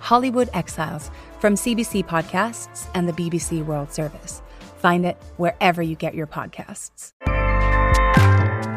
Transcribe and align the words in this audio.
Hollywood 0.00 0.48
Exiles 0.52 1.10
from 1.38 1.54
CBC 1.54 2.06
Podcasts 2.06 2.88
and 2.94 3.08
the 3.08 3.12
BBC 3.12 3.64
World 3.64 3.92
Service. 3.92 4.42
Find 4.78 5.06
it 5.06 5.16
wherever 5.36 5.82
you 5.82 5.94
get 5.94 6.14
your 6.14 6.26
podcasts. 6.26 7.12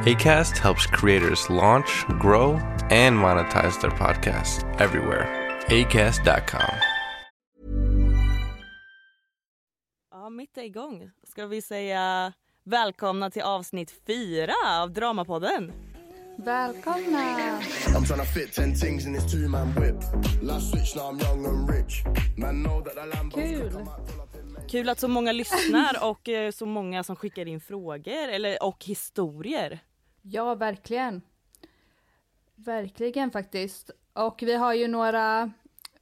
ACAST 0.05 0.57
helps 0.57 0.85
creators 0.85 1.49
launch, 1.49 2.05
grow, 2.19 2.59
and 2.89 3.17
monetize 3.17 3.79
their 3.81 3.91
podcasts 3.91 4.63
everywhere. 4.81 5.27
ACAST.com. 5.67 6.75
Ja, 10.11 10.29
mitt 10.29 10.57
är 10.57 10.63
igång. 10.63 11.11
Ska 11.27 11.45
vi 11.47 11.61
säga 11.61 12.33
välkomna 12.63 13.29
till 13.29 13.41
avsnitt 13.41 13.93
fyra 14.07 14.53
av 14.65 14.91
Dramapodden. 14.91 15.71
Välkomna! 16.37 17.59
I'm 17.87 18.05
tryna 18.05 18.23
fit 18.23 18.53
ten 18.53 18.75
things 18.75 19.05
in 19.05 19.13
this 19.13 19.31
two 19.31 19.49
man 19.49 19.67
whip. 19.75 19.95
Last 20.41 20.71
switch, 20.71 20.95
now 20.95 21.11
I'm 21.11 21.19
young 21.19 21.45
and 21.45 21.69
rich. 21.69 22.03
Man 22.37 22.63
know 22.63 22.81
that 22.81 22.95
the 22.95 23.17
Lambos 23.17 23.33
Kul. 23.33 23.69
come 23.69 23.87
out 23.87 24.09
full 24.09 24.21
up 24.21 24.35
in 24.35 24.67
Kul 24.67 24.89
att 24.89 24.99
så 24.99 25.07
många 25.07 25.31
lyssnar 25.31 26.09
och 26.09 26.29
eh, 26.29 26.51
så 26.51 26.65
många 26.65 27.03
som 27.03 27.15
skickar 27.15 27.47
in 27.47 27.61
frågor 27.61 28.27
eller, 28.29 28.63
och 28.63 28.85
historier. 28.85 29.79
Ja, 30.21 30.55
verkligen. 30.55 31.21
Verkligen 32.55 33.31
faktiskt. 33.31 33.91
Och 34.13 34.43
vi 34.43 34.55
har 34.55 34.73
ju 34.73 34.87
några 34.87 35.51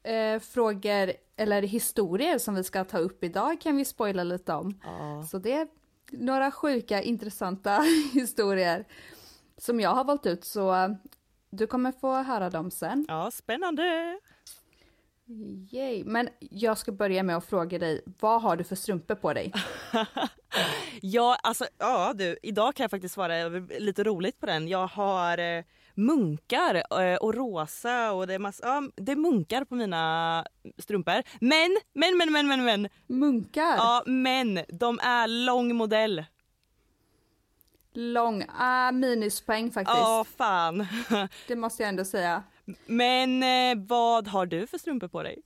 eh, 0.03 0.39
frågor 0.39 1.13
eller 1.37 1.61
historier 1.61 2.37
som 2.37 2.55
vi 2.55 2.63
ska 2.63 2.83
ta 2.83 2.97
upp 2.97 3.23
idag 3.23 3.61
kan 3.61 3.77
vi 3.77 3.85
spoila 3.85 4.23
lite 4.23 4.53
om. 4.53 4.79
Ja. 4.83 5.23
Så 5.31 5.37
det 5.37 5.53
är 5.53 5.67
några 6.11 6.51
sjuka 6.51 7.01
intressanta 7.01 7.81
historier 8.13 8.85
som 9.61 9.79
jag 9.79 9.89
har 9.89 10.03
valt 10.03 10.25
ut 10.25 10.45
så 10.45 10.73
eh, 10.73 10.89
du 11.49 11.67
kommer 11.67 11.91
få 11.91 12.13
höra 12.23 12.49
dem 12.49 12.71
sen. 12.71 13.05
ja, 13.07 13.31
spännande! 13.31 14.19
Yay. 15.71 16.03
Men 16.05 16.29
jag 16.39 16.77
ska 16.77 16.91
börja 16.91 17.23
med 17.23 17.37
att 17.37 17.45
fråga 17.45 17.79
dig, 17.79 18.01
vad 18.19 18.41
har 18.41 18.55
du 18.55 18.63
för 18.63 18.75
strumpor 18.75 19.15
på 19.15 19.33
dig? 19.33 19.53
Ja, 21.01 21.37
alltså 21.43 21.65
ja 21.77 22.13
du, 22.15 22.37
idag 22.43 22.75
kan 22.75 22.83
jag 22.83 22.91
faktiskt 22.91 23.13
svara 23.13 23.49
lite 23.79 24.03
roligt 24.03 24.39
på 24.39 24.45
den. 24.45 24.67
Jag 24.67 24.87
har 24.87 25.37
eh, 25.37 25.63
munkar 25.93 27.01
eh, 27.01 27.15
och 27.15 27.35
rosa 27.35 28.11
och 28.11 28.27
det 28.27 28.33
är, 28.33 28.39
massa, 28.39 28.67
ja, 28.67 28.83
det 28.95 29.11
är 29.11 29.15
munkar 29.15 29.65
på 29.65 29.75
mina 29.75 30.45
strumpor. 30.77 31.23
Men, 31.39 31.77
men, 31.93 32.17
men, 32.17 32.31
men, 32.31 32.47
men, 32.47 32.65
men, 32.65 32.89
Munkar? 33.07 33.75
ja, 33.77 34.03
men 34.05 34.59
de 34.69 34.99
är 34.99 35.27
lång 35.27 35.75
modell. 35.75 36.25
Lång, 37.93 38.45
ah, 38.57 38.91
minuspoäng 38.91 39.71
faktiskt. 39.71 39.97
Ja, 39.97 40.25
fan. 40.37 40.87
Det 41.47 41.55
måste 41.55 41.83
jag 41.83 41.89
ändå 41.89 42.05
säga. 42.05 42.43
Men 42.85 43.43
eh, 43.43 43.85
vad 43.87 44.27
har 44.27 44.45
du 44.45 44.67
för 44.67 44.77
strumpor 44.77 45.07
på 45.07 45.23
dig? 45.23 45.41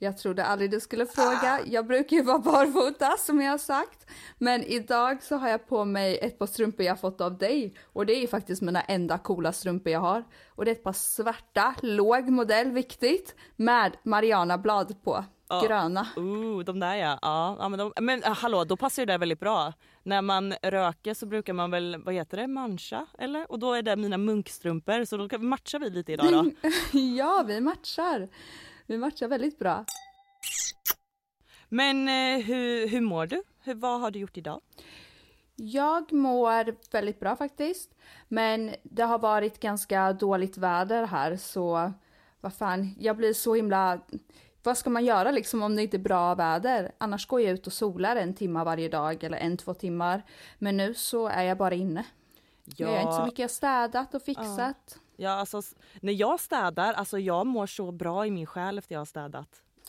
Jag 0.00 0.18
trodde 0.18 0.44
aldrig 0.44 0.70
du 0.70 0.80
skulle 0.80 1.06
fråga. 1.06 1.60
Jag 1.66 1.86
brukar 1.86 2.16
ju 2.16 2.22
vara 2.22 2.38
barfota 2.44 3.16
som 3.18 3.40
jag 3.40 3.50
har 3.50 3.58
sagt. 3.58 4.06
Men 4.38 4.62
idag 4.62 5.22
så 5.22 5.36
har 5.36 5.48
jag 5.48 5.68
på 5.68 5.84
mig 5.84 6.18
ett 6.18 6.38
par 6.38 6.46
strumpor 6.46 6.86
jag 6.86 7.00
fått 7.00 7.20
av 7.20 7.38
dig. 7.38 7.74
Och 7.84 8.06
det 8.06 8.16
är 8.16 8.20
ju 8.20 8.26
faktiskt 8.26 8.62
mina 8.62 8.80
enda 8.80 9.18
coola 9.18 9.52
strumpor 9.52 9.92
jag 9.92 10.00
har. 10.00 10.24
Och 10.48 10.64
det 10.64 10.70
är 10.70 10.74
ett 10.74 10.84
par 10.84 10.92
svarta, 10.92 11.74
låg 11.82 12.28
modell, 12.28 12.70
viktigt, 12.70 13.34
med 13.56 13.96
Mariana 14.02 14.58
blad 14.58 15.02
på. 15.04 15.24
Ja. 15.48 15.60
Gröna. 15.66 16.06
Ooh, 16.16 16.64
de 16.64 16.80
där 16.80 16.94
ja. 16.94 17.18
ja, 17.22 17.56
ja 17.58 17.68
men, 17.68 17.78
de, 17.78 17.92
men 18.00 18.24
ah, 18.24 18.32
hallå, 18.32 18.64
då 18.64 18.76
passar 18.76 19.02
ju 19.02 19.06
det 19.06 19.18
väldigt 19.18 19.40
bra. 19.40 19.72
När 20.02 20.22
man 20.22 20.54
röker 20.62 21.14
så 21.14 21.26
brukar 21.26 21.52
man 21.52 21.70
väl, 21.70 22.02
vad 22.04 22.14
heter 22.14 22.36
det, 22.36 22.46
mancha? 22.46 23.06
Eller? 23.18 23.50
Och 23.52 23.58
då 23.58 23.72
är 23.72 23.82
det 23.82 23.96
mina 23.96 24.18
munkstrumpor 24.18 25.04
så 25.04 25.16
då 25.16 25.38
matchar 25.38 25.78
vi 25.78 25.90
lite 25.90 26.12
idag 26.12 26.32
då. 26.32 26.68
ja, 26.98 27.44
vi 27.46 27.60
matchar. 27.60 28.28
Vi 28.86 28.98
matchar 28.98 29.28
väldigt 29.28 29.58
bra. 29.58 29.84
Men 31.68 32.08
eh, 32.08 32.44
hur, 32.44 32.88
hur 32.88 33.00
mår 33.00 33.26
du? 33.26 33.42
Hur, 33.62 33.74
vad 33.74 34.00
har 34.00 34.10
du 34.10 34.18
gjort 34.18 34.36
idag? 34.36 34.60
Jag 35.56 36.12
mår 36.12 36.92
väldigt 36.92 37.20
bra 37.20 37.36
faktiskt. 37.36 37.90
Men 38.28 38.74
det 38.82 39.02
har 39.02 39.18
varit 39.18 39.60
ganska 39.60 40.12
dåligt 40.12 40.58
väder 40.58 41.06
här 41.06 41.36
så 41.36 41.92
vad 42.40 42.54
fan, 42.54 42.94
jag 42.98 43.16
blir 43.16 43.32
så 43.32 43.54
himla... 43.54 44.00
Vad 44.68 44.78
ska 44.78 44.90
man 44.90 45.04
göra 45.04 45.30
liksom 45.30 45.62
om 45.62 45.76
det 45.76 45.82
inte 45.82 45.96
är 45.96 45.98
bra 45.98 46.34
väder? 46.34 46.92
Annars 46.98 47.26
går 47.26 47.40
jag 47.40 47.50
ut 47.50 47.66
och 47.66 47.72
solar 47.72 48.16
en 48.16 48.34
timme 48.34 48.64
varje 48.64 48.88
dag 48.88 49.24
eller 49.24 49.38
en, 49.38 49.56
två 49.56 49.74
timmar. 49.74 50.22
Men 50.58 50.76
nu 50.76 50.94
så 50.94 51.28
är 51.28 51.42
jag 51.42 51.58
bara 51.58 51.74
inne. 51.74 52.04
Jag 52.76 52.90
gör 52.90 53.00
inte 53.00 53.12
så 53.12 53.24
mycket, 53.24 53.38
jag 53.38 53.44
har 53.44 53.48
städat 53.48 54.14
och 54.14 54.22
fixat. 54.22 54.98
Ja, 55.16 55.30
alltså, 55.30 55.62
när 56.00 56.12
jag 56.12 56.40
städar, 56.40 56.92
alltså 56.92 57.18
jag 57.18 57.46
mår 57.46 57.66
så 57.66 57.92
bra 57.92 58.26
i 58.26 58.30
min 58.30 58.46
själ 58.46 58.78
efter 58.78 58.94
jag 58.94 59.00
har 59.00 59.06
städat. 59.06 59.48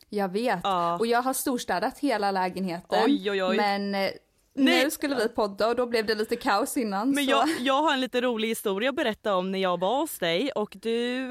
Jag 0.09 0.29
vet. 0.29 0.59
Ja. 0.63 0.97
Och 0.99 1.07
jag 1.07 1.21
har 1.21 1.33
storstädat 1.33 1.99
hela 1.99 2.31
lägenheten. 2.31 3.03
Oj, 3.05 3.31
oj, 3.31 3.43
oj. 3.43 3.57
Men 3.57 3.95
eh, 3.95 4.11
Nej. 4.53 4.83
nu 4.83 4.91
skulle 4.91 5.15
vi 5.15 5.27
podda 5.27 5.67
och 5.67 5.75
då 5.75 5.85
blev 5.85 6.05
det 6.05 6.15
lite 6.15 6.35
kaos 6.35 6.77
innan. 6.77 7.09
Men 7.11 7.25
jag, 7.25 7.49
jag 7.59 7.81
har 7.81 7.93
en 7.93 8.01
lite 8.01 8.21
rolig 8.21 8.47
historia 8.47 8.89
att 8.89 8.95
berätta 8.95 9.35
om 9.35 9.51
när 9.51 9.59
jag 9.59 9.79
var 9.79 9.99
hos 9.99 10.19
dig 10.19 10.51
och 10.51 10.77
du 10.81 11.27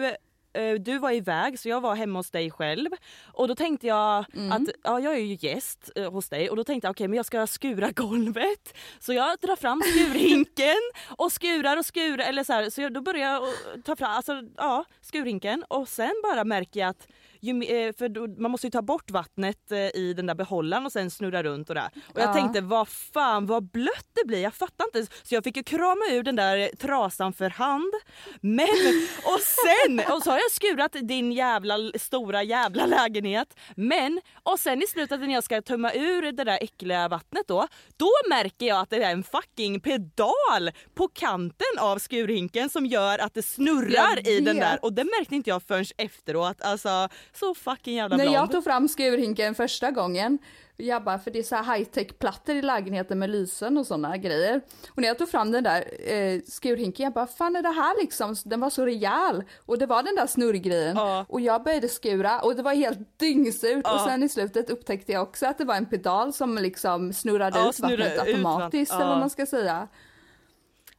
du 0.81 0.99
var 0.99 1.13
iväg 1.13 1.59
så 1.59 1.69
jag 1.69 1.81
var 1.81 1.95
hemma 1.95 2.19
hos 2.19 2.31
dig 2.31 2.51
själv. 2.51 2.91
Och 3.33 3.49
då 3.49 3.55
tänkte 3.55 3.87
jag 3.87 4.19
att 4.51 4.63
ja, 4.83 5.01
jag 5.01 5.15
är 5.15 5.19
ju 5.19 5.39
gäst 5.41 5.91
eh, 5.95 6.11
hos 6.13 6.29
dig. 6.29 6.51
Och 6.51 6.57
då 6.57 6.65
tänkte 6.65 6.87
jag 6.87 6.91
okej 6.91 7.09
men 7.09 7.17
jag 7.17 7.27
ska 7.27 7.47
skura 7.47 7.91
golvet. 7.95 8.75
Så 9.01 9.13
jag 9.13 9.39
drar 9.39 9.57
fram 9.57 9.83
skurhinken 9.83 10.91
och 11.09 11.33
skurar 11.33 11.77
och 11.77 11.87
skurar 11.87 12.29
eller 12.29 12.45
så 12.45 12.53
här, 12.53 12.71
så 12.71 12.81
jag, 12.81 12.93
då 12.93 13.01
börjar 13.01 13.33
jag 13.33 13.43
ta 13.85 13.97
fram 13.97 14.11
alltså, 14.11 14.43
ja, 14.57 14.85
skurhinken. 15.01 15.65
Och 15.69 15.89
sen 15.89 16.15
bara 16.23 16.45
märker 16.45 16.81
jag 16.81 16.89
att 16.89 17.09
ju, 17.41 17.63
eh, 17.63 17.93
för 17.99 18.09
då, 18.09 18.27
man 18.43 18.51
måste 18.51 18.67
ju 18.67 18.71
ta 18.71 18.83
bort 18.83 19.11
vattnet 19.11 19.73
eh, 19.73 19.79
i 19.79 20.15
den 20.17 20.27
där 20.27 20.35
behållaren 20.35 20.87
och 20.87 20.93
sen 20.93 21.11
snurra 21.11 21.43
runt 21.43 21.69
och 21.69 21.75
där. 21.75 21.91
Och 22.15 22.21
jag 22.21 22.29
Ja. 22.29 22.33
tänkte 22.35 22.61
vad 22.61 22.89
fan 22.89 23.47
vad 23.47 23.71
blött 23.71 24.07
det 24.23 24.27
blir, 24.27 24.43
jag 24.43 24.55
fattar 24.55 24.85
inte. 24.85 25.13
Så 25.23 25.35
jag 25.35 25.45
fick 25.45 25.57
ju 25.57 25.63
krama 25.63 26.01
ur 26.11 26.23
den 26.23 26.37
där 26.37 26.77
trasan 26.77 27.33
för 27.33 27.51
hand. 27.51 27.93
Men 28.41 28.69
och 29.25 29.41
sen, 29.41 30.01
och 30.15 30.23
så 30.23 30.31
har 30.31 30.39
jag 30.39 30.51
skurat 30.53 30.97
din 31.03 31.33
jävla 31.33 31.75
stora 31.99 32.43
jävla 32.43 32.87
lägenhet. 32.87 33.57
Men 33.77 34.21
och 34.43 34.61
sen 34.61 34.83
i 34.83 34.87
slutet 34.87 35.21
när 35.21 35.33
jag 35.35 35.45
ska 35.45 35.63
tömma 35.63 35.93
ur 35.93 36.33
det 36.33 36.45
där 36.45 36.59
äckliga 36.63 37.09
vattnet 37.09 37.49
då, 37.49 37.67
då 37.97 38.11
märker 38.29 38.67
jag 38.67 38.81
att 38.81 38.91
det 38.91 39.03
är 39.03 39.11
en 39.13 39.23
fucking 39.23 39.81
pedal 39.81 40.71
på 40.95 41.09
kanten 41.09 41.79
av 41.79 41.99
skurhinken 41.99 42.69
som 42.71 42.87
gör 42.87 43.19
att 43.19 43.35
det 43.35 43.43
snurrar 43.43 44.29
i 44.29 44.41
den 44.41 44.57
där 44.57 44.79
och 44.85 44.93
det 44.93 45.05
märkte 45.05 45.35
inte 45.35 45.51
jag 45.51 45.63
förrän 45.63 45.85
efteråt. 45.97 46.63
Alltså 46.63 47.09
så 47.35 47.55
fucking 47.55 47.97
jävla 47.97 48.17
När 48.17 48.25
blond. 48.25 48.37
jag 48.37 48.51
tog 48.53 48.65
fram 48.65 48.89
skurhinken 48.89 49.55
första 49.55 49.91
gången, 49.91 50.39
jag 50.77 51.05
bara, 51.05 51.19
för 51.19 51.31
det 51.31 51.39
är 51.39 51.43
så 51.43 51.57
här 51.57 51.77
high-tech-plattor 51.77 52.57
i 52.57 52.63
lägenheten 52.63 53.19
med 53.19 53.31
lysen 53.31 53.79
och 53.79 53.87
sådana 53.87 54.17
grejer. 54.17 54.61
Och 54.91 54.99
när 55.03 55.09
jag 55.09 55.19
tog 55.19 55.29
fram 55.29 55.51
den 55.53 55.65
där 55.65 55.85
eh, 56.13 56.41
skurhinken, 56.47 57.05
jag 57.05 57.13
bara, 57.13 57.27
fan 57.27 57.57
är 57.57 57.63
det 57.63 57.69
här 57.69 58.01
liksom? 58.01 58.37
Den 58.45 58.61
var 58.61 58.71
så 58.71 58.87
rejäl. 58.87 59.45
Och 59.67 59.79
det 59.79 59.87
var 59.87 60.03
den 60.03 60.15
där 60.15 60.27
snurrgrejen. 60.27 60.97
Ja. 60.97 61.27
Och 61.29 61.41
jag 61.41 61.63
började 61.65 61.89
skura 61.89 62.41
och 62.41 62.57
det 62.57 62.63
var 62.63 62.75
helt 62.75 63.19
dyngsurt. 63.19 63.77
Och 63.87 63.91
Ja. 63.93 64.05
sen 64.09 64.23
i 64.23 64.29
slutet 64.29 64.71
upptäckte 64.71 65.13
jag 65.13 65.23
också 65.23 65.47
att 65.47 65.59
det 65.59 65.65
var 65.65 65.75
en 65.75 65.87
pedal 65.87 66.33
som 66.33 66.59
liksom 66.59 67.13
snurrade 67.13 67.59
Ja, 67.59 67.69
ut 67.71 67.81
vattnet 67.81 68.13
ut 68.13 68.19
automatiskt, 68.21 68.93
eller 68.93 69.07
vad 69.07 69.19
man 69.19 69.31
ska 69.31 69.47
säga. 69.47 69.89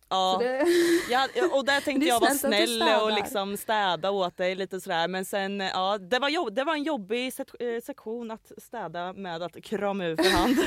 Ja. 0.10 0.38
Det, 0.40 0.66
Ja, 1.10 1.28
och 1.52 1.66
där 1.66 1.82
tänkte 1.82 2.08
jag 2.08 2.20
vara 2.20 2.32
snäll 2.32 2.84
och 3.02 3.12
liksom 3.12 3.58
städa 3.58 4.12
åt 4.12 4.38
dig 4.38 4.56
lite 4.56 4.82
sådär 4.82 5.08
men 5.08 5.26
sen 5.26 5.60
ja 5.60 5.98
det 5.98 6.20
var, 6.20 6.30
jobb, 6.30 6.56
det 6.56 6.64
var 6.64 6.74
en 6.74 6.84
jobbig 6.84 7.34
eh, 7.60 7.82
sektion 7.84 8.32
att 8.32 8.52
städa 8.58 9.14
med 9.14 9.42
att 9.44 9.64
krama 9.64 10.06
ur 10.06 10.16
för 10.16 10.30
hand. 10.30 10.58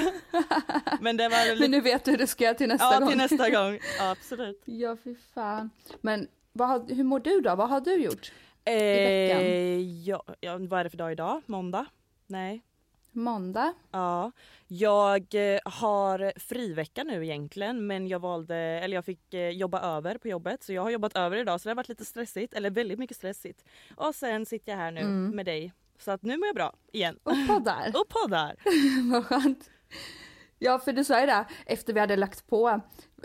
men 1.01 1.17
det 1.17 1.29
var 1.29 1.49
men 1.49 1.57
lite, 1.57 1.71
nu 1.71 1.81
vet 1.81 2.05
du 2.05 2.11
hur 2.11 2.19
du 2.19 2.27
ska 2.27 2.45
göra 2.45 2.55
till 2.55 2.69
nästa 2.69 2.95
ja 2.95 2.99
gång. 2.99 3.09
till 3.09 3.19
nästa 3.19 3.51
gång. 3.51 3.79
Ja, 3.99 4.11
absolut. 4.11 4.63
Ja, 4.65 4.97
fy 5.05 5.15
fan. 5.35 5.71
Men 6.01 6.29
har, 6.59 6.95
hur 6.95 7.05
mår 7.05 7.21
du 7.21 7.41
då? 7.41 7.55
Vad 7.55 7.69
har 7.69 7.81
du 7.81 7.95
gjort? 7.95 8.33
Eh, 8.65 8.75
veckan? 8.75 10.05
ja, 10.05 10.25
ja, 10.41 10.59
vad 10.59 10.81
är 10.81 10.85
det 10.85 10.91
för 10.91 10.99
dag 10.99 11.13
idag? 11.13 11.43
Måndag? 11.47 11.87
Nej. 12.27 12.63
Måndag? 13.13 13.73
Ja, 13.91 14.33
jag 14.69 15.35
eh, 15.35 15.61
har 15.65 16.33
frivecka 16.41 17.05
nu 17.05 17.25
egentligen 17.25 17.87
men 17.87 18.09
jag 18.09 18.19
valde, 18.19 18.57
eller 18.57 18.95
jag 18.97 19.05
fick 19.05 19.35
eh, 19.35 19.49
jobba 19.49 19.81
över 19.97 20.19
på 20.19 20.29
jobbet 20.29 20.63
så 20.63 20.73
jag 20.73 20.83
har 20.83 20.91
jobbat 20.91 21.17
över 21.17 21.37
idag 21.37 21.61
så 21.61 21.69
det 21.69 21.71
har 21.71 21.77
varit 21.77 21.89
lite 21.89 22.05
stressigt, 22.05 22.55
eller 22.55 22.71
väldigt 22.71 22.99
mycket 22.99 23.17
stressigt. 23.17 23.65
Och 23.97 24.15
sen 24.15 24.47
sitter 24.47 24.73
jag 24.73 24.79
här 24.79 24.91
nu 24.91 25.01
Mm. 25.01 25.37
med 25.37 25.47
dig 25.47 25.73
så 25.99 26.11
att 26.11 26.23
nu 26.23 26.37
mår 26.37 26.47
jag 26.47 26.55
bra 26.55 26.73
igen. 26.93 27.19
Och 27.23 27.33
poddar? 27.49 27.93
Och 28.01 28.09
poddar! 28.09 28.57
Vad 29.13 29.25
skönt. 29.27 29.71
Ja, 30.59 30.79
för 30.79 30.93
du 30.93 31.05
sa 31.05 31.21
ju 31.21 31.27
det, 31.27 31.45
efter 31.67 31.93
vi 31.93 32.01
hade 32.01 32.17
lagt 32.17 32.47
på 32.47 32.81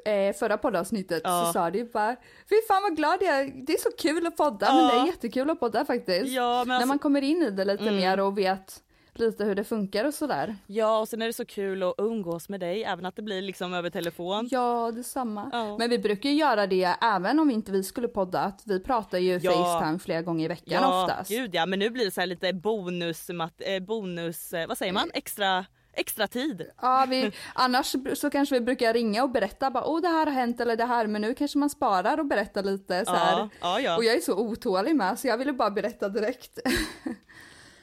eh, 0.05 0.33
förra 0.35 0.57
poddavsnittet 0.57 1.21
Ja. 1.23 1.43
så 1.45 1.53
sa 1.53 1.71
du 1.71 1.83
bara 1.83 2.15
Fy 2.49 2.55
fan 2.67 2.81
vad 2.83 2.95
glad 2.95 3.17
jag 3.21 3.39
är, 3.39 3.51
det 3.67 3.73
är 3.73 3.77
så 3.77 3.89
kul 3.97 4.27
att 4.27 4.37
podda, 4.37 4.73
men 4.73 4.83
Ja. 4.85 4.91
det 4.93 4.99
är 5.01 5.05
jättekul 5.05 5.49
att 5.49 5.59
podda 5.59 5.85
faktiskt. 5.85 6.27
Ja, 6.31 6.57
men 6.59 6.67
När 6.67 6.75
alltså, 6.75 6.87
man 6.87 6.99
kommer 6.99 7.21
in 7.21 7.41
i 7.43 7.49
det 7.51 7.65
lite 7.65 7.83
Mm. 7.83 7.95
mer 7.95 8.19
och 8.19 8.37
vet 8.37 8.83
lite 9.19 9.43
hur 9.43 9.55
det 9.55 9.63
funkar 9.63 10.05
och 10.05 10.13
sådär. 10.13 10.55
ja 10.67 10.99
och 10.99 11.07
sen 11.07 11.21
är 11.21 11.27
det 11.27 11.33
så 11.33 11.45
kul 11.45 11.83
att 11.83 11.93
umgås 11.97 12.49
med 12.49 12.59
dig 12.59 12.83
även 12.83 13.05
att 13.05 13.15
det 13.15 13.21
blir 13.21 13.41
liksom 13.41 13.73
över 13.73 13.89
telefon. 13.89 14.47
Ja, 14.51 14.91
detsamma. 14.91 15.49
Ja. 15.53 15.77
Men 15.77 15.89
vi 15.89 15.99
brukar 15.99 16.29
ju 16.29 16.35
göra 16.35 16.67
det 16.67 16.95
även 17.01 17.39
om 17.39 17.51
inte 17.51 17.71
vi 17.71 17.83
skulle 17.83 18.07
podda, 18.07 18.39
att 18.39 18.61
vi 18.65 18.79
pratar 18.79 19.17
ju 19.17 19.39
Ja. 19.43 19.51
Facetime 19.51 19.99
flera 19.99 20.21
gånger 20.21 20.45
i 20.45 20.47
veckan 20.47 20.83
Ja, 20.83 21.03
oftast. 21.03 21.29
gud 21.31 21.55
ja 21.55 21.65
men 21.65 21.79
nu 21.79 21.89
blir 21.89 22.05
det 22.05 22.11
så 22.11 22.19
här 22.21 22.27
lite 22.27 22.53
bonus, 22.53 23.29
eh, 23.29 23.79
bonus, 23.79 24.53
eh, 24.53 24.67
vad 24.67 24.77
säger 24.77 24.93
man, 24.93 25.11
extra, 25.13 25.65
extra 25.93 26.27
tid. 26.27 26.65
Ja, 26.81 27.05
vi, 27.09 27.31
annars 27.53 27.95
så 28.15 28.29
kanske 28.29 28.55
vi 28.55 28.61
brukar 28.61 28.93
ringa 28.93 29.23
och 29.23 29.29
berätta 29.31 29.71
bara 29.71 29.85
åh 29.85 30.01
det 30.01 30.07
här 30.07 30.25
har 30.25 30.33
hänt 30.33 30.59
eller 30.61 30.75
det 30.75 30.85
här 30.85 31.07
men 31.07 31.21
nu 31.21 31.33
kanske 31.33 31.57
man 31.57 31.69
sparar 31.69 32.19
och 32.19 32.25
berättar 32.25 32.63
lite 32.63 33.05
så. 33.05 33.11
Ja, 33.13 33.49
ja, 33.61 33.79
ja. 33.79 33.97
Och 33.97 34.03
jag 34.03 34.15
är 34.15 34.19
så 34.21 34.37
otålig 34.39 34.95
med 34.95 35.19
så 35.19 35.27
jag 35.27 35.37
ville 35.37 35.53
bara 35.53 35.71
berätta 35.71 36.09
direkt. 36.09 36.59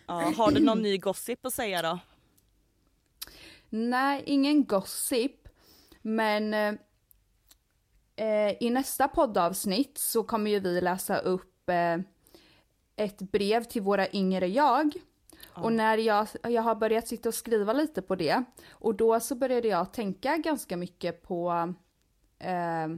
ja. 0.07 0.33
Har 0.37 0.51
du 0.51 0.61
någon 0.61 0.83
ny 0.83 0.99
gossip 0.99 1.47
att 1.47 1.55
säga 1.55 1.83
då? 1.83 1.99
Nej, 3.69 4.23
ingen 4.27 4.65
gossip. 4.65 5.49
Men 6.03 6.55
eh, 8.17 8.53
i 8.61 8.71
nästa 8.71 9.09
poddavsnitt 9.09 9.99
så 9.99 10.23
kommer 10.23 10.51
ju 10.51 10.61
vi 10.61 10.81
läsa 10.81 11.19
upp 11.19 11.69
eh, 11.69 11.99
ett 12.97 13.19
brev 13.19 13.65
till 13.65 13.83
våra 13.83 14.13
yngre 14.13 14.47
jag. 14.47 14.95
Och 15.57 15.73
när 15.73 15.99
jag, 15.99 16.27
jag 16.43 16.63
har 16.63 16.75
börjat 16.75 17.09
sitta 17.09 17.29
och 17.29 17.35
skriva 17.35 17.73
lite 17.73 18.03
på 18.03 18.15
det 18.15 18.45
och 18.71 18.95
då 18.95 19.21
så 19.21 19.35
började 19.35 19.69
jag 19.69 19.93
tänka 19.93 20.37
ganska 20.37 20.77
mycket 20.77 21.23
på 21.23 21.75
eh, 22.39 22.89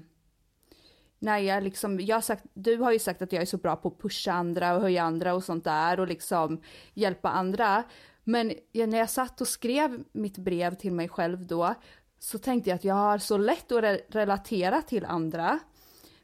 när 1.26 1.38
jag 1.38 1.62
liksom, 1.62 2.00
jag 2.00 2.16
har 2.16 2.20
sagt, 2.20 2.44
du 2.54 2.76
har 2.76 2.92
ju 2.92 2.98
sagt 2.98 3.22
att 3.22 3.32
jag 3.32 3.42
är 3.42 3.46
så 3.46 3.56
bra 3.56 3.76
på 3.76 3.88
att 3.88 3.98
pusha 3.98 4.32
andra 4.32 4.74
och 4.74 4.80
höja 4.80 5.02
andra 5.02 5.34
och 5.34 5.44
sånt 5.44 5.64
där 5.64 6.00
och 6.00 6.06
liksom 6.06 6.60
hjälpa 6.94 7.28
andra. 7.30 7.82
Men 8.24 8.52
jag- 8.72 8.88
när 8.88 8.98
jag 8.98 9.10
satt 9.10 9.40
och 9.40 9.48
skrev 9.48 10.04
mitt 10.12 10.38
brev 10.38 10.74
till 10.74 10.92
mig 10.92 11.08
själv 11.08 11.46
då 11.46 11.74
så 12.18 12.38
tänkte 12.38 12.70
jag 12.70 12.74
att 12.76 12.84
jag 12.84 12.94
har 12.94 13.18
så 13.18 13.38
lätt 13.38 13.72
att 13.72 13.82
re- 13.84 14.00
relatera 14.08 14.82
till 14.82 15.04
andra. 15.04 15.58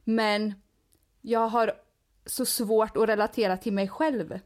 Men 0.04 0.54
jag 1.20 1.48
har 1.48 1.72
så 2.26 2.44
svårt 2.44 2.96
att 2.96 3.08
relatera 3.08 3.56
till 3.56 3.72
mig 3.72 3.88
själv. 3.88 4.38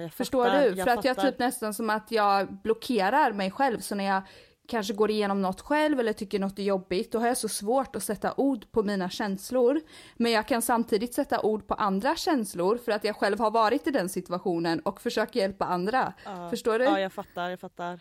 Jag 0.00 0.12
Förstår 0.12 0.44
fattar, 0.44 0.62
du? 0.70 0.76
För 0.84 0.90
att 0.90 1.04
jag 1.04 1.16
fattar. 1.16 1.30
typ 1.30 1.38
nästan 1.38 1.74
som 1.74 1.90
att 1.90 2.10
jag 2.10 2.52
blockerar 2.62 3.32
mig 3.32 3.50
själv. 3.50 3.78
Så 3.80 3.94
när 3.94 4.04
jag 4.04 4.22
kanske 4.70 4.92
går 4.94 5.10
igenom 5.10 5.42
något 5.42 5.60
själv 5.60 6.00
eller 6.00 6.12
tycker 6.12 6.38
något 6.38 6.58
är 6.58 6.62
jobbigt, 6.62 7.12
då 7.12 7.18
har 7.18 7.26
jag 7.26 7.36
så 7.36 7.48
svårt 7.48 7.96
att 7.96 8.02
sätta 8.02 8.34
ord 8.36 8.72
på 8.72 8.82
mina 8.82 9.10
känslor. 9.10 9.80
Men 10.16 10.32
jag 10.32 10.48
kan 10.48 10.62
samtidigt 10.62 11.14
sätta 11.14 11.40
ord 11.40 11.66
på 11.66 11.74
andra 11.74 12.16
känslor 12.16 12.76
för 12.78 12.92
att 12.92 13.04
jag 13.04 13.16
själv 13.16 13.38
har 13.40 13.50
varit 13.50 13.86
i 13.86 13.90
den 13.90 14.08
situationen 14.08 14.80
och 14.80 15.00
försöker 15.00 15.40
hjälpa 15.40 15.64
andra. 15.64 16.12
Ja. 16.24 16.50
Förstår 16.50 16.78
du? 16.78 16.84
Ja, 16.84 17.00
jag 17.00 17.12
fattar, 17.12 17.48
jag 17.50 17.60
fattar. 17.60 18.00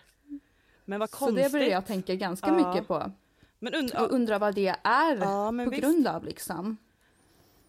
Men 0.85 0.99
vad 0.99 1.09
så 1.09 1.17
konstigt. 1.17 1.43
det 1.43 1.49
börjar 1.51 1.67
jag 1.69 1.85
tänka 1.85 2.15
ganska 2.15 2.47
Ja. 2.47 2.53
mycket 2.69 2.87
på. 2.87 3.11
Men 3.59 3.73
und- 3.73 3.95
Och 4.03 4.11
undra 4.11 4.39
vad 4.39 4.55
det 4.55 4.75
är 4.83 5.17
på 5.65 5.69
visst. 5.69 5.81
grund 5.83 6.07
av 6.07 6.23
liksom. 6.23 6.77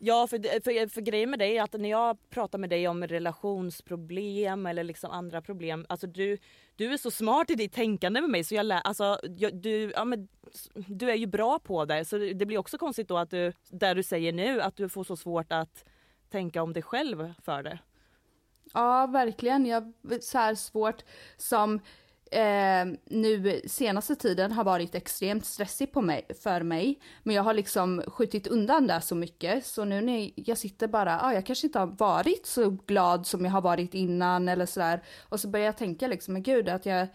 Ja, 0.02 0.26
för, 0.26 0.60
för, 0.60 0.88
för 0.88 1.00
grejen 1.00 1.30
med 1.30 1.38
dig 1.38 1.56
är 1.56 1.62
att 1.62 1.72
när 1.72 1.90
jag 1.90 2.30
pratar 2.30 2.58
med 2.58 2.70
dig 2.70 2.88
om 2.88 3.06
relationsproblem 3.06 4.66
eller 4.66 4.84
liksom 4.84 5.10
andra 5.10 5.42
problem, 5.42 5.86
alltså 5.88 6.06
du, 6.06 6.38
du 6.76 6.92
är 6.92 6.96
så 6.96 7.10
smart 7.10 7.50
i 7.50 7.54
ditt 7.54 7.72
tänkande 7.72 8.20
med 8.20 8.30
mig 8.30 8.44
så 8.44 8.54
jag 8.54 8.66
lär, 8.66 8.80
alltså 8.80 9.20
jag, 9.36 9.54
du, 9.54 9.92
ja, 9.94 10.04
men, 10.04 10.28
du 10.74 11.10
är 11.10 11.14
ju 11.14 11.26
bra 11.26 11.58
på 11.58 11.84
det 11.84 12.04
så 12.04 12.18
det 12.18 12.32
det 12.32 12.46
blir 12.46 12.58
också 12.58 12.78
konstigt 12.78 13.08
då 13.08 13.18
att 13.18 13.30
du, 13.30 13.52
där 13.68 13.94
du 13.94 14.02
säger 14.02 14.32
nu, 14.32 14.60
att 14.60 14.76
du 14.76 14.88
får 14.88 15.04
så 15.04 15.16
svårt 15.16 15.52
att 15.52 15.84
tänka 16.30 16.62
om 16.62 16.72
dig 16.72 16.82
själv 16.82 17.34
för 17.42 17.62
det. 17.62 17.78
Ja, 18.74 19.06
verkligen. 19.06 19.66
Jag 19.66 19.92
så 20.20 20.38
här 20.38 20.54
svårt 20.54 21.04
som 21.36 21.80
eh, 22.30 22.84
nu 23.04 23.60
senaste 23.66 24.16
tiden 24.16 24.52
har 24.52 24.64
varit 24.64 24.94
extremt 24.94 25.46
stressig 25.46 25.92
på 25.92 26.00
mig, 26.00 26.26
för 26.42 26.62
mig. 26.62 27.00
Men 27.22 27.34
jag 27.34 27.42
har 27.42 27.54
liksom 27.54 28.02
skjutit 28.06 28.46
undan 28.46 28.86
det 28.86 29.00
så 29.00 29.14
mycket. 29.14 29.66
Så 29.66 29.84
nu 29.84 30.00
när 30.00 30.30
jag 30.36 30.58
sitter 30.58 30.88
bara, 30.88 31.20
ah, 31.20 31.32
jag 31.34 31.46
kanske 31.46 31.66
inte 31.66 31.78
har 31.78 31.86
varit 31.86 32.46
så 32.46 32.70
glad 32.70 33.26
som 33.26 33.44
jag 33.44 33.52
har 33.52 33.60
varit 33.62 33.94
innan 33.94 34.48
eller 34.48 34.66
sådär. 34.66 35.02
Och 35.28 35.40
så 35.40 35.48
börjar 35.48 35.66
jag 35.66 35.76
tänka 35.76 36.06
liksom, 36.06 36.32
men 36.34 36.42
gud 36.42 36.68
att 36.68 36.86
jag 36.86 37.08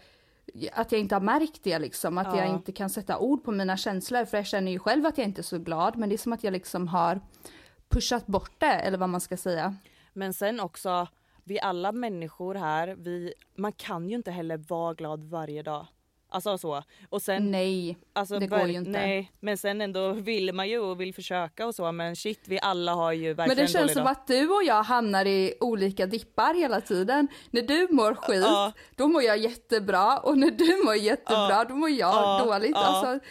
att 0.72 0.92
jag 0.92 1.00
inte 1.00 1.14
har 1.14 1.20
märkt 1.20 1.60
det 1.62 1.78
liksom, 1.78 2.18
att 2.18 2.26
Ja. 2.26 2.36
jag 2.36 2.48
inte 2.48 2.72
kan 2.72 2.90
sätta 2.90 3.18
ord 3.18 3.44
på 3.44 3.52
mina 3.52 3.76
känslor 3.76 4.24
för 4.24 4.36
jag 4.36 4.46
känner 4.46 4.72
ju 4.72 4.78
själv 4.78 5.06
att 5.06 5.18
jag 5.18 5.26
inte 5.26 5.40
är 5.40 5.42
så 5.42 5.58
glad 5.58 5.96
men 5.96 6.08
det 6.08 6.14
är 6.14 6.18
som 6.18 6.32
att 6.32 6.44
jag 6.44 6.52
liksom 6.52 6.88
har 6.88 7.20
pushat 7.88 8.26
bort 8.26 8.52
det 8.58 8.66
eller 8.74 8.98
vad 8.98 9.08
man 9.08 9.20
ska 9.20 9.36
säga. 9.36 9.74
Men 10.12 10.34
sen 10.34 10.60
också, 10.60 11.08
vi 11.48 11.60
alla 11.60 11.92
människor 11.92 12.54
här, 12.54 12.94
vi, 12.98 13.32
man 13.56 13.72
kan 13.72 14.08
ju 14.08 14.16
inte 14.16 14.30
heller 14.30 14.56
vara 14.68 14.94
glad 14.94 15.24
varje 15.24 15.62
dag. 15.62 15.86
Alltså 16.28 16.58
så. 16.58 16.82
Och 17.08 17.22
sen, 17.22 17.50
Nej, 17.50 17.98
alltså, 18.12 18.38
det 18.38 18.46
går 18.46 18.66
ju 18.66 18.74
inte. 18.74 18.90
Nej, 18.90 19.32
men 19.40 19.58
sen 19.58 19.80
ändå 19.80 20.12
vill 20.12 20.52
man 20.52 20.68
ju 20.68 20.78
och 20.78 21.00
vill 21.00 21.14
försöka 21.14 21.66
och 21.66 21.74
så 21.74 21.92
men 21.92 22.16
shit 22.16 22.40
vi 22.48 22.58
alla 22.62 22.92
har 22.94 23.12
ju 23.12 23.34
verkligen 23.34 23.56
Men 23.56 23.66
det 23.66 23.72
känns 23.72 23.92
som 23.92 24.02
dag. 24.04 24.10
att 24.10 24.26
du 24.26 24.48
och 24.48 24.62
jag 24.64 24.82
hamnar 24.82 25.24
i 25.26 25.54
olika 25.60 26.06
dippar 26.06 26.54
hela 26.54 26.80
tiden. 26.80 27.28
När 27.50 27.62
du 27.62 27.88
mår 27.90 28.14
skit, 28.14 28.40
Ja. 28.44 28.72
då 28.96 29.08
mår 29.08 29.22
jag 29.22 29.38
jättebra 29.38 30.18
och 30.18 30.38
när 30.38 30.50
du 30.50 30.84
mår 30.84 30.94
jättebra, 30.96 31.48
Ja. 31.50 31.64
då 31.68 31.74
mår 31.74 31.90
jag 31.90 32.14
Ja. 32.14 32.44
dåligt. 32.44 32.76
Alltså, 32.76 33.26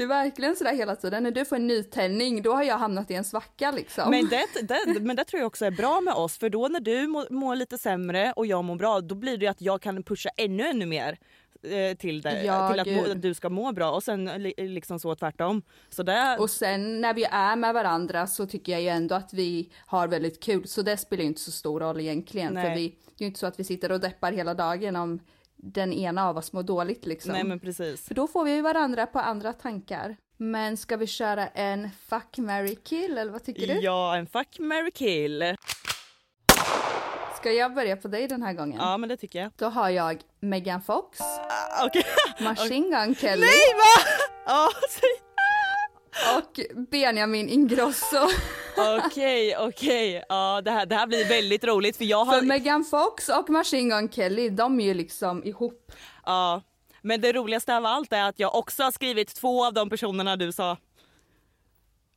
det 0.00 0.04
är 0.04 0.08
verkligen 0.08 0.56
sådär 0.56 0.74
hela 0.74 0.96
tiden. 0.96 1.22
När 1.22 1.30
du 1.30 1.44
får 1.44 1.56
en 1.56 1.66
nytändning, 1.66 2.42
då 2.42 2.54
har 2.54 2.62
jag 2.62 2.78
hamnat 2.78 3.10
i 3.10 3.14
en 3.14 3.24
svacka 3.24 3.70
liksom. 3.70 4.10
Men 4.10 4.28
det, 4.28 4.46
det, 4.62 5.00
men 5.00 5.16
det 5.16 5.24
tror 5.24 5.40
jag 5.40 5.46
också 5.46 5.64
är 5.64 5.70
bra 5.70 6.00
med 6.00 6.14
oss 6.14 6.38
för 6.38 6.50
då 6.50 6.68
när 6.68 6.80
du 6.80 7.06
mår, 7.06 7.26
mår 7.30 7.56
lite 7.56 7.78
sämre 7.78 8.32
och 8.36 8.46
jag 8.46 8.64
mår 8.64 8.76
bra 8.76 9.00
då 9.00 9.14
blir 9.14 9.36
det 9.36 9.46
att 9.46 9.60
jag 9.60 9.82
kan 9.82 10.02
pusha 10.02 10.30
ännu 10.36 10.66
ännu 10.66 10.86
mer 10.86 11.18
eh, 11.62 11.96
till, 11.96 12.22
det, 12.22 12.42
Ja, 12.44 12.70
till 12.70 12.80
att, 12.80 12.86
må, 12.86 13.12
att 13.12 13.22
du 13.22 13.34
ska 13.34 13.48
må 13.48 13.72
bra 13.72 13.90
och 13.90 14.02
sen 14.02 14.24
li, 14.24 14.54
liksom 14.56 15.00
så 15.00 15.14
tvärtom. 15.14 15.62
Så 15.88 16.02
det, 16.02 16.36
Och 16.40 16.50
sen 16.50 17.00
när 17.00 17.14
vi 17.14 17.24
är 17.24 17.56
med 17.56 17.74
varandra 17.74 18.26
så 18.26 18.46
tycker 18.46 18.72
jag 18.72 18.82
ju 18.82 18.88
ändå 18.88 19.14
att 19.14 19.32
vi 19.32 19.70
har 19.86 20.08
väldigt 20.08 20.42
kul. 20.42 20.68
Så 20.68 20.82
det 20.82 20.96
spelar 20.96 21.22
ju 21.22 21.28
inte 21.28 21.40
så 21.40 21.50
stor 21.50 21.80
roll 21.80 22.00
egentligen. 22.00 22.48
För 22.48 22.62
Nej. 22.62 22.76
vi, 22.76 22.88
det 22.88 23.22
är 23.22 23.24
ju 23.24 23.26
inte 23.26 23.40
så 23.40 23.46
att 23.46 23.60
vi 23.60 23.64
sitter 23.64 23.92
och 23.92 24.00
deppar 24.00 24.32
hela 24.32 24.54
dagen 24.54 24.96
om 24.96 25.20
den 25.62 25.92
ena 25.92 26.28
av 26.28 26.36
oss 26.36 26.52
mår 26.52 26.62
dåligt 26.62 27.06
liksom. 27.06 27.32
nej 27.32 27.44
men 27.44 27.60
precis. 27.60 28.06
För 28.06 28.14
då 28.14 28.26
får 28.26 28.44
vi 28.44 28.54
ju 28.54 28.62
varandra 28.62 29.06
på 29.06 29.18
andra 29.18 29.52
tankar. 29.52 30.16
Men 30.36 30.76
ska 30.76 30.96
vi 30.96 31.06
köra 31.06 31.46
en 31.48 31.90
fuck, 32.08 32.38
marry, 32.38 32.74
kill 32.74 33.18
eller 33.18 33.32
vad 33.32 33.44
tycker 33.44 33.66
du? 33.66 33.72
Ja 33.80 34.16
en 34.16 34.26
fuck, 34.26 34.58
marry, 34.58 34.90
kill. 34.90 35.56
Ska 37.36 37.52
jag 37.52 37.74
börja 37.74 37.96
på 37.96 38.08
dig 38.08 38.28
den 38.28 38.42
här 38.42 38.52
gången? 38.52 38.78
Ja 38.80 38.96
men 38.96 39.08
det 39.08 39.16
tycker 39.16 39.38
jag. 39.42 39.50
Då 39.56 39.66
har 39.66 39.88
jag 39.88 40.20
Megan 40.40 40.82
Fox, 40.82 41.20
Ah, 41.20 41.86
Okej. 41.86 42.04
Machine 42.40 42.90
Gun 42.90 43.14
Kelly 43.14 43.40
Nej 43.40 43.74
va? 43.76 44.02
Säg- 44.90 45.20
och 46.36 46.60
Benjamin 46.90 47.48
Ingrosso. 47.48 48.16
Okej 48.76 49.56
okej. 49.56 50.24
Ja 50.28 50.60
det 50.64 50.70
här, 50.70 50.86
det 50.86 50.94
här 50.94 51.06
blir 51.06 51.24
väldigt 51.28 51.64
roligt 51.64 51.96
för 51.96 52.04
jag 52.04 52.26
För 52.26 52.34
har... 52.34 52.42
Megan 52.42 52.84
Fox 52.84 53.28
och 53.28 53.50
Machine 53.50 53.88
Gun 53.88 54.08
Kelly, 54.12 54.48
de 54.50 54.80
är 54.80 54.84
ju 54.84 54.94
liksom 54.94 55.44
ihop. 55.44 55.92
Ja. 56.26 56.62
Men 57.02 57.20
det 57.20 57.32
roligaste 57.32 57.76
av 57.76 57.86
allt 57.86 58.12
är 58.12 58.22
att 58.28 58.38
jag 58.38 58.54
också 58.54 58.82
har 58.82 58.90
skrivit 58.90 59.34
två 59.34 59.66
av 59.66 59.74
de 59.74 59.90
personerna 59.90 60.36
du 60.36 60.52
sa. 60.52 60.76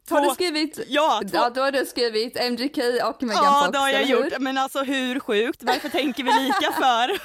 Har 0.10 0.22
du 0.22 0.28
Två- 0.28 0.34
skrivit? 0.34 0.80
Ja, 0.88 1.22
två- 1.22 1.30
ja, 1.38 1.50
då 1.50 1.62
har 1.62 1.72
du 1.72 1.86
skrivit 1.86 2.36
MGK 2.52 2.78
och 3.04 3.24
Megan 3.24 3.44
Ja 3.44 3.62
Fox, 3.66 3.72
det 3.72 3.78
har 3.80 3.90
jag 3.90 4.06
gjort. 4.06 4.26
hur? 4.34 4.40
Men 4.40 4.58
alltså 4.58 4.84
hur 4.84 5.20
sjukt? 5.20 5.64
Varför 5.64 5.90
tänker 5.90 6.24
vi 6.24 6.32
lika 6.44 6.72
för? 6.72 7.18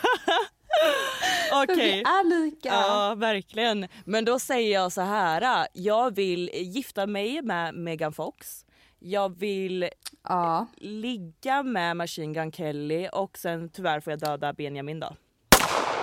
Okej. 1.62 1.76
Vi 1.76 2.00
är 2.00 2.24
lika. 2.44 2.68
Ja, 2.68 3.14
verkligen. 3.16 3.88
Men 4.04 4.24
då 4.24 4.38
säger 4.38 4.72
jag 4.74 4.92
så 4.92 5.00
här. 5.00 5.66
Jag 5.72 6.14
vill 6.14 6.50
gifta 6.54 7.06
mig 7.06 7.42
med 7.42 7.74
Megan 7.74 8.12
Fox. 8.12 8.64
Jag 8.98 9.38
vill 9.38 9.88
Ja. 10.28 10.66
ligga 10.76 11.62
med 11.62 11.96
Machine 11.96 12.32
Gun 12.32 12.52
Kelly 12.52 13.08
och 13.12 13.38
sen 13.38 13.68
tyvärr 13.68 14.00
får 14.00 14.10
jag 14.10 14.20
döda 14.20 14.52
Benjamin 14.52 15.00
då. 15.00 15.16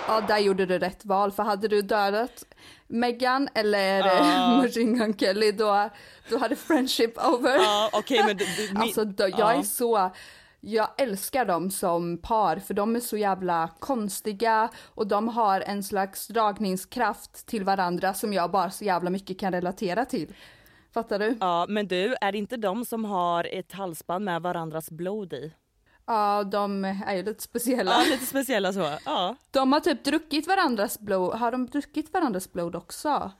ja, 0.08 0.20
där 0.28 0.38
gjorde 0.38 0.66
du 0.66 0.78
rätt 0.78 1.04
val. 1.04 1.32
För 1.32 1.42
hade 1.42 1.68
du 1.68 1.82
dödat 1.82 2.44
Megan 2.86 3.48
eller 3.54 3.98
Ja. 3.98 4.56
Machine 4.62 4.98
Gun 4.98 5.18
Kelly 5.18 5.52
då, 5.52 5.90
då 6.30 6.38
hade 6.38 6.56
friendship 6.56 7.18
over. 7.26 7.56
Ja, 7.56 7.90
okej 7.92 8.22
men 8.26 8.36
du, 8.36 8.44
du, 8.44 8.76
Alltså 8.80 9.04
då, 9.04 9.24
jag 9.24 9.38
ja. 9.38 9.52
är 9.52 9.62
så, 9.62 10.10
jag 10.60 10.88
älskar 10.98 11.44
dem 11.44 11.70
som 11.70 12.18
par 12.18 12.56
för 12.56 12.74
de 12.74 12.96
är 12.96 13.00
så 13.00 13.16
jävla 13.16 13.70
konstiga 13.78 14.68
och 14.84 15.06
de 15.06 15.28
har 15.28 15.60
en 15.60 15.82
slags 15.82 16.26
dragningskraft 16.28 17.46
till 17.46 17.64
varandra 17.64 18.14
som 18.14 18.32
jag 18.32 18.50
bara 18.50 18.70
så 18.70 18.84
jävla 18.84 19.10
mycket 19.10 19.38
kan 19.40 19.52
relatera 19.52 20.04
till. 20.04 20.34
Fattar 20.96 21.18
du? 21.18 21.36
Ja, 21.40 21.66
men 21.68 21.88
du, 21.88 22.14
är 22.20 22.32
det 22.32 22.38
inte 22.38 22.56
de 22.56 22.84
som 22.84 23.04
har 23.04 23.44
ett 23.52 23.72
halsband 23.72 24.24
med 24.24 24.42
varandras 24.42 24.90
blod 24.90 25.32
i? 25.32 25.52
Ja, 26.06 26.44
de 26.44 26.84
är 26.84 27.14
ju 27.16 27.22
lite 27.22 27.42
speciella. 27.42 27.90
Ja, 27.90 28.04
lite 28.10 28.26
speciella 28.26 28.72
så. 28.72 28.90
Ja. 29.04 29.36
De 29.50 29.72
har 29.72 29.80
typ 29.80 30.04
druckit 30.04 30.46
varandras 30.46 30.98
blod, 30.98 31.34
har 31.34 31.52
de 31.52 31.66
druckit 31.66 32.12
varandras 32.12 32.52
blod 32.52 32.76
också? 32.76 33.30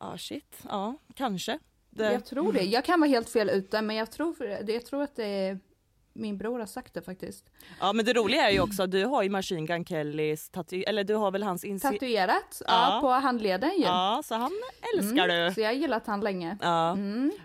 Ja, 0.00 0.18
shit. 0.18 0.62
Ja, 0.68 0.96
kanske. 1.14 1.58
Det, 1.90 2.12
Jag 2.12 2.24
tror 2.24 2.52
det, 2.52 2.62
jag 2.62 2.84
kan 2.84 3.00
vara 3.00 3.10
helt 3.10 3.28
fel 3.30 3.50
ute 3.50 3.82
men 3.82 3.96
jag 3.96 4.10
tror, 4.10 4.44
jag 4.66 4.86
tror 4.86 5.02
att 5.02 5.16
det 5.16 5.24
är 5.48 5.58
min 6.14 6.38
bror 6.38 6.58
har 6.58 6.66
sagt 6.66 6.94
det 6.94 7.02
faktiskt. 7.02 7.44
Ja, 7.80 7.92
men 7.92 8.04
det 8.04 8.12
roliga 8.12 8.48
är 8.48 8.52
ju 8.52 8.60
också 8.60 8.82
att 8.82 8.90
du 8.90 9.04
har 9.04 9.22
ju 9.22 9.28
Machine 9.28 9.66
Gun 9.66 9.84
Kellys 9.84 10.50
tatu... 10.50 10.82
Eller 10.82 11.04
du 11.04 11.14
har 11.14 11.30
väl 11.30 11.42
hans 11.42 11.64
insi... 11.64 11.88
Tatuerat 11.88 12.62
ja. 12.66 12.94
Ja. 12.94 12.98
på 13.00 13.08
handleden 13.08 13.70
ju. 13.76 13.82
Ja, 13.84 14.22
så 14.24 14.34
han 14.34 14.52
älskar 14.96 15.24
Mm, 15.28 15.46
du. 15.48 15.54
Så 15.54 15.60
jag 15.60 15.68
har 15.68 15.74
gillat 15.74 16.06
han 16.06 16.20
länge. 16.20 16.56
Ja. 16.62 16.96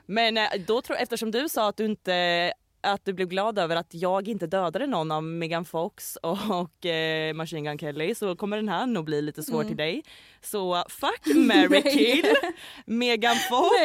Men 0.05 0.37
eh, 0.37 0.47
då 0.67 0.81
tror 0.81 0.97
eftersom 0.97 1.31
du 1.31 1.49
sa 1.49 1.67
att 1.69 1.77
du 1.77 1.85
inte 1.85 2.53
att 2.81 3.05
du 3.05 3.13
blev 3.13 3.27
glad 3.27 3.59
över 3.59 3.75
att 3.75 3.93
jag 3.93 4.27
inte 4.27 4.47
dödade 4.47 4.87
någon 4.87 5.11
av 5.11 5.23
Megan 5.23 5.65
Fox 5.65 6.15
och, 6.15 6.37
och 6.61 6.85
eh, 6.85 7.33
Machine 7.33 7.63
Gun 7.63 7.79
Kelly 7.79 8.15
så 8.15 8.35
kommer 8.35 8.57
den 8.57 8.69
här 8.69 8.85
nog 8.85 9.05
bli 9.05 9.21
lite 9.21 9.43
svår 9.43 9.63
till 9.63 9.77
dig. 9.77 10.03
Så 10.41 10.83
fuck, 10.89 11.35
marry, 11.35 11.67
Nej. 11.85 11.93
kill, 11.97 12.25
Megan 12.85 13.35
Fox, 13.49 13.75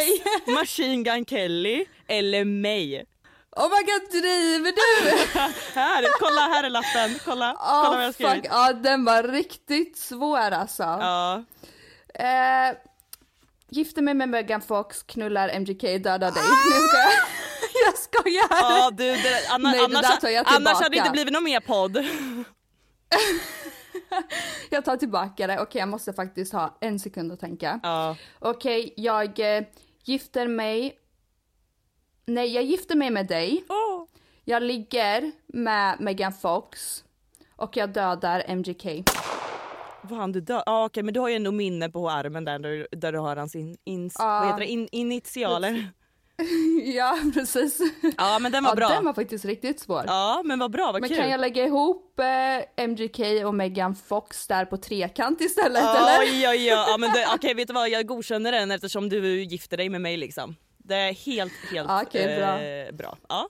Machine 0.46 1.04
Gun 1.04 1.24
Kelly 1.24 1.84
eller 2.06 2.44
mig. 2.44 3.04
Oh 3.56 3.68
my 3.68 3.82
god, 3.82 4.10
driver 4.10 4.72
du? 4.72 5.10
Här, 5.80 6.06
kolla 6.20 6.40
här 6.40 6.64
är 6.64 6.70
lappen, 6.70 7.18
kolla, 7.24 7.56
kolla 7.58 7.90
vad 7.90 8.02
jag 8.02 8.08
oh, 8.08 8.12
skrivit. 8.12 8.34
fuck, 8.34 8.46
ja 8.50 8.72
den 8.72 9.04
var 9.04 9.22
riktigt 9.22 9.98
svår 9.98 10.50
alltså. 10.50 10.82
Ja. 10.82 11.44
Eh, 12.14 12.76
gifter 13.68 14.02
mig 14.02 14.14
med 14.14 14.28
Megan 14.28 14.60
Fox, 14.62 15.02
knullar 15.02 15.60
MGK, 15.60 15.82
dödar 15.82 16.18
dig. 16.18 16.42
Nej, 16.42 16.52
jag 16.70 16.88
skojar. 16.88 17.24
jag 17.86 17.98
skojar. 17.98 18.48
Ja 18.50 18.90
du, 18.90 19.04
det, 19.04 19.48
anna, 19.50 19.70
Nej, 19.70 19.78
det 19.78 19.84
annars, 19.84 20.20
tar 20.20 20.28
jag 20.28 20.44
annars 20.46 20.74
hade 20.74 20.88
det 20.88 20.96
inte 20.96 21.10
blivit 21.10 21.32
någon 21.32 21.44
mer 21.44 21.60
podd. 21.60 21.96
Jag 24.70 24.84
tar 24.84 24.96
tillbaka 24.96 25.46
det, 25.46 25.60
okej 25.60 25.78
jag 25.78 25.88
måste 25.88 26.12
faktiskt 26.12 26.52
ha 26.52 26.78
en 26.80 26.98
sekund 26.98 27.32
att 27.32 27.40
tänka. 27.40 27.80
Ja. 27.82 28.16
Okej, 28.38 28.94
jag 28.96 29.56
eh, 29.56 29.64
gifter 30.04 30.48
mig. 30.48 30.98
Nej, 32.26 32.54
jag 32.54 32.64
gifter 32.64 32.96
mig 32.96 33.10
med 33.10 33.26
dig. 33.26 33.64
Åh. 33.68 34.04
Jag 34.44 34.62
ligger 34.62 35.32
med 35.46 36.00
Megan 36.00 36.32
Fox. 36.32 37.04
Och 37.56 37.76
jag 37.76 37.92
dödar 37.92 38.44
MGK. 38.56 39.04
Fan 40.08 40.32
du 40.32 40.40
dör. 40.40 40.62
Ja 40.66 40.84
okej 40.84 41.02
men 41.02 41.14
du 41.14 41.20
har 41.20 41.28
ju 41.28 41.34
ändå 41.34 41.52
minne 41.52 41.90
på 41.90 42.10
armen 42.10 42.44
där, 42.44 42.58
där, 42.58 42.86
där 42.90 43.12
du 43.12 43.18
har 43.18 43.36
hans 43.36 43.54
in, 43.54 43.76
ins, 43.84 44.14
det? 44.58 44.66
In, 44.66 44.88
initialer. 44.92 45.88
ja, 46.84 47.18
precis. 47.34 47.78
Ja 48.16 48.38
men 48.38 48.52
den 48.52 48.64
var 48.64 48.76
bra. 48.76 48.88
den 48.88 49.04
var 49.04 49.12
faktiskt 49.14 49.44
riktigt 49.44 49.80
svår. 49.80 50.04
Ja 50.06 50.42
men 50.44 50.58
vad 50.58 50.70
bra, 50.70 50.92
vad 50.92 51.00
Men 51.00 51.08
kul. 51.10 51.18
kan 51.18 51.30
jag 51.30 51.40
lägga 51.40 51.64
ihop 51.64 52.20
eh, 52.76 52.86
MGK 52.86 53.44
och 53.46 53.54
Megan 53.54 53.94
Fox 53.94 54.46
där 54.46 54.64
på 54.64 54.76
trekant 54.76 55.40
istället 55.40 55.82
eller? 55.82 56.18
Oj 56.20 56.48
oj 56.48 56.48
oj, 56.48 56.66
ja, 56.66 56.96
men 56.98 57.10
okej 57.34 57.54
vet 57.54 57.68
du 57.68 57.74
vad 57.74 57.88
jag 57.88 58.06
godkänner 58.06 58.52
den 58.52 58.70
eftersom 58.70 59.08
du 59.08 59.42
gifter 59.42 59.76
dig 59.76 59.88
med 59.88 60.00
mig 60.00 60.16
liksom. 60.16 60.56
Det 60.84 60.94
är 60.94 61.12
helt 61.12 61.52
helt 61.72 61.88
Ja, 61.88 62.02
okej, 62.02 62.38
bra. 62.38 62.60
eh, 62.62 62.92
bra. 62.92 63.16
Ja. 63.28 63.48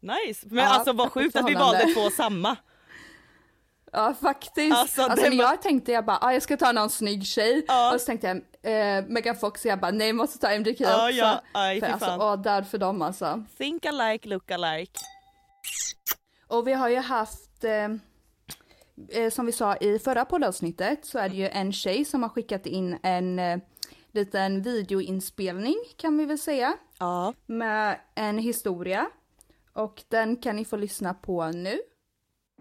Nice. 0.00 0.46
Men 0.50 0.64
Ja, 0.64 0.70
alltså 0.70 0.92
vad 0.92 1.12
sjukt 1.12 1.36
att 1.36 1.50
vi 1.50 1.54
valde 1.54 1.86
två 1.94 2.10
samma. 2.10 2.56
Ja 3.92 4.14
faktiskt. 4.22 4.76
Alltså, 4.76 5.02
Alltså, 5.02 5.26
var- 5.26 5.34
jag 5.36 5.62
tänkte 5.62 5.92
jag 5.92 6.04
bara, 6.04 6.18
ah, 6.20 6.32
jag 6.32 6.42
ska 6.42 6.56
ta 6.56 6.72
någon 6.72 6.90
snygg 6.90 7.26
tjej. 7.26 7.64
Ja. 7.68 7.94
Och 7.94 8.00
så 8.00 8.06
tänkte 8.06 8.26
jag 8.62 8.98
eh, 8.98 9.04
Megan 9.08 9.36
Fox 9.36 9.64
och 9.64 9.70
jag 9.70 9.80
bara, 9.80 9.90
nej 9.90 10.06
jag 10.06 10.16
måste 10.16 10.38
ta 10.38 10.50
MGK 10.58 10.80
Ja, 10.80 11.04
också. 11.08 11.16
ja, 11.18 11.42
aj, 11.52 11.80
för 11.80 11.86
alltså, 11.86 12.16
åh, 12.20 12.36
död 12.42 12.66
för 12.68 12.78
dem 12.78 13.02
alltså. 13.02 13.44
Think 13.58 13.86
alike, 13.86 14.28
look 14.28 14.50
alike. 14.50 15.00
Och 16.46 16.66
vi 16.68 16.72
har 16.72 16.88
ju 16.88 16.98
haft, 16.98 17.64
eh, 17.64 17.88
eh, 19.22 19.30
som 19.30 19.46
vi 19.46 19.52
sa 19.52 19.76
i 19.76 19.98
förra 19.98 20.24
poddavsnittet, 20.24 21.06
så 21.06 21.18
är 21.18 21.28
det 21.28 21.36
ju 21.36 21.48
en 21.48 21.72
tjej 21.72 22.04
som 22.04 22.22
har 22.22 22.30
skickat 22.30 22.66
in 22.66 22.98
en 23.02 23.38
eh, 23.38 23.58
liten 24.14 24.62
videoinspelning 24.62 25.76
kan 25.96 26.18
vi 26.18 26.24
väl 26.24 26.38
säga. 26.38 26.72
Ja. 26.98 27.34
Med 27.46 27.98
en 28.14 28.38
historia. 28.38 29.06
Och 29.72 30.02
den 30.08 30.36
kan 30.36 30.56
ni 30.56 30.64
få 30.64 30.76
lyssna 30.76 31.14
på 31.14 31.46
nu. 31.46 31.78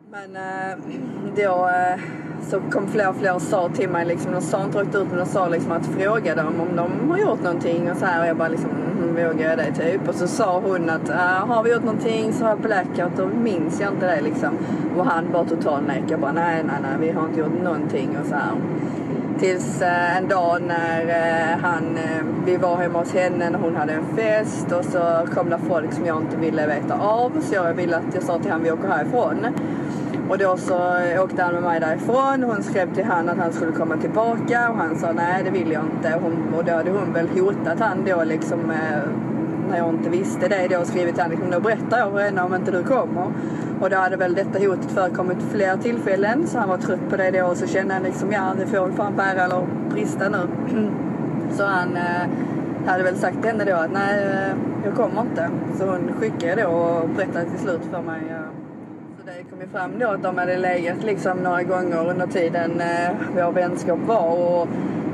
Men 0.10 0.36
eh, 0.36 0.78
då 1.36 1.70
eh, 1.70 2.00
så 2.50 2.60
kom 2.72 2.88
fler 2.88 3.10
och 3.10 3.16
fler 3.16 3.36
och 3.36 3.42
sa 3.42 3.70
till 3.70 3.90
mig 3.90 4.06
liksom, 4.06 4.32
de 4.32 4.42
sa 4.42 4.64
inte 4.64 4.78
rakt 4.78 4.96
ut 4.96 5.08
men 5.08 5.18
de 5.18 5.26
sa 5.26 5.48
liksom 5.48 5.72
att 5.72 5.86
fråga 5.86 6.36
dem 6.36 6.62
om 6.62 6.76
de 6.76 7.10
har 7.10 7.18
gjort 7.18 7.44
någonting 7.44 7.92
och 7.92 7.98
så 7.98 8.06
här 8.06 8.22
och 8.22 8.28
jag 8.28 8.38
bara 8.38 8.48
liksom 8.48 8.70
mm, 8.70 9.16
vågar 9.16 9.50
jag 9.50 9.58
det 9.58 9.72
typ 9.72 10.08
och 10.08 10.16
så 10.16 10.28
sa 10.28 10.60
hon 10.60 10.90
att 10.90 11.10
eh, 11.10 11.48
har 11.48 11.64
vi 11.64 11.72
gjort 11.72 11.84
någonting 11.84 12.34
så 12.34 12.44
har 12.44 12.50
jag 12.50 12.60
blackout 12.60 13.20
och 13.20 13.30
minns 13.30 13.82
jag 13.82 13.94
inte 13.94 14.16
det 14.16 14.22
liksom 14.22 14.58
och 14.98 15.06
han 15.06 15.32
bara 15.32 15.46
total 15.46 15.84
nej 15.88 16.04
jag 16.10 16.20
bara 16.20 16.32
nej 16.32 16.64
nej 16.64 16.76
nej 16.82 16.98
vi 17.00 17.12
har 17.12 17.26
inte 17.26 17.40
gjort 17.40 17.64
någonting 17.64 18.18
och 18.22 18.26
så 18.26 18.36
här. 18.36 18.52
Tills 19.40 19.82
eh, 19.82 20.18
en 20.18 20.28
dag 20.28 20.62
när 20.62 21.02
eh, 21.08 21.58
han, 21.62 21.98
eh, 21.98 22.26
vi 22.46 22.58
var 22.58 22.78
hemma 22.78 23.00
hos 23.00 23.14
henne 23.14 23.50
när 23.50 23.60
hon 23.60 23.76
hade 23.76 23.94
en 23.94 24.06
fest 24.16 24.72
och 24.72 24.86
så 24.86 25.28
kom 25.34 25.50
det 25.50 25.60
folk 25.68 25.94
som 25.94 26.06
jag 26.06 26.22
inte 26.22 26.38
ville 26.38 26.68
veta 26.68 27.00
av 27.00 27.32
så 27.42 27.56
jag 27.56 27.74
ville 27.74 27.98
att 27.98 28.14
jag 28.14 28.24
sa 28.24 28.40
till 28.40 28.52
honom 28.52 28.64
vi 28.64 28.72
åker 28.72 28.88
härifrån. 28.88 29.48
Och 30.30 30.38
då 30.38 30.58
så 30.58 30.78
åkte 31.24 31.44
han 31.44 31.54
med 31.54 31.64
mig 31.64 31.80
därifrån. 31.80 32.44
Hon 32.44 32.64
skrev 32.64 32.94
till 32.94 33.06
honom 33.06 33.30
att 33.30 33.38
han 33.38 33.54
skulle 33.54 33.72
komma 33.72 33.98
tillbaka 33.98 34.70
och 34.70 34.78
han 34.78 35.00
sa 35.00 35.12
nej 35.12 35.44
det 35.44 35.50
vill 35.50 35.72
jag 35.72 35.84
inte. 35.84 36.20
Hon, 36.22 36.54
och 36.58 36.66
då 36.66 36.72
hade 36.72 36.92
hon 36.92 37.14
väl 37.14 37.28
hotat 37.28 37.80
han 37.80 38.06
då 38.06 38.24
liksom 38.24 38.60
när 39.70 39.78
jag 39.78 39.90
inte 39.90 40.10
visste 40.10 40.48
det 40.48 40.68
då 40.68 40.86
skrivit 40.86 41.16
till 41.16 41.24
Annika, 41.24 41.42
liksom, 41.42 41.52
då 41.52 41.60
berättar 41.60 42.00
jag 42.00 42.12
för 42.12 42.20
henne 42.20 42.42
om 42.42 42.56
inte 42.56 42.72
du 42.72 42.84
kommer. 42.84 43.32
Och 43.82 43.90
då 43.90 43.98
hade 43.98 44.18
väl 44.18 44.34
detta 44.34 44.60
hotet 44.60 44.92
förekommit 44.92 45.38
fler 45.52 45.78
tillfällen 45.78 46.48
så 46.48 46.60
han 46.60 46.70
var 46.70 46.78
trött 46.78 47.10
på 47.10 47.18
det 47.18 47.32
då 47.32 47.46
och 47.46 47.58
så 47.58 47.68
kände 47.68 47.94
han 47.94 48.04
liksom 48.04 48.32
ja 48.32 48.54
det 48.60 48.66
får 48.66 48.88
väl 48.88 48.92
fan 48.92 49.16
bära 49.16 49.44
eller 49.44 49.68
brista 49.90 50.30
nu. 50.30 50.48
så 51.52 51.66
han 51.66 51.98
eh, 51.98 52.28
hade 52.86 53.04
väl 53.04 53.16
sagt 53.16 53.42
till 53.42 53.52
henne 53.52 53.66
då 53.66 53.76
att 53.76 53.92
nej 53.92 54.24
eh, 54.24 54.58
jag 54.86 54.96
kommer 54.96 55.22
inte. 55.22 55.50
Så 55.78 55.86
hon 55.86 56.14
skickade 56.20 56.62
då 56.62 56.70
och 56.70 57.10
berättade 57.10 57.46
till 57.46 57.60
slut 57.60 57.82
för 57.92 58.02
mig 58.02 58.22
så 59.20 59.26
det 59.26 59.44
kom 59.50 59.62
ju 59.62 59.68
fram 59.68 60.00
då 60.00 60.08
att 60.08 60.24
de 60.24 60.38
hade 60.38 60.58
legat 60.58 61.04
liksom 61.04 61.38
några 61.38 61.64
gånger 61.64 62.10
under 62.10 62.28
tiden 62.28 62.82
eh, 62.82 63.12
vår 63.36 63.52
vänskap 63.52 64.00
var 64.06 64.28
och 64.28 64.68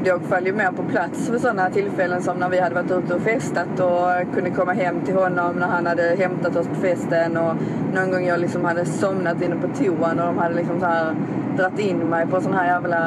jag 0.04 0.22
föll 0.22 0.46
ju 0.46 0.54
mer 0.54 0.72
på 0.72 0.84
plats 0.84 1.30
vid 1.30 1.42
sådana 1.42 1.70
tillfällen 1.70 2.22
som 2.22 2.38
när 2.38 2.50
vi 2.50 2.60
hade 2.60 2.76
varit 2.76 2.92
ute 2.92 3.14
och 3.14 3.22
festat 3.22 3.80
och 3.80 4.34
kunde 4.36 4.50
komma 4.50 4.74
hem 4.74 5.02
till 5.02 5.16
honom 5.16 5.56
när 5.56 5.68
han 5.68 5.86
hade 5.86 6.16
hämtat 6.20 6.56
oss 6.56 6.68
på 6.68 6.76
festen 6.76 7.38
och 7.38 7.56
någon 7.96 8.12
gång 8.12 8.26
jag 8.26 8.40
liksom 8.40 8.66
hade 8.66 8.86
somnat 8.86 9.42
inne 9.42 9.56
på 9.56 9.68
toan 9.68 10.20
och 10.20 10.26
de 10.26 10.38
hade 10.38 10.56
liksom 10.56 10.80
så 10.80 10.86
här 10.86 11.16
dratt 11.58 11.80
in 11.80 11.98
mig 11.98 12.28
på 12.28 12.42
sån 12.42 12.54
här 12.54 12.66
jävla 12.66 13.00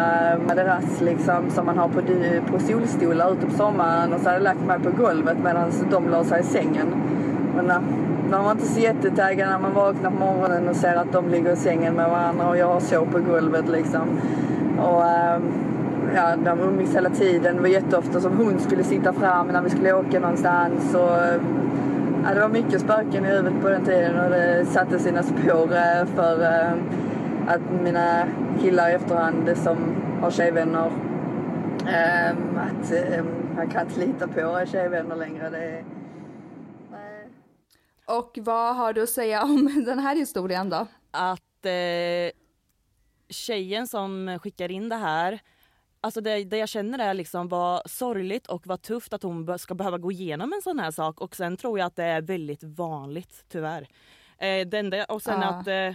madrass 0.49 1.01
liksom 1.01 1.51
som 1.51 1.67
man 1.67 1.79
har 1.79 1.89
på, 1.89 2.01
på 2.53 2.59
solstolar 2.59 3.33
ute 3.33 3.47
på 3.47 3.53
sommaren 3.53 4.13
och 4.13 4.21
så 4.21 4.25
hade 4.25 4.37
jag 4.37 4.43
lagt 4.43 4.67
mig 4.67 4.79
på 4.79 5.03
golvet 5.03 5.37
medan 5.45 5.73
de 5.91 6.09
la 6.09 6.25
sig 6.25 6.41
i 6.41 6.43
sängen. 6.43 6.87
Men 7.57 7.65
när, 7.65 7.81
man 8.31 8.45
var 8.45 8.53
inte 8.53 8.67
så 8.67 8.81
jättetaggad 8.81 9.49
när 9.49 9.59
man 9.59 9.75
vaknar 9.75 10.11
på 10.11 10.17
morgonen 10.17 10.69
och 10.69 10.77
ser 10.77 10.97
att 10.97 11.13
de 11.13 11.29
ligger 11.29 11.53
i 11.53 11.57
sängen 11.57 11.95
med 11.95 12.11
varandra 12.11 12.49
och 12.49 12.57
jag 12.57 12.83
sov 12.83 13.07
på 13.13 13.19
golvet 13.19 13.69
liksom. 13.69 14.21
Och 14.79 15.07
ehm, 15.07 15.43
ja, 16.14 16.37
de 16.37 16.61
umgicks 16.61 16.95
hela 16.95 17.11
tiden. 17.11 17.57
Det 17.57 17.62
var 17.62 17.69
jätteofta 17.69 18.21
som 18.21 18.37
hon 18.37 18.61
skulle 18.61 18.85
sitta 18.85 19.12
fram 19.12 19.47
när 19.47 19.62
vi 19.62 19.71
skulle 19.71 19.92
åka 19.92 20.21
någonstans. 20.21 20.95
Och, 20.95 21.40
ja, 22.25 22.35
det 22.35 22.40
var 22.40 22.49
mycket 22.49 22.81
spöken 22.81 23.25
i 23.25 23.28
huvudet 23.28 23.62
på 23.62 23.69
den 23.69 23.85
tiden 23.85 24.21
och 24.21 24.31
det 24.31 24.66
satte 24.66 24.99
sina 24.99 25.23
spår 25.23 25.73
eh, 25.73 26.07
för 26.07 26.42
eh, 26.42 26.73
att 27.47 27.61
mina 27.83 28.26
killar 28.61 28.90
i 28.90 28.92
efterhand 28.92 29.57
som 29.57 29.76
har 30.21 30.31
tjejvänner 30.31 30.87
eh, 31.87 32.31
att 32.57 32.92
eh, 32.92 33.25
jag 33.57 33.71
kan 33.71 33.87
inte 33.87 34.00
lita 34.00 34.28
på 34.28 34.64
tjejvänner 34.73 35.16
längre. 35.16 35.50
Det, 35.50 35.85
nej. 36.90 37.28
Och 38.07 38.38
vad 38.40 38.76
har 38.76 38.92
du 38.92 39.02
att 39.02 39.09
säga 39.09 39.42
om 39.42 39.83
den 39.87 39.99
här 39.99 40.16
historien 40.16 40.71
då? 40.71 40.87
Att 41.11 41.66
eh, 41.66 42.33
tjejen 43.28 43.87
som 43.87 44.38
skickar 44.42 44.71
in 44.71 44.88
det 44.88 44.97
här, 44.97 45.40
alltså 46.02 46.21
det, 46.21 46.44
det 46.44 46.56
jag 46.56 46.68
känner 46.68 46.99
är 46.99 47.14
liksom 47.14 47.49
vad 47.49 47.90
sorgligt 47.90 48.47
och 48.47 48.66
vad 48.66 48.82
tufft 48.82 49.12
att 49.12 49.23
hon 49.23 49.59
ska 49.59 49.75
behöva 49.75 49.99
gå 49.99 50.12
igenom 50.12 50.52
en 50.52 50.62
sån 50.62 50.78
här 50.78 50.90
sak 50.90 51.21
och 51.21 51.37
sen 51.37 51.56
tror 51.56 51.78
jag 51.78 51.87
att 51.87 51.97
det 51.97 52.04
är 52.04 52.21
väldigt 52.23 52.62
vanligt 52.64 53.44
tyvärr. 53.49 53.88
Eh, 54.38 54.66
det 54.66 54.78
enda, 54.78 55.04
och 55.04 55.23
sen 55.23 55.40
Ja. 55.40 55.49
att 55.49 55.66
eh, 55.66 55.94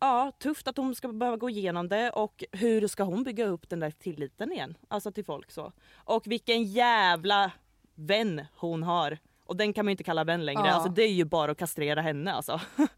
Ja, 0.00 0.32
tufft 0.38 0.68
att 0.68 0.76
hon 0.76 0.94
ska 0.94 1.08
behöva 1.08 1.36
gå 1.36 1.50
igenom 1.50 1.88
det 1.88 2.10
och 2.10 2.44
hur 2.52 2.88
ska 2.88 3.02
hon 3.02 3.24
bygga 3.24 3.46
upp 3.46 3.68
den 3.68 3.80
där 3.80 3.90
tilliten 3.90 4.52
igen? 4.52 4.76
Alltså 4.88 5.12
till 5.12 5.24
folk 5.24 5.50
så. 5.50 5.72
Och 5.94 6.26
vilken 6.26 6.64
jävla 6.64 7.50
vän 7.94 8.44
hon 8.56 8.82
har. 8.82 9.18
Och 9.44 9.56
den 9.56 9.72
kan 9.72 9.84
man 9.84 9.90
inte 9.90 10.04
kalla 10.04 10.24
vän 10.24 10.46
längre. 10.46 10.62
Ja. 10.66 10.72
Alltså 10.72 10.88
det 10.90 11.02
är 11.02 11.12
ju 11.12 11.24
bara 11.24 11.50
att 11.52 11.58
kastrera 11.58 12.00
henne 12.00 12.32
alltså. 12.32 12.60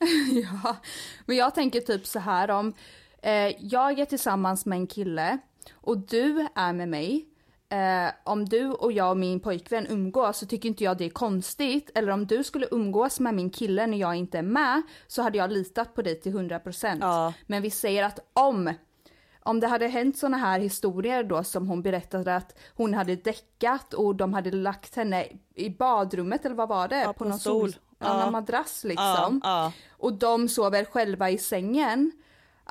Ja, 0.42 0.76
men 1.26 1.36
jag 1.36 1.54
tänker 1.54 1.80
typ 1.80 2.06
så 2.06 2.18
här 2.18 2.50
om 2.50 2.74
eh, 3.22 3.64
jag 3.66 3.98
är 3.98 4.04
tillsammans 4.04 4.66
med 4.66 4.76
en 4.76 4.86
kille 4.86 5.38
och 5.72 5.98
du 5.98 6.46
är 6.54 6.72
med 6.72 6.88
mig. 6.88 7.26
Eh, 7.68 8.12
om 8.24 8.44
du 8.44 8.66
och 8.70 8.92
jag 8.92 9.10
och 9.10 9.16
min 9.16 9.40
pojkvän 9.40 9.86
umgås 9.90 10.38
så 10.38 10.46
tycker 10.46 10.68
inte 10.68 10.84
jag 10.84 10.98
det 10.98 11.04
är 11.04 11.10
konstigt. 11.10 11.90
Eller 11.94 12.12
om 12.12 12.26
du 12.26 12.44
skulle 12.44 12.66
umgås 12.70 13.20
med 13.20 13.34
min 13.34 13.50
kille 13.50 13.86
när 13.86 13.98
jag 13.98 14.14
inte 14.16 14.38
är 14.38 14.42
med 14.42 14.82
så 15.06 15.22
hade 15.22 15.38
jag 15.38 15.52
litat 15.52 15.94
på 15.94 16.02
dig 16.02 16.20
till 16.20 16.32
100%. 16.32 16.98
Ja. 17.00 17.32
Men 17.46 17.62
vi 17.62 17.70
säger 17.70 18.04
att 18.04 18.18
om 18.32 18.72
om 19.42 19.60
det 19.60 19.66
hade 19.66 19.86
hänt 19.88 20.18
såna 20.18 20.36
här 20.36 20.60
historier 20.60 21.24
då 21.24 21.44
som 21.44 21.68
hon 21.68 21.82
berättade 21.82 22.36
att 22.36 22.58
hon 22.76 22.94
hade 22.94 23.16
däckat 23.16 23.94
och 23.94 24.16
de 24.16 24.34
hade 24.34 24.50
lagt 24.50 24.96
henne 24.96 25.26
i 25.54 25.70
badrummet 25.70 26.44
eller 26.44 26.54
vad 26.54 26.68
var 26.68 26.88
det? 26.88 27.00
Ja, 27.00 27.12
på 27.12 27.24
en 27.24 27.30
någon 27.30 27.38
stol. 27.38 27.72
sol- 27.72 27.80
Ja. 27.98 28.30
madrass 28.30 28.84
liksom. 28.84 29.40
Ja. 29.44 29.72
Och 29.90 30.12
de 30.12 30.48
sover 30.48 30.84
själva 30.84 31.30
i 31.30 31.38
sängen. 31.38 32.12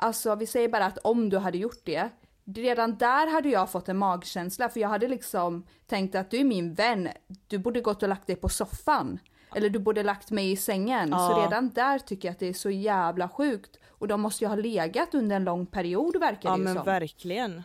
Alltså 0.02 0.34
vi 0.34 0.46
säger 0.46 0.68
bara 0.68 0.84
att 0.86 0.98
om 0.98 1.28
du 1.30 1.38
hade 1.38 1.58
gjort 1.58 1.80
det. 1.84 2.08
Redan 2.54 2.96
där 2.98 3.26
hade 3.32 3.48
jag 3.48 3.70
fått 3.70 3.88
en 3.88 3.96
magkänsla 3.96 4.68
för 4.68 4.80
jag 4.80 4.88
hade 4.88 5.08
liksom 5.08 5.66
tänkt 5.86 6.14
att 6.14 6.30
du 6.30 6.36
är 6.40 6.44
min 6.44 6.74
vän. 6.74 7.08
Du 7.46 7.58
borde 7.58 7.80
gått 7.80 8.02
och 8.02 8.08
lagt 8.08 8.26
dig 8.26 8.36
på 8.36 8.48
soffan. 8.48 9.18
Eller 9.54 9.70
du 9.70 9.78
borde 9.78 10.02
lagt 10.02 10.30
mig 10.30 10.50
i 10.52 10.56
sängen. 10.56 11.08
Så 11.08 11.14
Ja. 11.16 11.42
redan 11.46 11.68
där 11.70 11.98
tycker 11.98 12.28
jag 12.28 12.32
att 12.32 12.38
det 12.38 12.48
är 12.48 12.52
så 12.52 12.70
jävla 12.70 13.28
sjukt. 13.28 13.78
Och 13.88 14.08
de 14.08 14.20
måste 14.20 14.44
ju 14.44 14.48
ha 14.48 14.54
legat 14.56 15.14
under 15.14 15.36
en 15.36 15.44
lång 15.44 15.66
period 15.66 16.16
verkar 16.20 16.48
Ja 16.48 16.52
det 16.52 16.58
ju 16.58 16.64
men 16.64 16.74
som. 16.74 16.84
verkligen. 16.84 17.62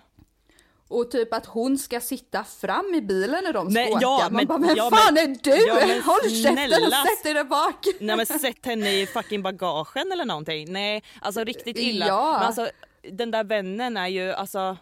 Och 0.88 1.12
typ 1.12 1.34
att 1.34 1.46
hon 1.46 1.78
ska 1.78 2.00
sitta 2.02 2.44
fram 2.44 2.94
i 2.96 3.02
bilen 3.02 3.44
när 3.44 3.54
de 3.54 3.68
Nej, 3.68 3.92
åka. 3.92 4.00
ja, 4.02 4.20
Man 4.24 4.34
men- 4.34 4.48
bara, 4.48 4.58
men 4.58 4.76
ja, 4.76 4.90
fan 4.92 5.14
men- 5.14 5.24
är 5.32 5.38
du? 5.44 5.68
ja, 5.68 5.76
men 5.88 6.02
Håll 6.02 6.30
käften 6.30 6.84
och 6.84 6.94
sätt 6.94 7.24
dig 7.24 7.34
där 7.34 7.44
bak. 7.44 7.86
Nej 8.00 8.18
men 8.18 8.26
sätt 8.26 8.66
henne 8.66 8.92
i 9.02 9.06
fucking 9.08 9.44
bagagen 9.44 10.12
eller 10.12 10.26
någonting. 10.26 10.72
Nej 10.74 11.04
alltså 11.22 11.44
riktigt 11.44 11.78
illa. 11.78 12.08
Ja. 12.08 12.32
Men 12.34 12.42
alltså 12.48 12.70
den 13.12 13.32
där 13.32 13.44
vännen 13.44 13.98
är 13.98 14.08
ju 14.08 14.32
alltså 14.32 14.78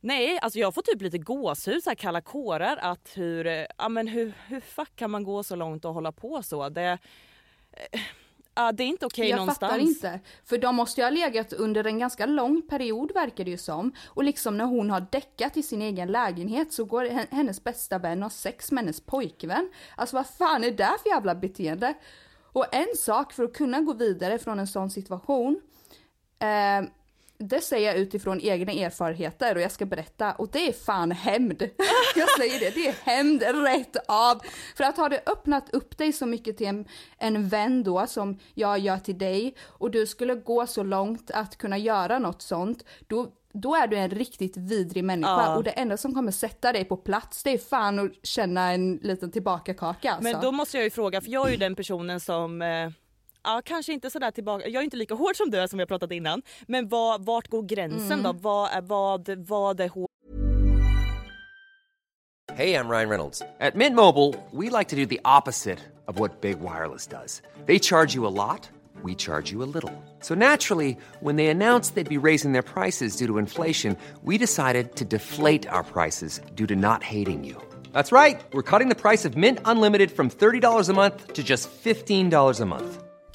Nej, 0.00 0.38
alltså 0.42 0.58
jag 0.58 0.74
får 0.74 0.82
typ 0.82 1.02
lite 1.02 1.18
gåshud, 1.18 1.82
så 1.84 1.90
här 1.90 1.94
kalla 1.94 2.20
kårar 2.20 2.76
att 2.76 3.10
hur, 3.14 3.66
ja 3.78 3.88
men 3.88 4.08
hur, 4.08 4.32
hur 4.46 4.60
fuck 4.60 4.96
kan 4.96 5.10
man 5.10 5.24
gå 5.24 5.42
så 5.42 5.56
långt 5.56 5.84
och 5.84 5.94
hålla 5.94 6.12
på 6.12 6.42
så? 6.42 6.68
Det, 6.68 6.98
eh, 7.72 8.00
ja, 8.58 8.72
det 8.72 8.82
är 8.82 8.86
inte 8.88 9.06
okej 9.06 9.28
jag 9.28 9.36
någonstans. 9.36 9.72
fattar 9.72 9.84
inte. 9.84 10.20
För 10.44 10.58
de 10.58 10.76
måste 10.76 11.00
ju 11.00 11.04
ha 11.04 11.10
legat 11.10 11.52
under 11.52 11.84
en 11.86 11.98
ganska 11.98 12.26
lång 12.26 12.62
period 12.62 13.12
verkar 13.14 13.44
det 13.44 13.50
ju 13.50 13.58
som. 13.58 13.92
Och 14.06 14.24
liksom 14.24 14.58
när 14.58 14.64
hon 14.64 14.90
har 14.90 15.06
däckat 15.10 15.56
i 15.56 15.62
sin 15.62 15.82
egen 15.82 16.12
lägenhet 16.12 16.72
så 16.72 16.84
går 16.84 17.04
hen- 17.04 17.26
hennes 17.30 17.64
bästa 17.64 17.98
vän 17.98 18.22
och 18.22 18.32
sex 18.32 18.72
med 18.72 18.84
hennes 18.84 19.00
pojkvän. 19.00 19.70
Alltså 19.96 20.16
vad 20.16 20.26
fan 20.26 20.64
är 20.64 20.70
det 20.70 20.96
för 21.02 21.08
jävla 21.10 21.34
beteende? 21.34 21.94
Och 22.52 22.74
en 22.74 22.96
sak 22.96 23.32
för 23.32 23.44
att 23.44 23.52
kunna 23.52 23.80
gå 23.80 23.92
vidare 23.92 24.38
från 24.38 24.58
en 24.58 24.66
sån 24.66 24.90
situation. 24.90 25.60
Eh, 26.38 26.88
det 27.38 27.60
säger 27.60 27.88
jag 27.88 27.96
utifrån 27.98 28.40
egna 28.40 28.72
erfarenheter 28.72 29.54
och 29.54 29.60
jag 29.60 29.72
ska 29.72 29.86
berätta 29.86 30.32
och 30.32 30.48
det 30.52 30.68
är 30.68 30.72
fan 30.72 31.12
hämnd. 31.12 31.62
Jag 32.16 32.28
säger 32.38 32.60
det, 32.60 32.70
det 32.74 32.88
är 32.88 32.94
hämnd 33.02 33.42
rätt 33.42 33.96
av. 34.08 34.40
För 34.76 34.84
att 34.84 34.96
ha 34.96 35.08
det 35.08 35.22
öppnat 35.26 35.70
upp 35.70 35.98
dig 35.98 36.12
så 36.12 36.26
mycket 36.26 36.56
till 36.56 36.66
en, 36.66 36.84
en 37.18 37.48
vän 37.48 37.82
då 37.84 38.06
som 38.06 38.38
jag 38.54 38.78
gör 38.78 38.98
till 38.98 39.18
dig 39.18 39.54
och 39.64 39.90
du 39.90 40.06
skulle 40.06 40.34
gå 40.34 40.66
så 40.66 40.82
långt 40.82 41.30
att 41.30 41.56
kunna 41.58 41.78
göra 41.78 42.18
något 42.18 42.42
sånt, 42.42 42.84
då 43.06 43.32
då 43.52 43.74
är 43.74 43.86
du 43.86 43.96
en 43.96 44.10
riktigt 44.10 44.56
vidrig 44.56 45.04
människa 45.04 45.44
Ja. 45.44 45.56
och 45.56 45.64
det 45.64 45.70
enda 45.70 45.96
som 45.96 46.14
kommer 46.14 46.32
sätta 46.32 46.72
dig 46.72 46.84
på 46.84 46.96
plats 46.96 47.42
det 47.42 47.50
är 47.50 47.58
fan 47.58 47.98
att 47.98 48.26
känna 48.26 48.72
en 48.72 48.96
liten 48.96 49.30
tillbakakaka 49.30 50.10
alltså. 50.12 50.32
Men 50.32 50.40
då 50.42 50.52
måste 50.52 50.76
jag 50.76 50.84
ju 50.84 50.90
fråga, 50.90 51.20
för 51.20 51.30
jag 51.30 51.46
är 51.46 51.50
ju 51.50 51.56
den 51.56 51.74
personen 51.74 52.20
som 52.20 52.62
eh, 52.62 52.90
Ja, 53.44 53.62
kanske 53.64 53.92
inte 53.92 54.10
sådär 54.10 54.30
tillbaka. 54.30 54.68
Jag 54.68 54.80
är 54.80 54.84
inte 54.84 54.96
lika 54.96 55.14
hård 55.14 55.36
som 55.36 55.50
du 55.50 55.58
är 55.58 55.66
som 55.66 55.76
vi 55.76 55.82
har 55.82 55.86
pratat 55.86 56.12
innan. 56.12 56.42
Men 56.66 56.88
vad, 56.88 57.24
vart 57.24 57.48
går 57.48 57.62
gränsen 57.62 58.22
då? 58.22 58.30
Mm. 58.30 58.42
Vad 58.42 58.70
är, 58.72 58.80
vad, 58.80 59.28
vad 59.48 59.80
är 59.80 59.88
hårt? 59.88 60.10
Hey, 62.54 62.74
I'm 62.74 62.88
Ryan 62.88 63.08
Reynolds. 63.08 63.42
At 63.60 63.76
Mint 63.76 63.94
Mobile, 63.94 64.34
we 64.50 64.68
like 64.68 64.88
to 64.88 64.96
do 64.96 65.06
the 65.06 65.20
opposite 65.24 65.78
of 66.08 66.18
what 66.18 66.40
Big 66.40 66.58
Wireless 66.60 67.06
does. 67.06 67.40
They 67.66 67.78
charge 67.78 68.14
you 68.16 68.26
a 68.26 68.34
lot, 68.34 68.68
we 69.04 69.14
charge 69.14 69.52
you 69.52 69.62
a 69.62 69.70
little. 69.74 69.92
So 70.20 70.34
naturally, 70.34 70.96
when 71.20 71.36
they 71.36 71.46
announced 71.48 71.94
they'd 71.94 72.08
be 72.08 72.26
raising 72.26 72.52
their 72.52 72.62
prices 72.62 73.16
due 73.16 73.28
to 73.28 73.38
inflation, 73.38 73.96
we 74.24 74.38
decided 74.38 74.96
to 74.96 75.04
deflate 75.04 75.68
our 75.68 75.84
prices 75.84 76.40
due 76.56 76.66
to 76.66 76.74
not 76.74 77.04
hating 77.04 77.44
you. 77.44 77.54
That's 77.92 78.10
right. 78.10 78.40
We're 78.52 78.64
cutting 78.64 78.88
the 78.88 79.02
price 79.02 79.24
of 79.24 79.36
Mint 79.36 79.60
Unlimited 79.64 80.10
from 80.10 80.28
$30 80.28 80.88
a 80.88 80.92
month 80.92 81.34
to 81.34 81.44
just 81.44 81.70
$15 81.70 82.60
a 82.60 82.66
month. 82.66 83.04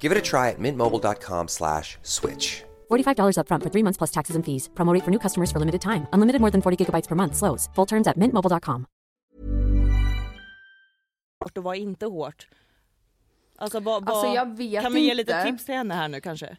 Give 0.00 0.12
it 0.12 0.18
a 0.18 0.22
try 0.22 0.48
at 0.50 0.58
mintmobile.com 0.58 1.48
slash 1.48 1.98
switch. 2.02 2.62
$45 2.90 3.36
upfront 3.36 3.62
for 3.62 3.70
three 3.70 3.82
months 3.82 3.98
plus 3.98 4.10
taxes 4.10 4.36
and 4.36 4.44
fees. 4.44 4.70
Promo 4.74 4.94
rate 4.94 5.04
for 5.04 5.10
new 5.10 5.18
customers 5.18 5.52
for 5.52 5.58
limited 5.58 5.80
time. 5.82 6.06
Unlimited 6.12 6.40
more 6.40 6.50
than 6.50 6.62
40 6.62 6.76
gigabytes 6.84 7.08
per 7.08 7.16
month. 7.16 7.34
Slows. 7.36 7.68
Full 7.74 7.86
terms 7.86 8.06
at 8.08 8.16
mintmobile.com. 8.16 8.86
och 11.44 11.64
vad 11.64 11.76
inte 11.76 12.06
hårt? 12.06 12.48
Alltså, 13.58 13.80
vad, 13.80 14.04
vad, 14.04 14.14
Alltså, 14.14 14.34
jag 14.34 14.56
vet 14.56 14.82
kan 14.82 14.92
vi 14.92 15.00
ge 15.00 15.14
lite 15.14 15.32
inte. 15.32 15.44
tips 15.50 15.64
till 15.64 15.74
henne 15.74 15.94
här 15.94 16.08
nu 16.08 16.20
kanske? 16.20 16.56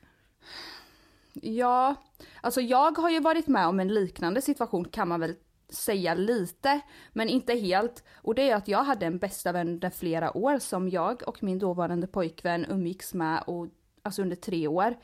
Ja, 1.34 1.96
alltså 2.42 2.62
jag 2.62 2.98
har 2.98 3.10
ju 3.10 3.20
varit 3.20 3.48
med 3.48 3.68
om 3.68 3.80
en 3.80 3.88
liknande 3.88 4.42
situation 4.42 4.86
kan 4.86 5.08
man 5.08 5.20
väl 5.20 5.36
säga 5.70 6.14
lite, 6.14 6.80
men 7.14 7.30
inte 7.30 7.54
helt. 7.54 8.04
Och 8.16 8.36
det 8.36 8.50
är 8.50 8.56
att 8.56 8.68
jag 8.68 8.84
hade 8.84 9.06
en 9.06 9.18
bästa 9.18 9.52
vän 9.52 9.68
under 9.70 9.90
flera 9.90 10.38
år 10.38 10.60
som 10.60 10.90
jag 10.90 11.22
och 11.28 11.44
min 11.44 11.60
dåvarande 11.60 12.08
pojkvän 12.08 12.66
umgicks 12.70 13.14
med, 13.14 13.44
och, 13.48 13.68
alltså 14.04 14.22
under 14.22 14.36
tre 14.36 14.68
år. 14.68 14.98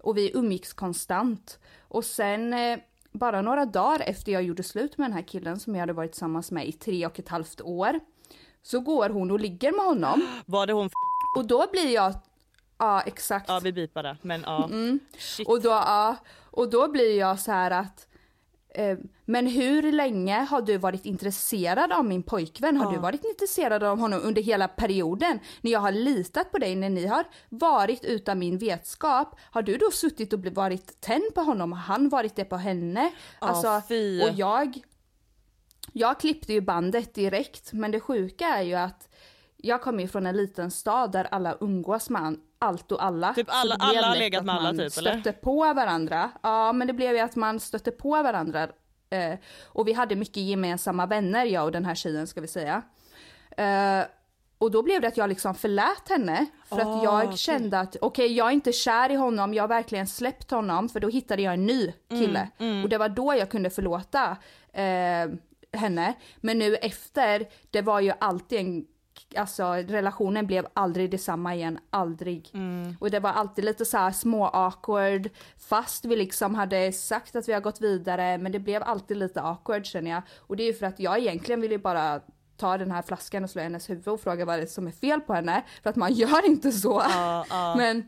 Och 0.00 0.16
vi 0.16 0.30
umgicks 0.36 0.72
konstant. 0.72 1.58
Och 1.88 2.04
sen 2.04 2.52
eh, 2.52 2.78
bara 3.12 3.42
några 3.42 3.64
dagar 3.66 4.00
efter 4.06 4.32
jag 4.32 4.42
gjorde 4.42 4.62
slut 4.62 4.98
med 4.98 5.04
den 5.10 5.12
här 5.16 5.22
killen 5.22 5.58
som 5.60 5.74
jag 5.74 5.80
hade 5.80 5.92
varit 5.92 6.12
tillsammans 6.12 6.50
med 6.50 6.66
i 6.68 6.72
tre 6.72 7.06
och 7.06 7.18
ett 7.18 7.28
halvt 7.28 7.60
år, 7.60 8.00
så 8.62 8.80
går 8.80 9.08
hon 9.08 9.30
och 9.30 9.40
ligger 9.40 9.72
med 9.72 9.84
honom. 9.84 10.26
Var 10.46 10.66
det 10.66 10.72
hon 10.72 10.86
f- 10.86 10.92
Och 11.38 11.46
då 11.46 11.66
blir 11.72 11.94
jag, 11.94 12.14
ja 12.78 13.00
exakt. 13.00 13.48
Ja 13.48 13.60
vi 13.64 13.72
bipar 13.72 14.02
det 14.02 14.16
men 14.22 14.42
ja. 14.46 14.70
Shit. 15.18 15.48
Och 15.48 15.60
då, 15.62 15.68
ja, 15.70 16.16
och 16.50 16.70
då 16.70 16.88
blir 16.88 17.18
jag 17.18 17.38
så 17.38 17.52
här 17.52 17.70
att 17.70 18.06
men 19.24 19.46
hur 19.46 19.92
länge 19.92 20.38
har 20.38 20.62
du 20.62 20.76
varit 20.76 21.06
intresserad 21.06 21.92
av 21.92 22.04
min 22.04 22.22
pojkvän? 22.22 22.76
Har 22.76 22.92
du 22.92 22.98
varit 22.98 23.24
intresserad 23.24 23.82
av 23.82 23.98
honom 23.98 24.20
under 24.22 24.42
hela 24.42 24.68
perioden? 24.68 25.38
När 25.60 25.70
jag 25.70 25.80
har 25.80 25.92
litat 25.92 26.52
på 26.52 26.58
dig, 26.58 26.76
när 26.76 26.90
ni 26.90 27.06
har 27.06 27.24
varit 27.48 28.04
utan 28.04 28.38
min 28.38 28.58
vetskap, 28.58 29.40
har 29.50 29.62
du 29.62 29.76
då 29.76 29.90
suttit 29.90 30.32
och 30.32 30.46
varit 30.46 31.00
tänd 31.00 31.34
på 31.34 31.40
honom? 31.40 31.72
Har 31.72 31.80
han 31.80 32.08
varit 32.08 32.36
det 32.36 32.44
på 32.44 32.56
henne? 32.56 33.12
Alltså, 33.38 33.82
fy. 33.88 34.22
och 34.22 34.30
jag, 34.34 34.80
jag 35.92 36.20
klippte 36.20 36.52
ju 36.52 36.60
bandet 36.60 37.14
direkt, 37.14 37.72
men 37.72 37.90
det 37.90 38.00
sjuka 38.00 38.46
är 38.46 38.62
ju 38.62 38.74
att 38.74 39.08
jag 39.62 39.82
kommer 39.82 40.02
ju 40.02 40.08
från 40.08 40.26
en 40.26 40.36
liten 40.36 40.70
stad 40.70 41.12
där 41.12 41.28
alla 41.30 41.56
umgås 41.60 42.10
med 42.10 42.36
allt 42.58 42.92
och 42.92 43.04
alla. 43.04 43.34
Typ 43.34 43.46
alla- 43.50 43.76
alla 43.80 44.06
har 44.06 44.16
legat 44.16 44.44
med 44.44 44.54
alla 44.54 44.70
typ, 44.70 44.78
eller? 44.78 44.88
stötte 44.88 45.32
på 45.32 45.74
varandra. 45.74 46.30
Ja, 46.42 46.72
men 46.72 46.86
det 46.86 46.92
blev 46.92 47.12
ju 47.14 47.20
att 47.20 47.36
man 47.36 47.60
stötte 47.60 47.90
på 47.90 48.10
varandra. 48.22 48.68
Eh, 49.10 49.34
och 49.64 49.88
vi 49.88 49.92
hade 49.92 50.16
mycket 50.16 50.36
gemensamma 50.42 51.06
vänner, 51.06 51.44
jag 51.44 51.64
och 51.64 51.72
den 51.72 51.84
här 51.84 51.94
tjejen 51.94 52.26
ska 52.26 52.40
vi 52.40 52.46
säga. 52.48 52.82
Eh, 53.56 54.04
och 54.58 54.70
då 54.70 54.82
blev 54.82 55.00
det 55.00 55.08
att 55.08 55.16
jag 55.16 55.28
liksom 55.28 55.54
förlät 55.54 56.08
henne 56.08 56.46
för 56.68 56.80
att 56.80 56.86
Ah, 56.86 57.04
jag 57.04 57.24
okej. 57.24 57.36
kände 57.36 57.80
att 57.80 57.96
okej 58.00 58.32
jag 58.32 58.46
är 58.48 58.50
inte 58.52 58.72
kär 58.72 59.10
i 59.10 59.14
honom, 59.14 59.54
jag 59.54 59.62
har 59.62 59.68
verkligen 59.68 60.06
släppt 60.06 60.50
honom 60.50 60.88
för 60.88 61.00
då 61.00 61.08
hittade 61.08 61.42
jag 61.42 61.54
en 61.54 61.66
ny 61.66 61.92
kille. 62.10 62.48
Mm, 62.58 62.82
Och 62.82 62.88
det 62.88 62.98
var 62.98 63.08
då 63.08 63.34
jag 63.34 63.50
kunde 63.50 63.70
förlåta 63.70 64.36
eh, 64.72 65.30
henne. 65.80 66.14
Men 66.40 66.58
nu 66.58 66.76
efter, 66.76 67.46
det 67.70 67.82
var 67.82 68.00
ju 68.00 68.12
alltid 68.20 68.58
en 68.60 68.86
Alltså 69.36 69.72
relationen 69.72 70.46
blev 70.46 70.66
aldrig 70.74 71.10
detsamma 71.10 71.54
igen, 71.54 71.78
aldrig. 71.90 72.50
Mm. 72.54 72.96
Och 73.00 73.10
det 73.10 73.20
var 73.20 73.30
alltid 73.30 73.64
lite 73.64 73.84
så 73.84 73.98
här 73.98 74.10
små 74.10 74.46
awkward 74.46 75.30
fast 75.58 76.04
vi 76.04 76.16
liksom 76.16 76.54
hade 76.54 76.92
sagt 76.92 77.36
att 77.36 77.48
vi 77.48 77.52
har 77.52 77.60
gått 77.60 77.80
vidare 77.80 78.38
men 78.38 78.52
det 78.52 78.58
blev 78.58 78.82
alltid 78.82 79.16
lite 79.16 79.42
awkward 79.42 79.86
känner 79.86 80.10
jag. 80.10 80.22
Och 80.38 80.56
det 80.56 80.62
är 80.62 80.66
ju 80.66 80.74
för 80.74 80.86
att 80.86 81.00
jag 81.00 81.18
egentligen 81.18 81.60
ville 81.60 81.78
bara 81.78 82.20
ta 82.56 82.78
den 82.78 82.90
här 82.90 83.02
flaskan 83.02 83.44
och 83.44 83.50
slå 83.50 83.62
hennes 83.62 83.90
huvud 83.90 84.08
och 84.08 84.20
fråga 84.20 84.44
vad 84.44 84.58
det 84.58 84.62
är 84.62 84.66
som 84.66 84.86
är 84.86 84.92
fel 84.92 85.20
på 85.20 85.34
henne. 85.34 85.62
För 85.82 85.90
att 85.90 85.96
man 85.96 86.12
gör 86.12 86.46
inte 86.46 86.72
så. 86.72 87.02
Men 87.76 88.04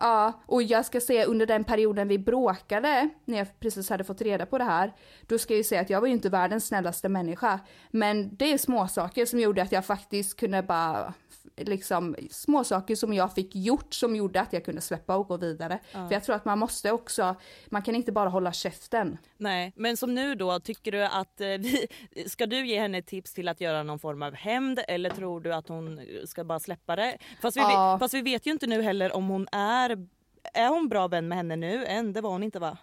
Ja, 0.00 0.42
och 0.46 0.62
jag 0.62 0.86
ska 0.86 1.00
säga 1.00 1.24
under 1.24 1.46
den 1.46 1.64
perioden 1.64 2.08
vi 2.08 2.18
bråkade, 2.18 3.08
när 3.24 3.38
jag 3.38 3.60
precis 3.60 3.90
hade 3.90 4.04
fått 4.04 4.20
reda 4.20 4.46
på 4.46 4.58
det 4.58 4.64
här, 4.64 4.92
då 5.26 5.38
ska 5.38 5.52
jag 5.52 5.58
ju 5.58 5.64
säga 5.64 5.80
att 5.80 5.90
jag 5.90 6.00
var 6.00 6.08
ju 6.08 6.14
inte 6.14 6.28
världens 6.28 6.66
snällaste 6.66 7.08
människa. 7.08 7.60
Men 7.90 8.36
det 8.36 8.52
är 8.52 8.58
små 8.58 8.88
saker 8.88 9.26
som 9.26 9.40
gjorde 9.40 9.62
att 9.62 9.72
jag 9.72 9.84
faktiskt 9.84 10.40
kunde 10.40 10.62
bara, 10.62 11.14
liksom 11.56 12.16
små 12.30 12.64
saker 12.64 12.94
som 12.96 13.12
jag 13.14 13.34
fick 13.34 13.54
gjort 13.54 13.94
som 13.94 14.16
gjorde 14.16 14.40
att 14.40 14.52
jag 14.52 14.64
kunde 14.64 14.80
släppa 14.80 15.16
och 15.16 15.28
gå 15.28 15.36
vidare. 15.36 15.78
För 15.92 16.12
jag 16.12 16.24
tror 16.24 16.36
att 16.36 16.44
man 16.44 16.58
måste 16.58 16.92
också, 16.92 17.36
man 17.66 17.82
kan 17.82 17.94
inte 17.94 18.12
bara 18.12 18.28
hålla 18.28 18.52
käften. 18.52 19.18
Nej, 19.36 19.72
men 19.76 19.96
som 19.96 20.14
nu 20.14 20.34
då, 20.34 20.60
tycker 20.60 20.92
du 20.92 21.04
att 21.04 21.40
eh, 21.40 21.46
vi, 21.58 21.88
ska 22.26 22.46
du 22.46 22.66
ge 22.66 22.80
henne 22.80 23.02
tips 23.02 23.32
till 23.34 23.48
att 23.48 23.60
göra 23.60 23.82
någon 23.82 23.98
form 23.98 24.22
av 24.22 24.34
hämnd 24.34 24.80
eller 24.88 25.10
tror 25.10 25.40
du 25.40 25.54
att 25.54 25.68
hon 25.68 26.00
ska 26.26 26.44
bara 26.44 26.60
släppa 26.60 26.96
det? 26.96 27.18
Fast 27.42 27.56
vi, 27.56 27.60
Ja. 27.60 27.92
vet, 27.92 28.00
fast 28.00 28.14
vi 28.14 28.22
vet 28.22 28.46
ju 28.46 28.50
inte 28.50 28.66
nu 28.66 28.82
heller 28.82 29.12
om 29.16 29.28
hon 29.28 29.48
är, 29.52 30.06
är 30.54 30.68
hon 30.68 30.88
bra 30.88 31.08
vän 31.08 31.28
med 31.28 31.38
henne 31.38 31.56
nu 31.56 31.86
än? 31.86 32.12
Det 32.12 32.20
var 32.20 32.30
hon 32.30 32.42
inte 32.42 32.58
va? 32.58 32.78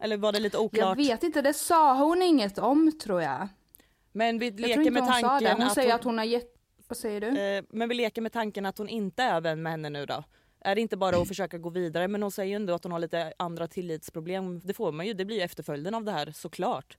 Eller 0.00 0.16
var 0.16 0.32
det 0.32 0.40
lite 0.40 0.56
Jag 0.56 0.64
oklart? 0.64 0.98
vet 0.98 1.22
inte, 1.22 1.42
det 1.42 1.54
sa 1.54 1.94
hon 2.04 2.22
inget 2.22 2.58
om 2.58 2.92
tror 3.02 3.22
jag. 3.22 3.48
Men 4.12 4.38
vi 4.38 4.46
Jag 4.48 4.60
leker 4.60 4.90
med 4.90 5.06
tanken 5.06 5.52
Hon 5.56 5.62
att 5.62 5.74
säger 5.74 5.90
hon, 5.90 5.98
att 5.98 6.04
hon 6.04 6.18
har 6.18 6.24
gett, 6.24 6.53
vad 6.94 6.98
säger 7.00 7.20
du? 7.20 7.40
eh, 7.40 7.64
men 7.70 7.88
vi 7.88 7.94
leker 7.94 8.22
med 8.22 8.32
tanken 8.32 8.66
att 8.66 8.78
hon 8.78 8.88
inte 8.88 9.22
är 9.22 9.40
vän 9.40 9.62
med 9.62 9.72
henne 9.72 9.90
nu 9.90 10.06
då? 10.06 10.24
Är 10.60 10.74
det 10.74 10.80
inte 10.80 10.96
bara 10.96 11.16
att 11.16 11.28
försöka 11.34 11.58
gå 11.58 11.70
vidare 11.70 12.08
men 12.08 12.22
hon 12.22 12.30
säger 12.30 12.48
ju 12.48 12.56
ändå 12.56 12.74
att 12.74 12.82
hon 12.82 12.92
har 12.92 12.98
lite 12.98 13.32
andra 13.36 13.68
tillitsproblem. 13.68 14.60
Det 14.64 14.74
får 14.74 14.92
man 14.92 15.06
ju, 15.06 15.12
det 15.12 15.24
blir 15.24 15.36
ju 15.36 15.42
efterföljden 15.42 15.94
av 15.94 16.04
det 16.04 16.12
här 16.12 16.32
såklart. 16.34 16.96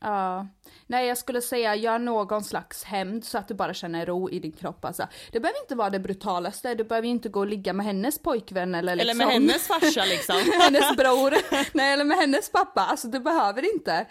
Ja. 0.00 0.46
Nej 0.86 1.06
jag 1.06 1.18
skulle 1.18 1.40
säga 1.40 1.74
gör 1.74 1.98
någon 1.98 2.44
slags 2.44 2.84
hämnd 2.84 3.24
så 3.24 3.38
att 3.38 3.48
du 3.48 3.54
bara 3.54 3.74
känner 3.74 4.06
ro 4.06 4.30
i 4.30 4.38
din 4.38 4.52
kropp 4.52 4.84
alltså. 4.84 5.08
Det 5.32 5.40
behöver 5.40 5.60
inte 5.60 5.74
vara 5.74 5.90
det 5.90 5.98
brutalaste, 5.98 6.74
du 6.74 6.84
behöver 6.84 7.08
inte 7.08 7.28
gå 7.28 7.40
och 7.40 7.46
ligga 7.46 7.72
med 7.72 7.86
hennes 7.86 8.18
pojkvän 8.18 8.74
eller 8.74 8.96
liksom. 8.96 9.20
Eller 9.20 9.26
med 9.26 9.34
hennes 9.34 9.66
farsa 9.66 10.04
liksom. 10.04 10.36
hennes 10.60 10.96
bror. 10.96 11.34
Nej 11.76 11.92
eller 11.92 12.04
med 12.04 12.16
hennes 12.16 12.52
pappa, 12.52 12.80
alltså 12.80 13.08
du 13.08 13.20
behöver 13.20 13.74
inte. 13.74 14.06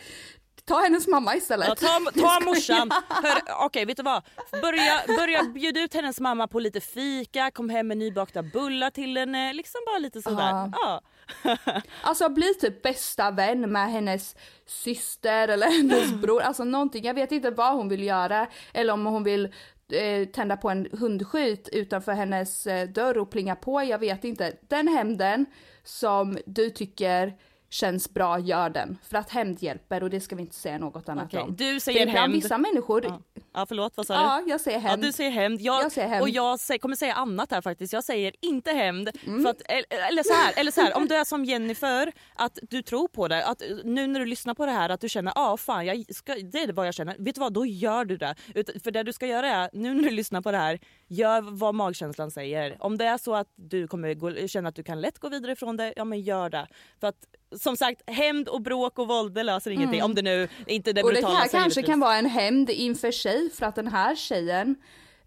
Ta 0.67 0.80
hennes 0.80 1.08
mamma 1.08 1.36
istället. 1.36 1.67
Ja, 1.67 1.75
ta 1.75 2.12
ta 2.21 2.45
morsan. 2.45 2.91
Hör, 3.10 3.65
Okej 3.65 3.86
vet 3.86 3.97
du 3.97 4.03
vad? 4.03 4.23
Börja, 4.51 5.01
börja 5.08 5.43
bjuda 5.43 5.80
ut 5.80 5.93
hennes 5.93 6.19
mamma 6.19 6.47
på 6.47 6.60
lite 6.60 6.82
fika, 6.82 7.51
kom 7.51 7.69
hem 7.69 7.88
med 7.88 7.97
nybakta 7.97 8.43
bullar 8.43 8.89
till 8.89 9.17
henne. 9.17 9.53
Liksom 9.53 9.82
bara 9.86 9.97
lite 9.99 10.21
sådär. 10.21 10.71
Ja. 10.71 11.01
Alltså 12.01 12.30
bli 12.30 12.53
typ 12.53 12.82
bästa 12.82 13.32
vän 13.32 13.71
med 13.71 13.91
hennes 13.91 14.36
syster 14.65 15.47
eller 15.47 15.67
hennes 15.67 16.12
bror, 16.21 16.41
alltså 16.41 16.63
någonting. 16.63 17.06
Jag 17.06 17.13
vet 17.13 17.32
inte 17.32 17.51
vad 17.51 17.75
hon 17.75 17.89
vill 17.89 18.03
göra 18.03 18.47
eller 18.73 18.93
om 18.93 19.06
hon 19.06 19.23
vill 19.23 19.53
eh, 19.91 20.27
tända 20.27 20.58
på 20.58 20.69
en 20.69 20.88
hundskit 20.91 21.69
utanför 21.71 22.12
hennes 22.12 22.67
eh, 22.67 22.89
dörr 22.89 23.17
och 23.17 23.30
plinga 23.32 23.56
på, 23.56 23.84
jag 23.84 23.99
vet 23.99 24.23
inte. 24.23 24.53
Den 24.67 24.88
hämnden 24.88 25.45
som 25.84 26.38
du 26.45 26.69
tycker 26.69 27.34
känns 27.69 28.13
bra, 28.13 28.39
gör 28.39 28.69
den. 28.69 28.97
För 29.03 29.17
att 29.17 29.30
hämnd 29.30 29.63
hjälper 29.63 30.03
och 30.03 30.10
det 30.10 30.19
ska 30.19 30.36
vi 30.36 30.41
inte 30.41 30.56
säga 30.56 30.77
något 30.77 31.10
annat 31.10 31.25
Okej, 31.25 31.39
om. 31.39 31.56
du 31.56 31.80
säger 31.80 32.08
hämnd. 32.08 32.34
vissa 32.36 32.58
människor, 32.58 33.06
Ja. 33.06 33.21
ja 33.53 33.65
förlåt 33.65 33.97
vad 33.97 34.08
sa 34.08 34.13
du? 34.17 34.21
ja 34.21 34.43
jag 34.47 34.62
säger 34.62 34.77
Ja, 34.82 34.88
hämnd. 34.89 35.03
du 35.03 35.12
säger 35.12 35.32
hämnd. 35.32 35.62
Jag, 35.62 35.84
Jag 35.84 35.91
säger 35.91 36.08
hämnd. 36.08 36.21
Och 36.21 36.30
jag 36.30 36.58
sä- 36.60 36.77
kommer 36.80 36.95
säga 36.95 37.13
annat 37.13 37.51
här 37.51 37.62
faktiskt. 37.62 37.93
Jag 37.93 38.03
säger 38.03 38.34
inte 38.41 38.71
hämnd. 38.71 39.10
Mm. 39.25 39.43
För 39.43 39.49
att, 39.49 39.62
eller, 39.89 40.23
så 40.23 40.34
här, 40.34 40.53
eller 40.62 40.71
så 40.71 40.82
här, 40.82 40.97
om 40.97 41.08
du 41.08 41.15
är 41.15 41.23
som 41.23 41.45
Jennifer, 41.45 42.12
att 42.36 42.60
du 42.62 42.82
tror 42.82 43.08
på 43.08 43.27
det. 43.27 43.45
Att 43.45 43.62
nu 43.84 44.08
när 44.08 44.19
du 44.19 44.25
lyssnar 44.25 44.53
på 44.53 44.65
det 44.65 44.71
här 44.71 44.89
att 44.89 45.01
du 45.01 45.10
känner 45.10 45.32
ja 45.36 45.51
ah, 45.51 45.58
fan 45.58 45.86
jag 45.86 46.15
ska, 46.15 46.36
det 46.36 46.58
är 46.63 46.73
vad 46.73 46.88
jag 46.88 46.93
känner. 46.93 47.15
Vet 47.19 47.36
du 47.36 47.41
vad, 47.41 47.53
då 47.53 47.65
gör 47.65 48.06
du 48.06 48.17
det. 48.17 48.36
För 48.84 48.91
det 48.91 49.03
du 49.03 49.13
ska 49.13 49.27
göra 49.27 49.47
är, 49.49 49.69
nu 49.73 49.93
när 49.93 50.03
du 50.03 50.10
lyssnar 50.10 50.41
på 50.41 50.51
det 50.51 50.58
här, 50.58 50.80
gör 51.08 51.41
vad 51.41 51.75
magkänslan 51.75 52.32
säger. 52.32 52.77
Om 52.80 52.97
det 52.97 53.06
är 53.06 53.17
så 53.17 53.36
att 53.36 53.47
du 53.56 53.88
kommer 53.88 54.13
gå, 54.13 54.47
känna 54.47 54.69
att 54.69 54.75
du 54.75 54.84
kan 54.84 55.01
lätt 55.01 55.19
gå 55.19 55.30
vidare 55.30 55.51
ifrån 55.51 55.77
det, 55.77 55.93
ja 55.95 56.03
men 56.06 56.21
gör 56.21 56.49
det. 56.49 56.67
För 56.99 57.08
att 57.08 57.15
som 57.55 57.77
sagt, 57.77 58.10
hämnd 58.10 58.47
och 58.47 58.62
bråk 58.62 58.99
och 58.99 59.07
våld 59.07 59.33
det 59.33 59.43
löser 59.43 59.71
ingenting. 59.71 60.03
Om 60.03 60.15
det 60.15 60.21
nu 60.21 60.47
inte 60.67 60.93
det 60.93 61.01
Mm. 61.01 61.07
Och 61.07 61.13
det 61.13 61.21
brutala 61.21 61.39
här 61.39 61.47
kanske 61.47 61.83
kan 61.83 61.99
vara 61.99 62.15
en 62.15 62.25
hämnd 62.25 62.69
inför 62.69 63.12
sig 63.12 63.49
för 63.49 63.65
att 63.65 63.75
den 63.75 63.88
här 63.88 64.15
tjejen 64.15 64.75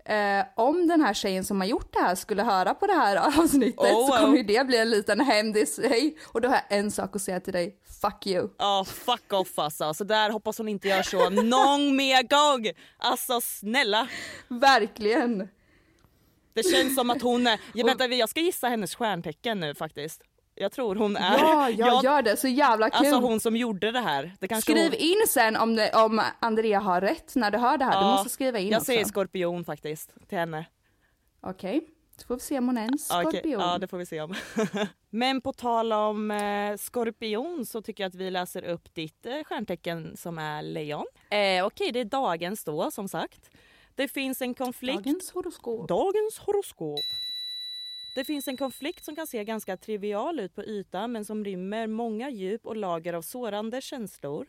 Eh, 0.04 0.44
om 0.56 0.87
den 0.87 1.00
här 1.00 1.14
tjejen 1.14 1.44
som 1.44 1.61
har 1.61 1.68
gjort 1.68 1.92
det 1.92 2.00
här 2.00 2.14
skulle 2.14 2.42
höra 2.42 2.74
på 2.74 2.87
det 2.87 2.92
här 2.92 3.16
avsnittet 3.40 3.80
Oh, 3.80 4.06
så 4.06 4.24
kommer 4.24 4.37
ju 4.37 4.42
det 4.42 4.66
bli 4.66 4.76
en 4.76 4.90
liten 4.90 5.20
hämnd 5.20 5.56
i 5.56 5.66
sig. 5.66 6.16
Och 6.26 6.40
då 6.40 6.48
har 6.48 6.54
jag 6.54 6.78
en 6.78 6.90
sak 6.90 7.16
att 7.16 7.22
säga 7.22 7.40
till 7.40 7.52
dig, 7.52 7.76
fuck 8.00 8.26
you. 8.26 8.48
Ja, 8.59 8.85
fuck 8.88 9.33
off 9.33 9.59
alltså. 9.59 9.94
Så 9.94 10.04
där 10.04 10.30
hoppas 10.30 10.59
hon 10.59 10.68
inte 10.68 10.88
gör 10.88 11.02
så 11.02 11.30
någon 11.30 11.96
mer 11.96 12.22
gång. 12.22 12.72
Alltså 12.98 13.40
snälla. 13.40 14.09
Verkligen. 14.48 15.48
Det 16.54 16.62
känns 16.62 16.94
som 16.94 17.11
att 17.11 17.22
hon 17.22 17.46
är... 17.46 17.61
Jag, 17.74 17.87
vänta, 17.87 18.06
jag 18.06 18.28
ska 18.28 18.40
gissa 18.40 18.68
hennes 18.68 18.94
stjärntecken 18.94 19.61
nu 19.61 19.74
faktiskt. 19.74 20.22
Jag 20.61 20.73
tror 20.73 20.94
hon 20.94 21.16
är... 21.16 21.38
Ja, 21.38 21.70
jag 21.70 21.88
jag- 21.88 22.05
gör 22.05 22.23
det, 22.23 22.37
så 22.37 22.49
jävla 22.49 22.90
kul. 22.90 22.99
Alltså 23.07 23.27
hon 23.29 23.40
som 23.40 23.57
gjorde 23.57 23.90
det 23.90 24.01
här. 24.01 24.33
Det 24.40 24.61
Skriv 24.61 24.77
hon... 24.77 24.94
in 24.94 25.16
sen 25.29 25.57
om, 25.57 25.77
det, 25.77 25.92
om 25.94 26.23
Andrea 26.40 26.81
har 26.81 27.01
rätt 27.01 27.35
när 27.35 27.51
du 27.51 27.59
hör 27.59 27.79
det 27.79 27.85
här, 27.85 27.92
du 28.01 28.07
Ja, 28.07 28.12
måste 28.12 28.31
skriva 28.31 28.59
in 28.59 28.68
Jag 28.68 28.77
också. 28.77 28.85
säger 28.87 29.05
skorpion 29.05 29.64
faktiskt 29.64 30.29
till 30.29 30.38
henne. 30.38 30.64
Okej, 31.40 31.81
så 32.16 32.27
får 32.27 32.35
vi 32.35 32.40
se 32.40 32.59
om 32.59 32.66
hon 32.66 32.79
är 32.79 32.83
en 32.85 32.99
skorpion. 32.99 33.61
Ja, 33.61 33.79
det 33.79 33.88
får 33.88 33.99
vi 33.99 34.07
se 34.07 34.20
om. 34.20 34.35
Men 35.11 35.40
på 35.40 35.53
tal 35.53 35.92
om 35.92 36.31
eh, 36.31 36.77
skorpion 36.77 37.66
så 37.66 37.83
tycker 37.83 38.03
jag 38.05 38.09
att 38.09 38.14
vi 38.14 38.31
läser 38.31 38.64
upp 38.64 38.94
ditt 38.94 39.27
eh, 39.27 39.44
stjärntecken 39.44 40.16
som 40.16 40.38
är 40.38 40.62
lejon. 40.62 41.07
Eh, 41.31 41.66
Okej, 41.66 41.92
det 41.92 42.01
är 42.01 42.05
dagens 42.05 42.64
då 42.64 42.90
som 42.90 43.09
sagt. 43.09 43.51
Det 43.94 44.09
finns 44.09 44.42
en 44.42 44.55
konflikt. 44.55 44.96
Dagens 45.05 45.31
horoskop. 45.31 45.88
Dagens 45.88 46.38
horoskop. 46.38 46.99
Det 48.14 48.25
finns 48.25 48.49
en 48.49 48.57
konflikt 48.57 49.05
som 49.05 49.16
kan 49.16 49.27
se 49.27 49.44
ganska 49.44 49.77
trivial 49.77 50.40
ut 50.40 50.55
på 50.55 50.64
ytan 50.64 51.12
men 51.12 51.25
som 51.25 51.44
rymmer 51.44 51.87
många 51.87 52.31
djup 52.31 52.66
och 52.66 52.77
lager 52.77 53.12
av 53.12 53.23
sårande 53.23 53.81
känslor. 53.81 54.46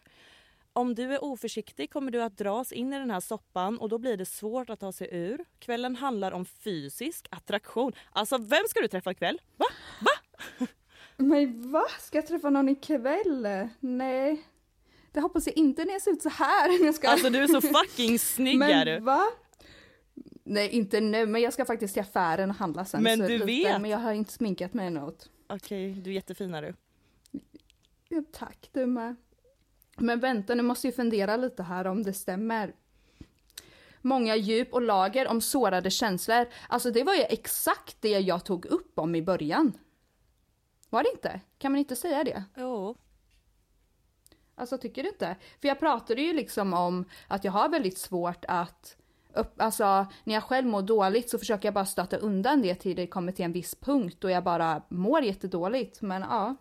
Om 0.74 0.95
du 0.95 1.13
är 1.13 1.24
oförsiktig 1.24 1.91
kommer 1.91 2.12
du 2.12 2.24
att 2.24 2.38
dras 2.38 2.71
in 2.71 2.93
i 2.93 3.00
den 3.00 3.12
här 3.12 3.19
soppan 3.19 3.78
och 3.78 3.89
då 3.89 3.97
blir 3.97 4.17
det 4.17 4.26
svårt 4.26 4.69
att 4.69 4.80
ta 4.80 4.91
sig 4.91 5.10
ur. 5.12 5.45
Kvällen 5.60 5.95
handlar 5.95 6.32
om 6.32 6.45
fysisk 6.45 7.28
attraktion. 7.32 7.93
Alltså 8.12 8.38
vem 8.38 8.63
ska 8.69 8.82
du 8.82 8.88
träffa 8.88 9.12
ikväll? 9.12 9.41
Va? 9.58 9.65
Va? 10.02 10.67
Men 11.17 11.71
va? 11.71 11.84
Ska 12.00 12.17
jag 12.17 12.28
träffa 12.28 12.50
någon 12.50 12.69
ikväll? 12.69 13.47
Nej. 13.80 14.43
Det 15.12 15.19
hoppas 15.19 15.47
jag 15.47 15.58
inte 15.58 15.86
när 15.86 15.91
jag 15.91 16.02
ser 16.02 16.12
ut 16.12 16.21
så 16.21 16.30
här. 16.30 16.86
Jag 16.86 16.95
ska... 16.95 17.10
Alltså 17.10 17.30
du 17.30 17.39
är 17.39 17.47
så 17.47 17.62
fucking 17.80 18.19
snygg 18.19 18.62
är 18.62 18.86
du. 18.86 18.91
Men 18.91 19.04
va? 19.04 19.24
Nej 20.52 20.70
inte 20.70 21.02
nu 21.02 21.26
men 21.26 21.42
jag 21.42 21.54
ska 21.54 21.66
faktiskt 21.66 21.94
till 21.94 22.02
affären 22.02 22.50
och 22.50 22.56
handla 22.56 22.86
sen. 22.86 23.04
Men 23.04 23.20
du 23.20 23.28
lite, 23.28 23.46
vet. 23.46 23.82
Men 23.82 23.92
jag 23.92 23.98
har 23.98 24.14
inte 24.14 24.34
sminkat 24.34 24.74
mig 24.74 24.90
något. 24.90 25.30
Okej, 25.48 25.94
du 25.94 26.10
är 26.10 26.14
jättefin 26.14 26.54
är 26.54 26.62
du. 26.62 26.74
Ja, 28.10 28.24
tack 28.32 28.70
du 28.72 28.86
med. 28.86 29.16
Men 29.98 30.20
vänta 30.20 30.56
nu 30.56 30.64
måste 30.64 30.88
jag 30.88 30.96
fundera 30.96 31.38
lite 31.38 31.64
här 31.64 31.88
om 31.88 32.04
det 32.04 32.14
stämmer. 32.14 32.74
Många 34.02 34.36
djup 34.36 34.74
och 34.74 34.82
lager 34.82 35.28
om 35.28 35.42
sårade 35.42 35.90
känslor. 35.90 36.46
Alltså 36.70 36.92
det 36.92 37.04
var 37.04 37.14
ju 37.14 37.22
exakt 37.22 37.98
det 38.00 38.20
jag 38.20 38.46
tog 38.46 38.66
upp 38.66 39.00
om 39.00 39.16
i 39.16 39.22
början. 39.22 39.78
Var 40.90 41.04
det 41.04 41.12
inte? 41.12 41.42
Kan 41.58 41.72
man 41.72 41.80
inte 41.80 41.96
säga 41.96 42.24
det? 42.24 42.44
Jo. 42.56 42.98
Alltså 44.56 44.78
tycker 44.78 45.04
du 45.04 45.10
inte? 45.10 45.36
För 45.62 45.68
jag 45.68 45.80
pratade 45.80 46.22
ju 46.22 46.34
liksom 46.34 46.74
om 46.74 47.06
att 47.28 47.44
jag 47.44 47.52
har 47.52 47.70
väldigt 47.70 47.98
svårt 47.98 48.46
att 48.48 48.98
upp, 49.34 49.62
alltså 49.62 50.06
när 50.24 50.34
jag 50.34 50.44
själv 50.44 50.67
mår 50.67 50.82
dåligt 50.82 51.30
så 51.30 51.38
försöker 51.39 51.67
jag 51.67 51.74
bara 51.74 51.86
stöta 51.86 52.17
undan 52.17 52.62
det 52.62 52.76
till 52.76 52.96
det 52.96 53.08
kommer 53.08 53.32
till 53.32 53.46
en 53.46 53.52
viss 53.54 53.76
punkt 53.76 54.24
och 54.24 54.32
jag 54.32 54.44
bara 54.44 54.82
mår 54.89 55.22
jättedåligt. 55.24 56.02
Men 56.02 56.22
ja. 56.22 56.56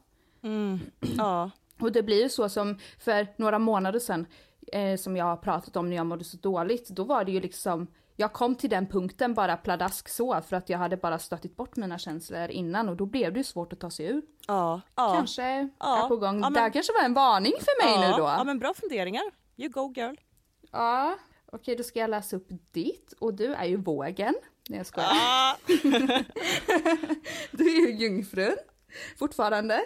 Ja. 1.16 1.50
Och 1.80 1.92
det 1.92 2.02
blir 2.02 2.22
ju 2.22 2.28
så 2.28 2.48
som 2.48 2.78
för 2.98 3.26
några 3.36 3.58
månader 3.58 3.98
sedan 3.98 4.26
eh, 4.72 4.96
som 4.96 5.16
jag 5.16 5.24
har 5.24 5.36
pratat 5.36 5.76
om 5.76 5.90
när 5.90 5.96
jag 5.96 6.06
mådde 6.06 6.24
så 6.24 6.36
dåligt. 6.36 6.88
Då 6.88 7.04
var 7.04 7.24
det 7.24 7.32
ju 7.32 7.40
liksom 7.40 7.86
jag 8.16 8.32
kom 8.32 8.54
till 8.54 8.70
den 8.70 8.86
punkten 8.86 9.34
bara 9.34 9.56
pladask 9.56 10.08
så 10.08 10.40
för 10.40 10.56
att 10.56 10.68
jag 10.68 10.78
hade 10.78 10.96
bara 10.96 11.18
stötit 11.18 11.56
bort 11.56 11.76
mina 11.76 11.98
känslor 11.98 12.48
innan 12.50 12.88
och 12.88 12.96
då 12.96 13.06
blev 13.06 13.32
det 13.32 13.38
ju 13.40 13.44
svårt 13.44 13.72
att 13.72 13.80
ta 13.80 13.90
sig 13.90 14.06
ur. 14.06 14.22
Ja. 14.46 14.80
ja. 14.94 15.14
Kanske 15.16 15.68
Ja. 15.78 16.04
är 16.04 16.08
på 16.08 16.16
gång. 16.16 16.34
Ja, 16.34 16.40
men- 16.40 16.52
Det 16.52 16.60
här 16.60 16.70
kanske 16.70 16.92
var 16.92 17.04
en 17.04 17.14
varning 17.14 17.52
för 17.60 17.84
mig 17.86 17.94
ja. 18.04 18.10
nu 18.10 18.22
då. 18.22 18.28
Ja 18.28 18.44
men 18.44 18.58
bra 18.58 18.74
funderingar. 18.74 19.22
You 19.56 19.68
go 19.70 19.92
girl. 19.96 20.14
Ja, 20.72 21.14
Okej, 21.52 21.76
då 21.76 21.82
ska 21.82 21.98
jag 22.00 22.10
läsa 22.10 22.36
upp 22.36 22.48
ditt 22.72 23.12
och 23.18 23.34
du 23.34 23.54
är 23.54 23.64
ju 23.64 23.76
vågen. 23.76 24.34
Nej 24.68 24.78
jag 24.78 24.86
skojar. 24.86 25.08
Ah, 25.12 25.56
Du 27.50 27.64
är 27.64 27.88
ju 27.88 27.96
jungfrun 28.06 28.56
fortfarande. 29.18 29.80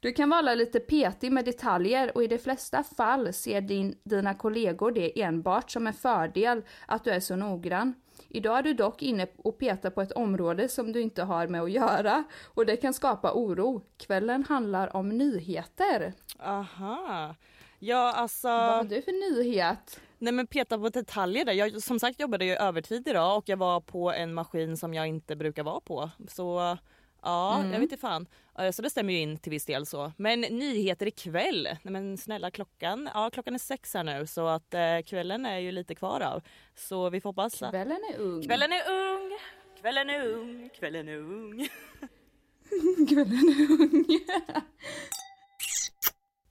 Du 0.00 0.12
kan 0.12 0.30
vara 0.30 0.54
lite 0.54 0.80
petig 0.80 1.32
med 1.32 1.44
detaljer 1.44 2.16
och 2.16 2.22
i 2.24 2.26
de 2.26 2.38
flesta 2.38 2.84
fall 2.84 3.32
ser 3.32 3.60
din, 3.60 3.98
dina 4.04 4.34
kollegor 4.34 4.90
det 4.90 5.22
enbart 5.22 5.70
som 5.70 5.86
en 5.86 5.92
fördel 5.94 6.62
att 6.86 7.04
du 7.04 7.10
är 7.10 7.20
så 7.20 7.36
noggrann. 7.36 7.94
Idag 8.28 8.58
är 8.58 8.62
du 8.62 8.74
dock 8.74 9.02
inne 9.02 9.26
och 9.36 9.58
petar 9.58 9.90
på 9.90 10.02
ett 10.02 10.12
område 10.12 10.68
som 10.68 10.92
du 10.92 11.00
inte 11.00 11.22
har 11.22 11.46
med 11.46 11.62
att 11.62 11.70
göra 11.70 12.24
och 12.44 12.66
det 12.66 12.76
kan 12.76 12.94
skapa 12.94 13.32
oro. 13.32 13.82
Kvällen 13.96 14.44
handlar 14.44 14.96
om 14.96 15.08
nyheter. 15.08 16.12
aha. 16.40 17.34
Ja 17.78 18.12
alltså. 18.12 18.48
Vad 18.48 18.76
har 18.76 18.84
du 18.84 19.02
för 19.02 19.36
nyhet? 19.36 20.00
Nej 20.26 20.32
men 20.32 20.46
peta 20.46 20.78
på 20.78 20.88
detaljer 20.88 21.44
där. 21.44 21.52
Jag 21.52 21.82
som 21.82 22.00
sagt 22.00 22.20
jobbade 22.20 22.44
ju 22.44 22.54
övertid 22.54 23.08
idag 23.08 23.38
och 23.38 23.48
jag 23.48 23.56
var 23.56 23.80
på 23.80 24.12
en 24.12 24.34
maskin 24.34 24.76
som 24.76 24.94
jag 24.94 25.06
inte 25.06 25.36
brukar 25.36 25.62
vara 25.62 25.80
på. 25.80 26.10
Så 26.28 26.78
ja, 27.22 27.62
jag 27.64 27.70
vet 27.70 27.82
inte 27.82 27.96
fan. 27.96 28.26
Så 28.72 28.82
det 28.82 28.90
stämmer 28.90 29.12
ju 29.12 29.18
in 29.18 29.38
till 29.38 29.50
viss 29.50 29.66
del 29.66 29.86
så. 29.86 30.12
Men 30.16 30.40
nyheter 30.40 31.06
ikväll. 31.06 31.68
Nej 31.82 31.92
men 31.92 32.18
snälla 32.18 32.50
klockan. 32.50 33.08
Ja 33.14 33.30
klockan 33.30 33.54
är 33.54 33.58
sex 33.58 33.94
här 33.94 34.04
nu 34.04 34.26
så 34.26 34.46
att 34.46 34.74
eh, 34.74 34.98
kvällen 35.06 35.46
är 35.46 35.58
ju 35.58 35.72
lite 35.72 35.94
kvar 35.94 36.20
av. 36.20 36.42
Så 36.74 37.10
vi 37.10 37.20
får 37.20 37.30
hoppas 37.30 37.62
att 37.62 37.70
Kvällen 37.70 38.00
är 38.14 38.18
ung. 38.18 38.42
kvällen 38.42 38.72
är 38.72 38.90
ung. 38.90 39.38
Kvällen 39.80 40.10
är 40.10 40.26
ung. 40.28 40.70
Kvällen 40.78 41.08
är 41.08 41.16
ung. 41.16 41.68
Kvällen 43.08 43.48
är 43.48 43.70
ung. 43.82 44.04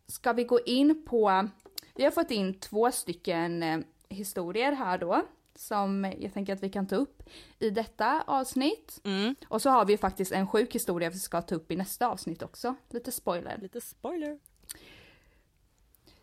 Ska 0.08 0.34
vi 0.34 0.44
gå 0.44 0.60
in 0.60 1.06
på, 1.06 1.50
vi 1.96 2.04
har 2.04 2.12
fått 2.12 2.32
in 2.32 2.60
två 2.60 2.92
stycken 2.92 3.64
eh, 3.64 3.80
historier 4.10 4.72
här 4.72 4.98
då. 4.98 5.22
Som 5.58 6.14
jag 6.20 6.34
tänker 6.34 6.54
att 6.54 6.64
vi 6.64 6.70
kan 6.70 6.88
ta 6.88 6.96
upp 6.96 7.24
i 7.60 7.70
detta 7.70 8.24
avsnitt. 8.28 9.02
Mm. 9.04 9.36
Och 9.48 9.62
så 9.62 9.70
har 9.70 9.86
vi 9.86 9.98
faktiskt 9.98 10.32
en 10.32 10.48
sjuk 10.48 10.76
historia 10.76 11.10
vi 11.10 11.20
ska 11.20 11.42
ta 11.42 11.56
upp 11.56 11.72
i 11.72 11.76
nästa 11.76 12.08
avsnitt 12.08 12.44
också. 12.44 12.76
Lite 12.90 13.12
spoiler. 13.12 13.58
Lite 13.62 13.82
spoiler. 13.82 14.40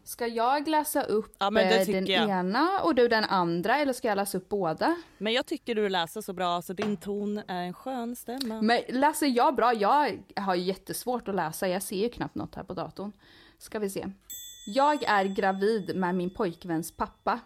Ska 0.05 0.27
jag 0.27 0.69
läsa 0.69 1.03
upp 1.03 1.37
Ja, 1.39 1.47
eh, 1.61 1.87
den 1.87 2.07
jag. 2.07 2.29
ena 2.29 2.81
och 2.83 2.95
du 2.95 3.09
den 3.09 3.25
andra 3.25 3.79
eller 3.79 3.93
ska 3.93 4.09
jag 4.09 4.17
läsa 4.17 4.39
upp 4.39 4.49
båda? 4.49 4.97
Men 5.19 5.33
jag 5.33 5.47
tycker 5.47 5.75
du 5.75 5.89
läser 5.89 6.21
så 6.21 6.33
bra 6.33 6.63
så 6.63 6.73
din 6.73 6.97
ton 6.97 7.39
är 7.39 7.63
en 7.63 7.75
skön 7.75 8.17
stämma. 8.17 8.63
Men 8.63 8.81
läser 8.89 9.27
jag 9.27 9.55
bra? 9.55 9.75
Jag 9.75 10.23
har 10.37 10.55
ju 10.55 10.63
jättesvårt 10.63 11.29
att 11.29 11.35
läsa, 11.35 11.69
jag 11.69 11.83
ser 11.83 11.97
ju 11.97 12.09
knappt 12.09 12.35
något 12.35 12.55
här 12.55 12.65
på 12.65 12.75
datorn. 12.75 13.13
Ska 13.59 13.79
vi 13.79 13.91
se. 13.91 14.07
Jag 14.65 15.03
är 15.03 15.25
gravid 15.25 15.97
med 15.97 16.15
min 16.15 16.31
pojkväns 16.31 16.93
pappa. 16.93 17.41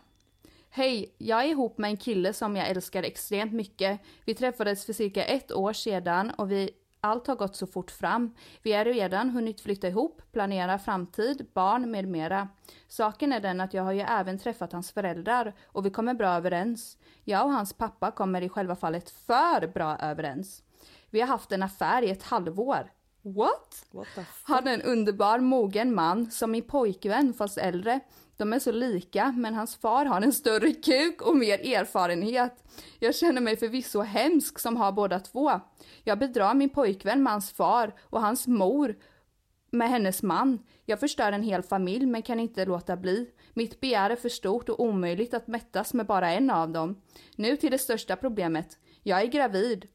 Hej, 0.71 1.15
jag 1.19 1.45
är 1.45 1.49
ihop 1.49 1.79
med 1.79 1.91
en 1.91 1.97
kille 1.97 2.33
som 2.33 2.57
jag 2.57 2.69
älskar 2.69 3.03
extremt 3.03 3.53
mycket. 3.53 4.01
Vi 4.25 4.35
träffades 4.35 4.87
för 4.87 4.93
cirka 4.93 5.25
ett 5.25 5.53
år 5.53 5.73
sedan 5.73 6.31
och 6.31 6.51
vi 6.51 6.71
allt 7.01 7.27
har 7.27 7.37
gått 7.37 7.57
så 7.57 7.67
fort 7.67 7.91
fram. 7.91 8.35
Vi 8.63 8.73
har 8.73 8.85
redan 8.85 9.31
hunnit 9.31 9.61
flytta 9.61 9.89
ihop, 9.89 10.23
planera 10.33 10.79
framtid, 10.79 11.47
barn 11.55 11.91
med 11.91 12.09
mera. 12.09 12.49
Saken 12.89 13.33
är 13.33 13.41
den 13.41 13.61
att 13.61 13.75
jag 13.75 13.83
har 13.83 13.93
ju 13.93 14.01
även 14.01 14.39
träffat 14.39 14.73
hans 14.73 14.93
föräldrar 14.93 15.55
och 15.67 15.87
vi 15.87 15.91
kommer 15.91 16.15
bra 16.15 16.29
överens. 16.29 16.99
Jag 17.25 17.45
och 17.45 17.53
hans 17.53 17.73
pappa 17.73 18.11
kommer 18.11 18.43
i 18.43 18.49
själva 18.49 18.77
fallet 18.77 19.11
för 19.11 19.67
bra 19.67 19.97
överens. 19.97 20.63
Vi 21.11 21.21
har 21.21 21.29
haft 21.29 21.53
en 21.53 21.63
affär 21.63 22.03
i 22.03 22.11
ett 22.11 22.23
halvår. 22.23 22.91
What? 23.35 23.87
What 23.91 24.07
Han 24.43 24.69
är 24.69 24.75
en 24.75 24.83
underbar 24.83 25.39
mogen 25.39 25.95
man 25.95 26.31
som 26.31 26.51
min 26.51 26.63
pojkvän 26.63 27.35
fast 27.35 27.59
äldre. 27.59 28.01
De 28.37 28.53
är 28.53 28.59
så 28.59 28.73
lika 28.73 29.35
men 29.37 29.55
hans 29.55 29.77
far 29.77 30.05
har 30.05 30.21
en 30.21 30.33
större 30.33 30.73
kuk 30.73 31.23
och 31.23 31.37
mer 31.37 31.75
erfarenhet. 31.75 32.65
Jag 32.99 33.15
känner 33.15 33.41
mig 33.41 33.57
förvisso 33.57 34.01
hemsk 34.01 34.59
som 34.59 34.77
har 34.77 34.93
båda 34.93 35.21
två. 35.21 35.61
Jag 36.05 36.19
bedrar 36.19 36.55
min 36.55 36.71
pojkvän 36.71 37.23
med 37.23 37.33
hans 37.33 37.53
far 37.53 37.95
och 38.03 38.21
hans 38.21 38.47
mor 38.47 38.97
med 39.71 39.91
hennes 39.91 40.23
man. 40.23 40.59
Jag 40.85 41.01
förstör 41.01 41.33
en 41.33 41.43
hel 41.43 41.63
familj 41.63 42.07
men 42.07 42.23
kan 42.23 42.41
inte 42.41 42.65
låta 42.65 42.97
bli. 42.97 43.31
Mitt 43.55 43.81
begär 43.81 44.11
är 44.11 44.17
för 44.17 44.29
stort 44.29 44.69
och 44.69 44.81
omöjligt 44.81 45.35
att 45.35 45.47
mättas 45.47 45.95
med 45.95 46.07
bara 46.07 46.33
en 46.33 46.51
av 46.51 46.71
dem. 46.71 47.03
Nu 47.37 47.57
till 47.57 47.71
det 47.71 47.79
största 47.79 48.17
problemet. 48.17 48.79
Jag 49.03 49.23
är 49.23 49.27
gravid 49.27 49.89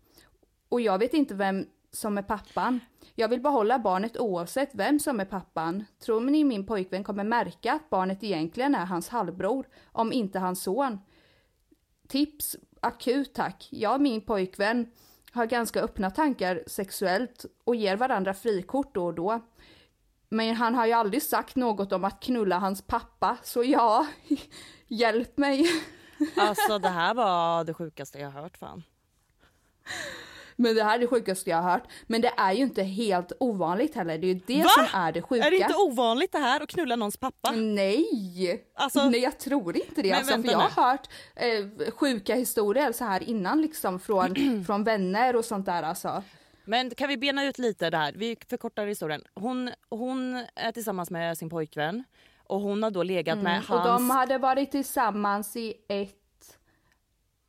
och 0.70 0.82
jag 0.82 1.00
vet 1.00 1.14
inte 1.14 1.36
vem 1.36 1.66
som 1.92 2.18
är 2.18 2.24
pappan. 2.24 2.80
Jag 3.16 3.30
vill 3.30 3.42
behålla 3.42 3.80
barnet 3.80 4.18
oavsett 4.18 4.70
vem 4.74 5.00
som 5.00 5.20
är 5.20 5.26
pappan. 5.26 5.86
Tror 6.00 6.22
ni 6.22 6.44
min 6.44 6.66
pojkvän 6.66 7.04
kommer 7.04 7.24
märka 7.24 7.74
att 7.74 7.90
barnet 7.90 8.24
egentligen 8.24 8.76
är 8.76 8.86
hans 8.86 9.10
halvbror, 9.10 9.68
om 9.92 10.14
inte 10.14 10.40
hans 10.40 10.64
son? 10.64 11.00
Tips 12.08 12.58
akut 12.80 13.34
tack. 13.34 13.68
Jag 13.72 13.94
och 13.94 14.02
min 14.02 14.22
pojkvän 14.22 14.92
har 15.32 15.46
ganska 15.46 15.82
öppna 15.82 16.12
tankar 16.12 16.64
sexuellt 16.68 17.46
och 17.64 17.76
ger 17.76 17.96
varandra 17.96 18.34
frikort 18.34 18.96
då 18.96 19.06
och 19.06 19.14
då. 19.14 19.42
Men 20.30 20.56
han 20.56 20.76
har 20.76 20.86
ju 20.86 20.94
aldrig 20.94 21.24
sagt 21.24 21.56
något 21.56 21.92
om 21.92 22.04
att 22.04 22.24
knulla 22.24 22.60
hans 22.60 22.82
pappa, 22.82 23.38
så 23.44 23.64
ja, 23.64 24.08
hjälp 24.88 25.38
mig. 25.38 25.66
Alltså 26.38 26.80
det 26.80 26.90
här 26.90 27.14
var 27.14 27.64
det 27.64 27.74
sjukaste 27.74 28.20
jag 28.20 28.32
har 28.32 28.42
hört 28.42 28.58
fan. 28.58 28.84
Men 30.62 30.76
det 30.76 30.84
här 30.84 30.96
är 30.96 31.00
det 31.00 31.08
sjukaste 31.08 31.50
jag 31.50 31.58
har 31.58 31.72
hört. 31.72 31.84
Men 32.08 32.22
det 32.22 32.32
är 32.38 32.52
ju 32.54 32.64
inte 32.64 32.84
helt 32.84 33.32
ovanligt 33.40 33.96
heller, 33.96 34.18
det 34.18 34.28
är 34.28 34.34
ju 34.34 34.40
det 34.48 34.64
Va? 34.64 34.70
som 34.70 35.00
är 35.00 35.12
det 35.12 35.22
sjuka. 35.22 35.48
Är 35.48 35.52
det 35.52 35.58
inte 35.58 35.76
ovanligt 35.76 36.32
det 36.32 36.38
här 36.40 36.62
att 36.64 36.70
knulla 36.70 36.96
någons 36.96 37.18
pappa? 37.18 37.52
Nej! 37.52 38.66
Alltså- 38.76 39.10
Nej 39.10 39.20
jag 39.20 39.38
tror 39.40 39.76
inte 39.78 40.02
det. 40.02 40.10
Men 40.10 40.18
Alltså, 40.18 40.42
för 40.42 40.52
jag 40.52 40.58
har 40.60 40.84
hört 40.92 41.10
eh, 41.36 41.92
sjuka 41.94 42.36
historier 42.36 42.92
så 42.92 43.04
här 43.06 43.24
innan 43.24 43.62
liksom 43.62 44.00
från, 44.00 44.64
från 44.66 44.84
vänner 44.84 45.36
och 45.36 45.46
sånt 45.46 45.66
där 45.66 45.84
alltså. 45.84 46.24
Men 46.66 46.90
kan 46.90 47.08
vi 47.10 47.18
bena 47.18 47.46
ut 47.46 47.58
lite 47.60 47.90
där? 47.90 48.14
Vi 48.16 48.38
förkortar 48.50 48.88
historien. 48.88 49.24
Hon, 49.36 49.72
hon 49.90 50.46
är 50.56 50.72
tillsammans 50.72 51.10
med 51.10 51.38
sin 51.38 51.50
pojkvän 51.50 52.04
och 52.48 52.62
hon 52.62 52.84
har 52.84 52.92
då 52.92 53.04
legat 53.04 53.38
med 53.38 53.52
Mm. 53.58 53.64
Och 53.70 53.80
hans... 53.80 53.86
de 54.00 54.10
hade 54.10 54.38
varit 54.38 54.72
tillsammans 54.72 55.56
i 55.56 55.74
ett, 55.88 56.58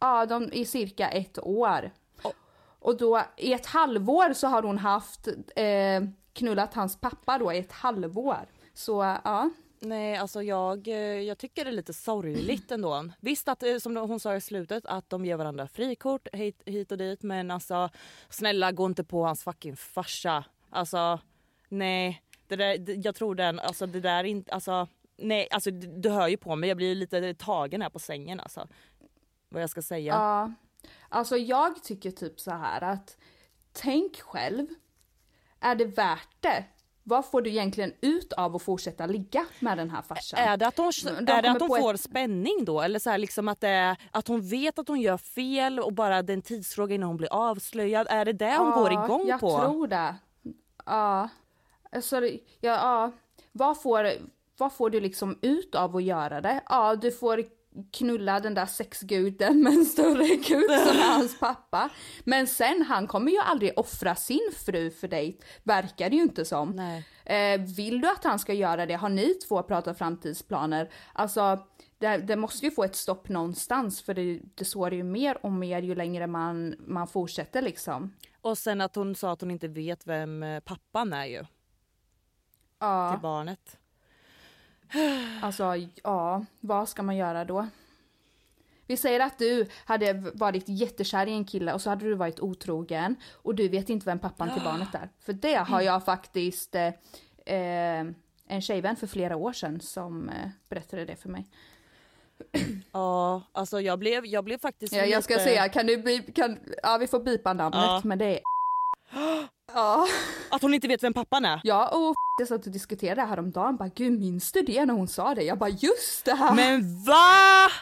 ja 0.00 0.26
de, 0.26 0.52
i 0.52 0.64
cirka 0.64 1.08
ett 1.08 1.38
år. 1.38 1.90
Och 2.82 2.96
då 2.96 3.22
i 3.36 3.52
ett 3.52 3.66
halvår 3.66 4.32
så 4.32 4.46
har 4.46 4.62
hon 4.62 4.78
haft 4.78 5.28
eh, 5.56 6.02
knullat 6.32 6.74
hans 6.74 7.00
pappa 7.00 7.38
då 7.38 7.52
i 7.52 7.58
ett 7.58 7.72
halvår. 7.72 8.46
Så 8.74 9.18
ja. 9.24 9.50
Nej 9.80 10.16
alltså 10.16 10.42
jag, 10.42 10.88
eh, 10.88 10.94
jag 10.96 11.38
tycker 11.38 11.64
det 11.64 11.70
är 11.70 11.72
lite 11.72 11.92
sorgligt 11.92 12.70
ändå. 12.70 13.08
Visst 13.20 13.48
att 13.48 13.62
eh, 13.62 13.76
som 13.76 13.96
hon 13.96 14.20
sa 14.20 14.34
i 14.36 14.40
slutet 14.40 14.86
att 14.86 15.10
de 15.10 15.24
ger 15.24 15.36
varandra 15.36 15.68
frikort 15.68 16.28
hit, 16.32 16.62
hit 16.66 16.92
och 16.92 16.98
dit 16.98 17.22
men 17.22 17.50
alltså 17.50 17.88
snälla 18.28 18.72
gå 18.72 18.86
inte 18.86 19.04
på 19.04 19.24
hans 19.24 19.44
fucking 19.44 19.76
farsa. 19.76 20.44
Alltså 20.70 21.18
nej, 21.68 22.22
det 22.46 22.56
där, 22.56 23.06
jag 23.06 23.14
tror 23.14 23.34
den, 23.34 23.58
alltså 23.58 23.86
det 23.86 24.00
där 24.00 24.18
är 24.18 24.24
inte, 24.24 24.52
alltså 24.52 24.88
nej 25.16 25.48
alltså 25.50 25.70
du, 25.70 25.86
du 25.86 26.08
hör 26.10 26.28
ju 26.28 26.36
på 26.36 26.56
mig 26.56 26.68
jag 26.68 26.76
blir 26.76 26.94
lite 26.94 27.34
tagen 27.34 27.82
här 27.82 27.90
på 27.90 27.98
sängen 27.98 28.40
alltså. 28.40 28.68
Vad 29.48 29.62
jag 29.62 29.70
ska 29.70 29.82
säga. 29.82 30.14
Ja, 30.14 30.52
alltså 31.08 31.36
jag 31.36 31.82
tycker 31.82 32.10
typ 32.10 32.40
så 32.40 32.50
här 32.50 32.82
att 32.84 33.16
tänk 33.72 34.20
själv, 34.20 34.66
är 35.60 35.74
det 35.74 35.84
värt 35.84 36.36
det? 36.40 36.64
Vad 37.04 37.26
får 37.26 37.42
du 37.42 37.50
egentligen 37.50 37.92
ut 38.00 38.32
av 38.32 38.56
att 38.56 38.62
fortsätta 38.62 39.06
ligga 39.06 39.46
med 39.60 39.78
den 39.78 39.90
här 39.90 40.02
farsan? 40.02 40.38
Är 40.40 40.56
det 40.56 40.66
att 40.66 40.76
hon, 40.76 40.92
De 41.04 41.32
är 41.32 41.42
det 41.42 41.50
att 41.50 41.60
hon 41.60 41.68
får 41.80 41.94
ett- 41.94 42.00
spänning 42.00 42.64
då? 42.64 42.80
Eller 42.80 42.98
så 42.98 43.10
här 43.10 43.18
liksom 43.18 43.48
att, 43.48 43.60
det 43.60 43.96
att 44.10 44.28
hon 44.28 44.40
vet 44.48 44.78
att 44.78 44.88
hon 44.88 45.00
gör 45.00 45.16
fel 45.18 45.80
och 45.80 45.92
bara 45.92 46.22
det 46.22 46.32
är 46.32 46.34
en 46.34 46.42
tidsfråga 46.42 46.94
innan 46.94 47.06
hon 47.08 47.16
blir 47.16 47.32
avslöjad? 47.32 48.06
Är 48.10 48.24
det 48.24 48.32
det 48.32 48.56
hon 48.56 48.70
går 48.72 48.92
igång 48.92 49.26
jag 49.28 49.40
på? 49.40 49.50
jag 49.50 49.60
tror 49.60 49.86
det. 49.86 50.14
Ja. 50.86 51.28
Alltså, 51.92 52.20
ja, 52.26 52.38
ja. 52.60 53.10
Vad, 53.52 53.82
får, 53.82 54.08
vad 54.58 54.72
får 54.72 54.90
du 54.90 55.00
liksom 55.00 55.38
ut 55.42 55.74
av 55.74 55.96
att 55.96 56.02
göra 56.02 56.40
det? 56.40 56.60
Ja, 56.68 56.96
du 56.96 57.12
får 57.12 57.44
knulla 57.92 58.40
den 58.40 58.54
där 58.54 58.66
sexguden 58.66 59.62
med 59.62 59.72
en 59.72 59.84
större 59.84 60.26
gud 60.26 60.70
som 60.70 60.96
är 60.96 61.14
hans 61.14 61.38
pappa. 61.40 61.90
Men 62.24 62.46
sen, 62.46 62.82
han 62.88 63.06
kommer 63.06 63.32
ju 63.32 63.38
aldrig 63.38 63.72
offra 63.78 64.14
sin 64.14 64.50
fru 64.66 64.90
för 64.90 65.08
dig, 65.08 65.38
verkar 65.62 66.10
det 66.10 66.16
ju 66.16 66.22
inte 66.22 66.44
som. 66.44 66.78
Eh, 67.24 67.60
vill 67.76 68.00
du 68.00 68.08
att 68.10 68.24
han 68.24 68.38
ska 68.38 68.52
göra 68.52 68.86
det? 68.86 68.94
Har 68.94 69.08
ni 69.08 69.34
två 69.34 69.62
pratat 69.62 69.98
framtidsplaner? 69.98 70.90
Alltså, 71.12 71.66
det, 71.98 72.16
det 72.16 72.36
måste 72.36 72.66
ju 72.66 72.70
få 72.72 72.84
ett 72.84 72.96
stopp 72.96 73.28
någonstans 73.28 74.02
för 74.02 74.14
det, 74.14 74.40
det 74.54 74.64
sår 74.64 74.94
ju 74.94 75.02
mer 75.02 75.46
och 75.46 75.52
mer 75.52 75.82
ju 75.82 75.94
längre 75.94 76.26
man, 76.26 76.74
man 76.78 77.06
fortsätter 77.06 77.62
liksom. 77.62 78.14
Och 78.40 78.58
sen 78.58 78.80
att 78.80 78.94
hon 78.96 79.14
sa 79.14 79.32
att 79.32 79.40
hon 79.40 79.50
inte 79.50 79.68
vet 79.68 80.06
vem 80.06 80.42
eh, 80.42 80.60
pappan 80.60 81.12
är 81.12 81.26
ju 81.26 81.44
Ja. 82.78 83.10
till 83.12 83.22
barnet. 83.22 83.78
Alltså, 85.42 85.74
ja, 86.02 86.44
vad 86.60 86.88
ska 86.88 87.02
man 87.02 87.16
göra 87.16 87.44
då? 87.44 87.66
Vi 88.86 88.96
säger 88.96 89.20
att 89.20 89.38
du 89.38 89.66
hade 89.84 90.12
varit 90.34 90.64
jättekär 90.68 91.26
i 91.26 91.32
en 91.32 91.44
kille 91.44 91.72
och 91.72 91.80
så 91.82 91.90
hade 91.90 92.04
du 92.04 92.14
varit 92.14 92.40
otrogen 92.40 93.16
och 93.32 93.54
du 93.54 93.68
vet 93.68 93.90
inte 93.90 94.06
vem 94.06 94.18
pappan 94.18 94.54
till 94.54 94.62
barnet 94.62 94.94
är. 94.94 95.08
För 95.20 95.32
det 95.32 95.54
har 95.54 95.80
jag 95.80 96.04
faktiskt 96.04 96.74
eh, 96.74 96.86
eh, 97.46 98.06
en 98.46 98.60
tjejvän 98.60 98.96
för 98.96 99.06
flera 99.06 99.36
år 99.36 99.52
sedan 99.52 99.80
som 99.80 100.28
eh, 100.28 100.48
berättade 100.68 101.04
det 101.04 101.16
för 101.16 101.28
mig. 101.28 101.48
Ja, 102.92 103.42
alltså 103.52 103.80
jag 103.80 103.98
blev, 103.98 104.26
jag 104.26 104.44
blev 104.44 104.58
faktiskt 104.58 104.92
Ja, 104.94 105.04
jag 105.04 105.24
ska 105.24 105.38
säga, 105.38 105.68
kan 105.68 105.86
du 105.86 105.96
bli, 105.96 106.18
kan, 106.18 106.58
ja 106.82 106.96
vi 107.00 107.06
får 107.06 107.20
bipa 107.20 107.52
namnet 107.52 107.80
Ja. 107.80 108.00
men 108.04 108.18
det 108.18 108.24
är 108.26 108.40
Ja. 109.74 110.06
Att 110.50 110.62
hon 110.62 110.74
inte 110.74 110.88
vet 110.88 111.02
vem 111.02 111.14
pappan 111.14 111.44
är? 111.44 111.60
Ja 111.64 111.88
och 111.88 112.14
jag 112.38 112.48
satt 112.48 112.66
och 112.66 112.72
diskuterade 112.72 113.20
det 113.20 113.26
här 113.26 113.38
om 113.38 113.50
dagen 113.50 113.76
bara 113.76 113.88
gud 113.88 114.20
minns 114.20 114.52
du 114.52 114.62
det 114.62 114.84
när 114.84 114.94
hon 114.94 115.08
sa 115.08 115.34
det? 115.34 115.42
Jag 115.42 115.58
bara 115.58 115.70
just 115.70 116.24
det 116.24 116.34
här! 116.34 116.54
Men 116.54 117.04
va? 117.04 117.72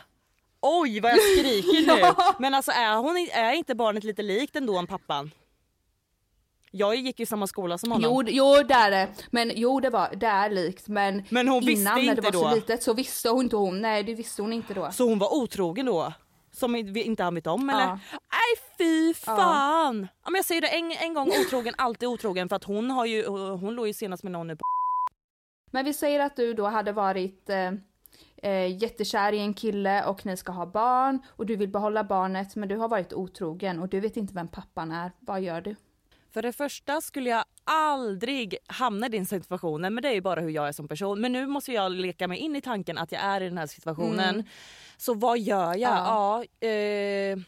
Oj 0.63 1.01
vad 1.01 1.13
jag 1.13 1.21
skriker 1.21 1.87
nu. 1.95 2.01
Ja. 2.01 2.35
Men 2.39 2.55
alltså 2.55 2.71
är, 2.71 2.97
hon, 2.97 3.29
är 3.33 3.53
inte 3.53 3.75
barnet 3.75 4.05
lite 4.05 4.23
likt 4.23 4.57
ändå 4.57 4.79
om 4.79 4.87
pappan? 4.87 5.31
Jag 6.71 6.97
gick 6.97 7.21
i 7.21 7.27
samma 7.27 7.47
skola 7.47 7.79
som 7.79 7.93
honom. 7.93 8.25
Jo, 8.27 8.33
jo 8.33 8.63
det 8.69 8.75
är 8.75 8.91
det, 8.91 9.09
men 9.31 9.53
jo 9.55 9.81
det 9.81 9.91
var, 9.91 10.15
det 10.17 10.27
är 10.27 10.51
likt 10.51 10.89
men, 10.89 11.23
Men 11.29 11.49
hon 11.49 11.65
visste 11.65 11.81
innan 11.81 11.95
när 11.95 12.03
inte 12.03 12.15
det 12.15 12.23
var 12.23 12.33
då? 12.33 12.49
så 12.49 12.55
litet 12.55 12.83
så 12.83 12.95
visste 12.95 13.29
hon 13.29 13.45
inte 13.45 13.57
hon, 13.57 13.81
nej 13.81 14.03
det 14.03 14.15
visste 14.15 14.43
hon 14.43 14.53
inte 14.53 14.75
då. 14.75 14.91
Så 14.93 15.09
hon 15.09 15.19
var 15.19 15.35
otrogen 15.35 15.87
då? 15.87 16.13
Som 16.53 16.73
vi 16.73 17.03
inte 17.03 17.23
han 17.23 17.35
vet 17.35 17.47
om 17.47 17.71
eller? 17.71 17.81
Ja. 17.81 17.99
Nej 18.13 18.65
fy 18.79 19.15
fan! 19.15 20.09
Ja. 20.25 20.31
men 20.31 20.35
jag 20.35 20.45
säger 20.45 20.61
det 20.61 20.69
en, 20.69 20.93
en 20.93 21.15
gång 21.15 21.29
otrogen, 21.29 21.75
alltid 21.79 22.09
otrogen 22.09 22.49
för 22.49 22.57
att 22.57 22.65
hon 22.65 22.91
har 22.91 23.07
ju, 23.07 23.27
hon 23.27 23.75
låg 23.75 23.87
ju 23.87 23.93
senast 23.93 24.23
med 24.23 24.33
någon 24.33 24.47
nu 24.47 24.57
på 24.57 24.63
Men 25.71 25.85
vi 25.85 25.93
säger 25.93 26.21
att 26.21 26.37
du 26.37 26.55
då 26.55 26.67
hade 26.67 26.93
varit 26.93 27.51
eh, 27.51 27.73
eh, 28.43 28.83
jättekär 28.83 29.33
i 29.33 29.39
en 29.39 29.55
kille 29.55 30.05
och 30.05 30.27
ni 30.27 30.37
ska 30.37 30.53
ha 30.53 30.67
barn 30.67 31.23
och 31.29 31.47
du 31.47 31.57
vill 31.57 31.69
behålla 31.69 32.05
barnet 32.05 32.57
men 32.57 32.69
du 32.69 32.77
har 32.77 32.89
varit 32.89 33.13
otrogen 33.13 33.81
och 33.81 33.89
du 33.89 34.01
vet 34.01 34.17
inte 34.17 34.35
vem 34.35 34.49
pappan 34.49 34.93
är. 34.93 35.13
Vad 35.21 35.41
gör 35.41 35.61
du? 35.61 35.77
För 36.33 36.43
det 36.43 36.53
första 36.53 37.01
skulle 37.01 37.31
jag 37.31 37.45
aldrig 37.65 38.57
hamna 38.67 39.07
i 39.07 39.09
den 39.09 39.27
situationen 39.27 39.95
men 39.95 40.03
det 40.03 40.09
är 40.09 40.13
ju 40.15 40.21
bara 40.21 40.41
hur 40.41 40.51
jag 40.51 40.69
är 40.69 40.73
som 40.73 40.89
person. 40.89 41.21
Men 41.21 41.33
nu 41.33 41.47
måste 41.47 41.73
jag 41.73 41.93
leka 41.93 42.29
mig 42.29 42.39
in 42.39 42.57
i 42.57 42.61
tanken 42.61 42.99
att 42.99 43.13
jag 43.13 43.21
är 43.23 43.41
i 43.41 43.45
den 43.49 43.59
här 43.59 43.67
situationen. 43.67 44.35
Mm. 44.35 44.47
Så 44.97 45.15
vad 45.15 45.39
gör 45.39 45.69
jag? 45.75 45.79
Ja. 45.81 46.45
Ja. 46.61 46.69
eh, 46.69 47.39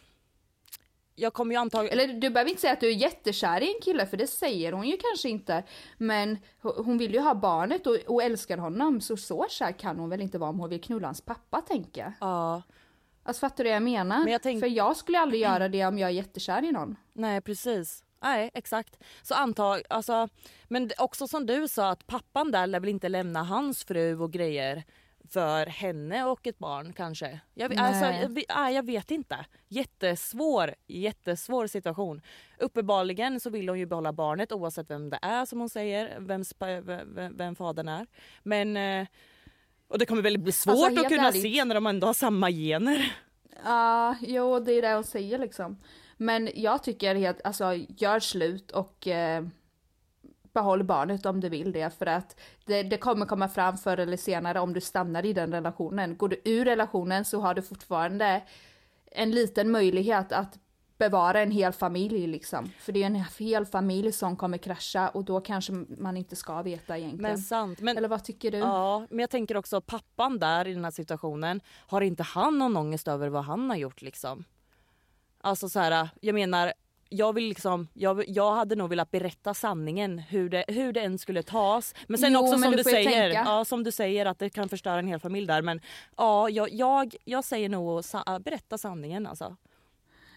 jag 1.14 1.32
kommer 1.32 1.54
ju 1.54 1.60
antagligen... 1.60 1.98
Eller 1.98 2.14
du 2.20 2.30
behöver 2.30 2.48
inte 2.50 2.60
säga 2.60 2.72
att 2.72 2.80
du 2.80 2.88
är 2.88 2.94
jättekär 2.94 3.60
i 3.60 3.66
en 3.74 3.80
kille 3.82 4.06
för 4.06 4.16
det 4.16 4.26
säger 4.26 4.72
hon 4.72 4.86
ju 4.88 4.96
kanske 4.96 5.28
inte. 5.28 5.62
Men 5.98 6.38
ho- 6.62 6.84
hon 6.84 6.98
vill 6.98 7.12
ju 7.14 7.20
ha 7.20 7.34
barnet 7.34 7.86
och, 7.86 7.96
och 8.06 8.22
älskar 8.22 8.58
honom 8.58 9.00
så 9.00 9.16
så 9.16 9.46
kär 9.50 9.72
kan 9.72 9.98
hon 9.98 10.08
väl 10.10 10.20
inte 10.20 10.38
vara 10.38 10.50
om 10.50 10.60
hon 10.60 10.68
vill 10.70 10.80
knulla 10.80 11.08
hans 11.08 11.20
pappa 11.20 11.60
tänker 11.60 12.00
jag. 12.00 12.12
Ja, 12.20 12.62
Alltså 13.24 13.40
fattar 13.40 13.64
du 13.64 13.70
vad 13.70 13.76
jag 13.76 13.82
menar? 13.82 14.18
Men 14.24 14.32
jag 14.32 14.42
tänk- 14.42 14.60
För 14.60 14.66
jag 14.66 14.96
skulle 14.96 15.18
aldrig 15.18 15.40
göra 15.40 15.68
det 15.68 15.86
om 15.86 15.98
jag 15.98 16.10
är 16.10 16.14
jättekär 16.14 16.64
i 16.64 16.72
någon. 16.72 16.96
nej 17.12 17.40
precis. 17.40 18.04
Nej 18.22 18.50
exakt. 18.54 18.98
Så 19.22 19.34
antag, 19.34 19.82
alltså, 19.90 20.28
men 20.68 20.90
också 20.98 21.28
som 21.28 21.46
du 21.46 21.68
sa 21.68 21.90
att 21.90 22.06
pappan 22.06 22.50
där 22.50 22.66
lär 22.66 22.80
väl 22.80 22.88
inte 22.90 23.08
lämna 23.08 23.42
hans 23.42 23.84
fru 23.84 24.18
och 24.20 24.32
grejer 24.32 24.84
för 25.30 25.66
henne 25.66 26.24
och 26.24 26.46
ett 26.46 26.58
barn 26.58 26.92
kanske. 26.92 27.40
Jag, 27.54 27.74
alltså, 27.78 28.30
jag, 28.48 28.72
jag 28.72 28.86
vet 28.86 29.10
inte. 29.10 29.44
Jättesvår, 29.68 30.74
jättesvår 30.86 31.66
situation. 31.66 32.20
Uppenbarligen 32.58 33.40
så 33.40 33.50
vill 33.50 33.68
hon 33.68 33.78
ju 33.78 33.86
behålla 33.86 34.12
barnet 34.12 34.52
oavsett 34.52 34.90
vem 34.90 35.10
det 35.10 35.18
är 35.22 35.46
som 35.46 35.60
hon 35.60 35.68
säger, 35.68 36.16
vem, 36.20 36.44
vem, 36.86 37.36
vem 37.36 37.54
fadern 37.54 37.88
är. 37.88 38.06
Men 38.42 38.76
eh, 38.76 39.06
och 39.88 39.98
det 39.98 40.06
kommer 40.06 40.22
väl 40.22 40.38
bli 40.38 40.52
svårt 40.52 40.74
Alltså, 40.74 41.00
att 41.00 41.08
kunna 41.08 41.28
ärligt. 41.28 41.42
se 41.42 41.64
när 41.64 41.74
de 41.74 41.86
ändå 41.86 42.06
har 42.06 42.14
samma 42.14 42.50
gener. 42.50 43.12
Ja, 43.64 44.16
jo 44.20 44.60
det 44.60 44.72
är 44.72 44.82
det 44.82 44.94
hon 44.94 45.04
säger 45.04 45.38
liksom. 45.38 45.78
Men 46.22 46.48
jag 46.54 46.82
tycker 46.82 47.14
helt, 47.14 47.40
alltså 47.44 47.74
gör 47.74 48.20
slut 48.20 48.70
och 48.70 49.08
eh, 49.08 49.44
behåll 50.52 50.84
barnet 50.84 51.26
om 51.26 51.40
du 51.40 51.48
vill 51.48 51.72
det 51.72 51.98
för 51.98 52.06
att 52.06 52.40
det, 52.64 52.82
det 52.82 52.96
kommer 52.96 53.26
komma 53.26 53.48
fram 53.48 53.76
förr 53.76 53.96
eller 53.96 54.16
senare 54.16 54.60
om 54.60 54.72
du 54.72 54.80
stannar 54.80 55.24
i 55.24 55.32
den 55.32 55.52
relationen. 55.52 56.16
Går 56.16 56.28
du 56.28 56.40
ur 56.44 56.64
relationen 56.64 57.24
så 57.24 57.40
har 57.40 57.54
du 57.54 57.62
fortfarande 57.62 58.42
en 59.06 59.30
liten 59.30 59.70
möjlighet 59.70 60.32
att 60.32 60.58
bevara 60.98 61.40
en 61.40 61.50
hel 61.50 61.72
familj 61.72 62.26
liksom. 62.26 62.70
För 62.78 62.92
det 62.92 63.02
är 63.02 63.06
en 63.06 63.24
hel 63.38 63.66
familj 63.66 64.12
som 64.12 64.36
kommer 64.36 64.58
krascha 64.58 65.08
och 65.08 65.24
då 65.24 65.40
kanske 65.40 65.72
man 65.72 66.16
inte 66.16 66.36
ska 66.36 66.62
veta 66.62 66.98
egentligen. 66.98 67.32
Men 67.32 67.38
sant. 67.38 67.80
Men, 67.80 67.96
Eller 67.96 68.08
vad 68.08 68.24
tycker 68.24 68.50
du? 68.50 68.58
Ja, 68.58 69.06
men 69.10 69.18
jag 69.18 69.30
tänker 69.30 69.56
också 69.56 69.80
pappan 69.80 70.38
där 70.38 70.66
i 70.66 70.74
den 70.74 70.84
här 70.84 70.90
situationen, 70.90 71.60
har 71.86 72.00
inte 72.00 72.22
han 72.22 72.58
någon 72.58 72.76
ångest 72.76 73.08
över 73.08 73.28
vad 73.28 73.44
han 73.44 73.70
har 73.70 73.76
gjort 73.76 74.02
liksom? 74.02 74.44
Alltså 75.44 75.68
så 75.68 75.80
här, 75.80 76.08
jag 76.20 76.34
menar, 76.34 76.72
jag 77.08 77.32
vill 77.32 77.44
liksom, 77.44 77.88
jag, 77.94 78.28
jag 78.28 78.54
hade 78.54 78.76
nog 78.76 78.90
velat 78.90 79.10
berätta 79.10 79.54
sanningen 79.54 80.18
hur 80.18 80.48
det, 80.48 80.64
hur 80.68 80.92
det 80.92 81.00
än 81.00 81.18
skulle 81.18 81.42
tas. 81.42 81.94
Men 82.08 82.18
sen 82.18 82.32
Jo, 82.32 82.40
också 82.40 82.58
men 82.58 82.62
som 82.62 82.76
du 82.76 82.84
säger, 82.84 83.30
ja, 83.30 83.64
som 83.64 83.84
du 83.84 83.92
säger 83.92 84.26
att 84.26 84.38
det 84.38 84.50
kan 84.50 84.68
förstöra 84.68 84.98
en 84.98 85.06
hel 85.06 85.20
familj 85.20 85.46
där. 85.46 85.62
Men 85.62 85.80
ja, 86.16 86.48
jag, 86.48 86.70
jag, 86.72 87.14
jag 87.24 87.44
säger 87.44 87.68
nog 87.68 88.04
sa, 88.04 88.40
berätta 88.44 88.78
sanningen 88.78 89.26
alltså. 89.26 89.56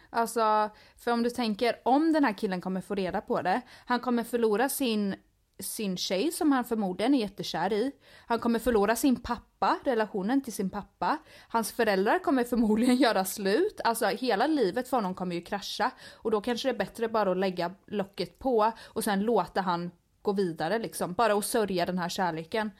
Alltså, 0.09 0.69
för 0.97 1.11
om 1.11 1.23
du 1.23 1.29
tänker 1.29 1.75
om 1.83 2.13
den 2.13 2.23
här 2.23 2.33
killen 2.33 2.61
kommer 2.61 2.81
få 2.81 2.95
reda 2.95 3.21
på 3.21 3.41
det, 3.41 3.61
han 3.85 3.99
kommer 3.99 4.23
förlora 4.23 4.69
sin, 4.69 5.15
sin 5.59 5.97
tjej 5.97 6.31
som 6.31 6.51
han 6.51 6.65
förmodligen 6.65 7.13
är 7.13 7.19
jättekär 7.19 7.73
i. 7.73 7.91
Han 8.27 8.39
kommer 8.39 8.59
förlora 8.59 8.95
sin 8.95 9.15
pappa, 9.21 9.79
relationen 9.83 10.41
till 10.41 10.53
sin 10.53 10.69
pappa. 10.69 11.17
Hans 11.47 11.71
föräldrar 11.71 12.19
kommer 12.19 12.43
förmodligen 12.43 12.95
göra 13.05 13.25
slut. 13.25 13.81
Alltså 13.83 14.05
hela 14.05 14.47
livet 14.47 14.87
för 14.87 14.97
honom 14.97 15.15
kommer 15.15 15.35
ju 15.35 15.41
krascha. 15.41 15.91
Och 16.13 16.31
då 16.31 16.41
kanske 16.41 16.67
det 16.67 16.71
är 16.75 16.77
bättre 16.77 17.07
bara 17.07 17.31
att 17.31 17.37
lägga 17.37 17.71
locket 17.87 18.39
på 18.39 18.71
och 18.85 19.03
sen 19.03 19.19
låta 19.21 19.61
han 19.61 19.91
gå 20.21 20.31
vidare 20.31 20.79
liksom. 20.79 21.13
Bara 21.13 21.33
att 21.33 21.45
sörja 21.45 21.85
den 21.85 21.97
här 21.97 22.09
kärleken. 22.09 22.71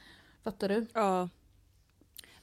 Fattar 0.44 0.68
du? 0.68 0.86
Ja. 0.94 1.28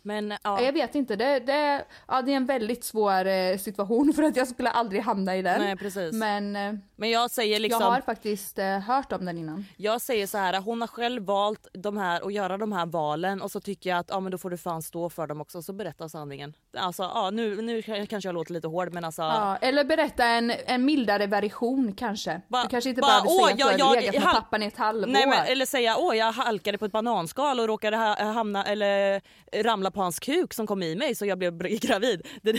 Men 0.06 0.30
Ja. 0.32 0.38
ja, 0.44 0.62
Jag 0.62 0.74
vet 0.74 0.96
inte, 0.96 1.16
det, 1.16 1.40
det, 1.40 1.86
ja, 2.08 2.22
det 2.22 2.32
är 2.32 2.36
en 2.36 2.46
väldigt 2.46 2.84
svår 2.84 3.26
eh, 3.26 3.58
situation 3.58 4.14
för 4.16 4.24
att 4.24 4.36
jag 4.36 4.48
skulle 4.48 4.70
aldrig 4.70 5.02
hamna 5.02 5.36
i 5.38 5.42
den. 5.42 5.62
nej 5.62 5.76
precis. 5.78 6.14
Men, 6.14 6.56
Men 6.96 7.10
jag 7.10 7.32
säger 7.32 7.60
liksom. 7.60 7.82
jag 7.82 7.92
har 7.92 8.02
faktiskt 8.02 8.60
eh, 8.60 8.80
hört 8.80 9.12
om 9.12 9.26
den 9.26 9.38
innan. 9.38 9.66
Jag 9.78 10.02
säger 10.02 10.28
så 10.28 10.38
här, 10.38 10.62
hon 10.62 10.82
har 10.82 10.88
själv 10.88 11.24
valt 11.26 11.68
de 11.74 11.98
här 11.98 12.22
att 12.28 12.34
göra 12.34 12.58
de 12.58 12.72
här 12.72 12.86
valen 12.86 13.42
och 13.42 13.52
så 13.52 13.60
tycker 13.60 13.90
jag 13.90 14.00
att 14.00 14.10
ja, 14.10 14.20
men 14.20 14.32
då 14.32 14.38
får 14.38 14.50
du 14.50 14.58
fan 14.58 14.82
stå 14.82 15.10
för 15.10 15.28
dem 15.28 15.42
också 15.42 15.62
så 15.62 15.74
berätta 15.74 16.10
sanningen. 16.10 16.54
Alltså 16.78 17.04
ja, 17.04 17.30
nu, 17.30 17.62
nu 17.62 17.82
kanske 17.82 18.18
jag 18.28 18.34
låter 18.34 18.54
lite 18.54 18.68
hård 18.68 18.94
men 18.94 19.04
alltså. 19.06 19.22
Ja, 19.22 19.58
eller 19.62 19.84
berätta 19.84 20.26
en, 20.26 20.52
en 20.66 20.86
mildare 20.86 21.28
version 21.28 21.94
kanske. 21.98 22.42
Ba- 22.48 22.64
du 22.64 22.70
kanske 22.70 22.90
inte 22.90 23.02
bara, 23.02 23.22
behöver 23.22 23.28
säga 23.30 23.66
åh, 23.66 23.72
att 23.72 23.78
du 23.78 23.80
jag- 23.80 23.86
har 23.86 23.96
legat 23.96 24.14
med 24.16 24.24
han- 24.24 24.36
pappan 24.36 24.64
i 24.64 24.66
ett 24.66 24.78
halvår. 24.78 25.08
Nej, 25.08 25.28
men, 25.28 25.46
eller 25.48 25.66
säga 25.66 25.96
åh 25.98 26.18
jag 26.18 26.32
halkade 26.32 26.78
på 26.78 26.86
ett 26.86 26.92
bananskal 26.92 27.60
och 27.60 27.68
råkade 27.68 27.98
ha, 27.98 28.24
hamna 28.24 28.64
eller 28.66 29.22
ramla 29.64 29.92
på 29.92 30.02
hans 30.02 30.20
kuk 30.20 30.54
som 30.54 30.68
kom 30.68 30.84
i 30.84 30.96
mig 30.96 31.16
så 31.16 31.26
jag 31.26 31.38
blev 31.38 31.58
gravid. 31.82 32.28
Det, 32.42 32.54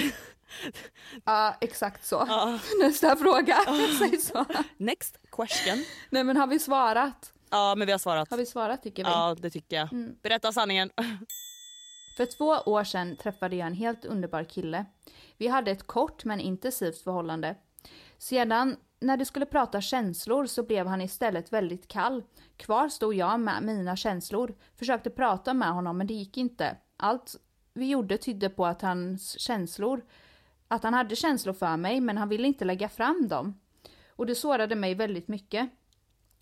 Ja, 1.24 1.56
exakt 1.60 2.04
så. 2.04 2.24
Ja. 2.28 2.58
Nästa 2.80 3.16
fråga. 3.16 3.56
Säg 3.98 4.20
så. 4.20 4.44
next 4.76 5.16
question. 5.32 5.84
Nej 6.10 6.24
men 6.24 6.36
har 6.36 6.46
vi 6.46 6.58
svarat? 6.58 7.32
Ja 7.50 7.74
men 7.74 7.86
vi 7.86 7.92
har 7.92 7.98
svarat. 7.98 8.30
Har 8.30 8.38
vi 8.38 8.46
svarat 8.46 8.82
tycker 8.82 9.04
vi? 9.04 9.10
Ja 9.10 9.36
det 9.38 9.50
tycker 9.50 9.76
jag. 9.76 9.92
Mm. 9.92 10.16
Berätta 10.22 10.52
sanningen. 10.52 10.90
För 12.16 12.26
två 12.26 12.46
år 12.72 12.84
sedan 12.84 13.16
träffade 13.16 13.56
jag 13.56 13.66
en 13.66 13.74
helt 13.74 14.04
underbar 14.04 14.44
kille. 14.44 14.84
Vi 15.38 15.48
hade 15.48 15.70
ett 15.70 15.86
kort 15.86 16.24
men 16.24 16.40
intensivt 16.40 17.02
förhållande. 17.02 17.56
Sedan 18.18 18.76
när 19.00 19.16
det 19.16 19.24
skulle 19.24 19.46
prata 19.46 19.80
känslor 19.80 20.46
så 20.46 20.62
blev 20.62 20.86
han 20.86 21.00
istället 21.00 21.52
väldigt 21.52 21.88
kall. 21.88 22.22
Kvar 22.56 22.88
stod 22.88 23.14
jag 23.14 23.40
med 23.40 23.62
mina 23.62 23.96
känslor. 23.96 24.54
Försökte 24.76 25.10
prata 25.10 25.54
med 25.54 25.68
honom 25.72 25.98
men 25.98 26.06
det 26.06 26.14
gick 26.14 26.36
inte. 26.36 26.76
Allt 26.96 27.36
vi 27.74 27.88
gjorde 27.88 28.16
tydde 28.16 28.50
på 28.50 28.66
att 28.66 28.82
hans 28.82 29.40
känslor, 29.40 30.04
att 30.68 30.82
han 30.82 30.94
hade 30.94 31.16
känslor 31.16 31.52
för 31.52 31.76
mig 31.76 32.00
men 32.00 32.18
han 32.18 32.28
ville 32.28 32.48
inte 32.48 32.64
lägga 32.64 32.88
fram 32.88 33.28
dem. 33.28 33.60
Och 34.08 34.26
det 34.26 34.34
sårade 34.34 34.74
mig 34.74 34.94
väldigt 34.94 35.28
mycket. 35.28 35.70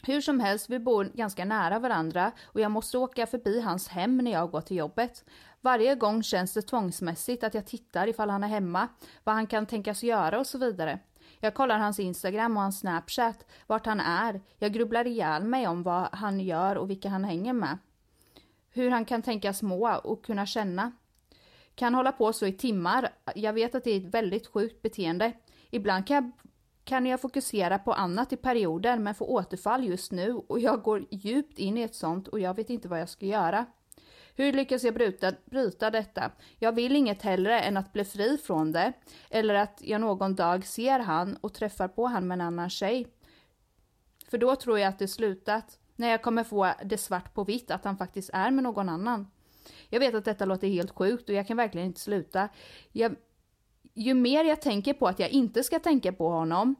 Hur 0.04 0.20
som 0.20 0.40
helst, 0.40 0.70
vi 0.70 0.78
bor 0.78 1.04
ganska 1.04 1.44
nära 1.44 1.78
varandra 1.78 2.32
och 2.44 2.60
jag 2.60 2.70
måste 2.70 2.98
åka 2.98 3.26
förbi 3.26 3.60
hans 3.60 3.88
hem 3.88 4.18
när 4.18 4.32
jag 4.32 4.50
går 4.50 4.60
till 4.60 4.76
jobbet. 4.76 5.24
Varje 5.60 5.94
gång 5.94 6.22
känns 6.22 6.54
det 6.54 6.62
tvångsmässigt 6.62 7.44
att 7.44 7.54
jag 7.54 7.66
tittar 7.66 8.06
ifall 8.06 8.30
han 8.30 8.44
är 8.44 8.48
hemma, 8.48 8.88
vad 9.24 9.34
han 9.34 9.46
kan 9.46 9.66
tänkas 9.66 10.02
göra 10.02 10.38
och 10.38 10.46
så 10.46 10.58
vidare. 10.58 10.98
Jag 11.40 11.54
kollar 11.54 11.78
hans 11.78 12.00
Instagram 12.00 12.56
och 12.56 12.62
hans 12.62 12.78
Snapchat, 12.78 13.46
vart 13.66 13.86
han 13.86 14.00
är. 14.00 14.40
Jag 14.58 14.72
grubblar 14.72 15.06
ihjäl 15.06 15.44
mig 15.44 15.68
om 15.68 15.82
vad 15.82 16.08
han 16.12 16.40
gör 16.40 16.76
och 16.76 16.90
vilka 16.90 17.08
han 17.08 17.24
hänger 17.24 17.52
med. 17.52 17.78
Hur 18.70 18.90
han 18.90 19.04
kan 19.04 19.22
tänkas 19.22 19.62
må 19.62 19.96
och 20.04 20.24
kunna 20.24 20.46
känna. 20.46 20.92
Kan 21.74 21.94
hålla 21.94 22.12
på 22.12 22.32
så 22.32 22.46
i 22.46 22.52
timmar. 22.52 23.08
Jag 23.34 23.52
vet 23.52 23.74
att 23.74 23.84
det 23.84 23.90
är 23.90 24.00
ett 24.00 24.14
väldigt 24.14 24.46
sjukt 24.46 24.82
beteende. 24.82 25.32
Ibland 25.70 26.06
kan 26.06 26.14
jag, 26.14 26.32
kan 26.84 27.06
jag 27.06 27.20
fokusera 27.20 27.78
på 27.78 27.92
annat 27.92 28.32
i 28.32 28.36
perioder 28.36 28.98
men 28.98 29.14
får 29.14 29.30
återfall 29.30 29.84
just 29.84 30.12
nu 30.12 30.32
och 30.32 30.60
jag 30.60 30.82
går 30.82 31.06
djupt 31.10 31.58
in 31.58 31.78
i 31.78 31.82
ett 31.82 31.94
sånt 31.94 32.28
och 32.28 32.40
jag 32.40 32.56
vet 32.56 32.70
inte 32.70 32.88
vad 32.88 33.00
jag 33.00 33.08
ska 33.08 33.26
göra. 33.26 33.66
Hur 34.34 34.52
lyckas 34.52 34.84
jag 34.84 34.94
bryta, 34.94 35.32
bryta 35.44 35.90
detta? 35.90 36.30
Jag 36.58 36.72
vill 36.72 36.96
inget 36.96 37.22
hellre 37.22 37.60
än 37.60 37.76
att 37.76 37.92
bli 37.92 38.04
fri 38.04 38.38
från 38.38 38.72
det. 38.72 38.92
Eller 39.30 39.54
att 39.54 39.80
jag 39.84 40.00
någon 40.00 40.34
dag 40.34 40.66
ser 40.66 40.98
han 40.98 41.36
och 41.36 41.54
träffar 41.54 41.88
på 41.88 42.06
han 42.06 42.26
med 42.26 42.34
en 42.34 42.40
annan 42.40 42.70
tjej. 42.70 43.06
För 44.28 44.38
då 44.38 44.56
tror 44.56 44.78
jag 44.78 44.88
att 44.88 44.98
det 44.98 45.08
slutat. 45.08 45.78
När 45.96 46.08
jag 46.08 46.22
kommer 46.22 46.44
få 46.44 46.72
det 46.84 46.98
svart 46.98 47.34
på 47.34 47.44
vitt 47.44 47.70
att 47.70 47.84
han 47.84 47.96
faktiskt 47.96 48.30
är 48.32 48.50
med 48.50 48.64
någon 48.64 48.88
annan. 48.88 49.30
Jag 49.88 50.00
vet 50.00 50.14
att 50.14 50.24
detta 50.24 50.44
låter 50.44 50.68
helt 50.68 50.90
sjukt 50.90 51.28
och 51.28 51.34
jag 51.34 51.46
kan 51.46 51.56
verkligen 51.56 51.86
inte 51.86 52.00
sluta. 52.00 52.48
Jag, 52.92 53.14
ju 53.94 54.14
mer 54.14 54.44
jag 54.44 54.60
tänker 54.60 54.94
på 54.94 55.08
att 55.08 55.18
jag 55.18 55.30
inte 55.30 55.62
ska 55.62 55.78
tänka 55.78 56.12
på 56.12 56.28
honom, 56.28 56.74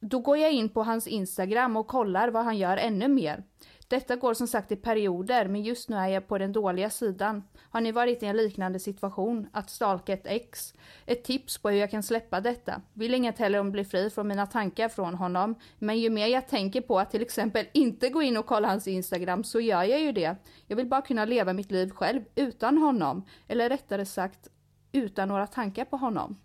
då 0.00 0.18
går 0.18 0.38
jag 0.38 0.52
in 0.52 0.68
på 0.68 0.82
hans 0.82 1.06
Instagram 1.06 1.76
och 1.76 1.86
kollar 1.86 2.28
vad 2.28 2.44
han 2.44 2.58
gör 2.58 2.76
ännu 2.76 3.08
mer. 3.08 3.44
Detta 3.92 4.16
går 4.16 4.34
som 4.34 4.46
sagt 4.46 4.72
i 4.72 4.76
perioder, 4.76 5.48
men 5.48 5.62
just 5.62 5.88
nu 5.88 5.96
är 5.96 6.08
jag 6.08 6.28
på 6.28 6.38
den 6.38 6.52
dåliga 6.52 6.90
sidan. 6.90 7.42
Har 7.70 7.80
ni 7.80 7.92
varit 7.92 8.22
i 8.22 8.26
en 8.26 8.36
liknande 8.36 8.78
situation, 8.78 9.48
att 9.52 9.70
stalka 9.70 10.12
ett 10.12 10.26
ex? 10.26 10.74
Ett 11.06 11.24
tips 11.24 11.58
på 11.58 11.70
hur 11.70 11.78
jag 11.78 11.90
kan 11.90 12.02
släppa 12.02 12.40
detta. 12.40 12.82
Vill 12.92 13.14
inget 13.14 13.38
heller 13.38 13.58
om 13.58 13.66
att 13.66 13.72
bli 13.72 13.84
fri 13.84 14.10
från 14.10 14.28
mina 14.28 14.46
tankar 14.46 14.88
från 14.88 15.14
honom, 15.14 15.54
men 15.78 15.98
ju 15.98 16.10
mer 16.10 16.26
jag 16.26 16.48
tänker 16.48 16.80
på 16.80 16.98
att 16.98 17.10
till 17.10 17.22
exempel 17.22 17.66
inte 17.72 18.08
gå 18.08 18.22
in 18.22 18.36
och 18.36 18.46
kolla 18.46 18.68
hans 18.68 18.88
Instagram 18.88 19.44
så 19.44 19.60
gör 19.60 19.82
jag 19.82 20.00
ju 20.00 20.12
det. 20.12 20.36
Jag 20.66 20.76
vill 20.76 20.88
bara 20.88 21.02
kunna 21.02 21.24
leva 21.24 21.52
mitt 21.52 21.70
liv 21.70 21.90
själv 21.90 22.24
utan 22.34 22.78
honom, 22.78 23.24
eller 23.48 23.68
rättare 23.68 24.06
sagt 24.06 24.48
utan 24.92 25.28
några 25.28 25.46
tankar 25.46 25.84
på 25.84 25.96
honom. 25.96 26.36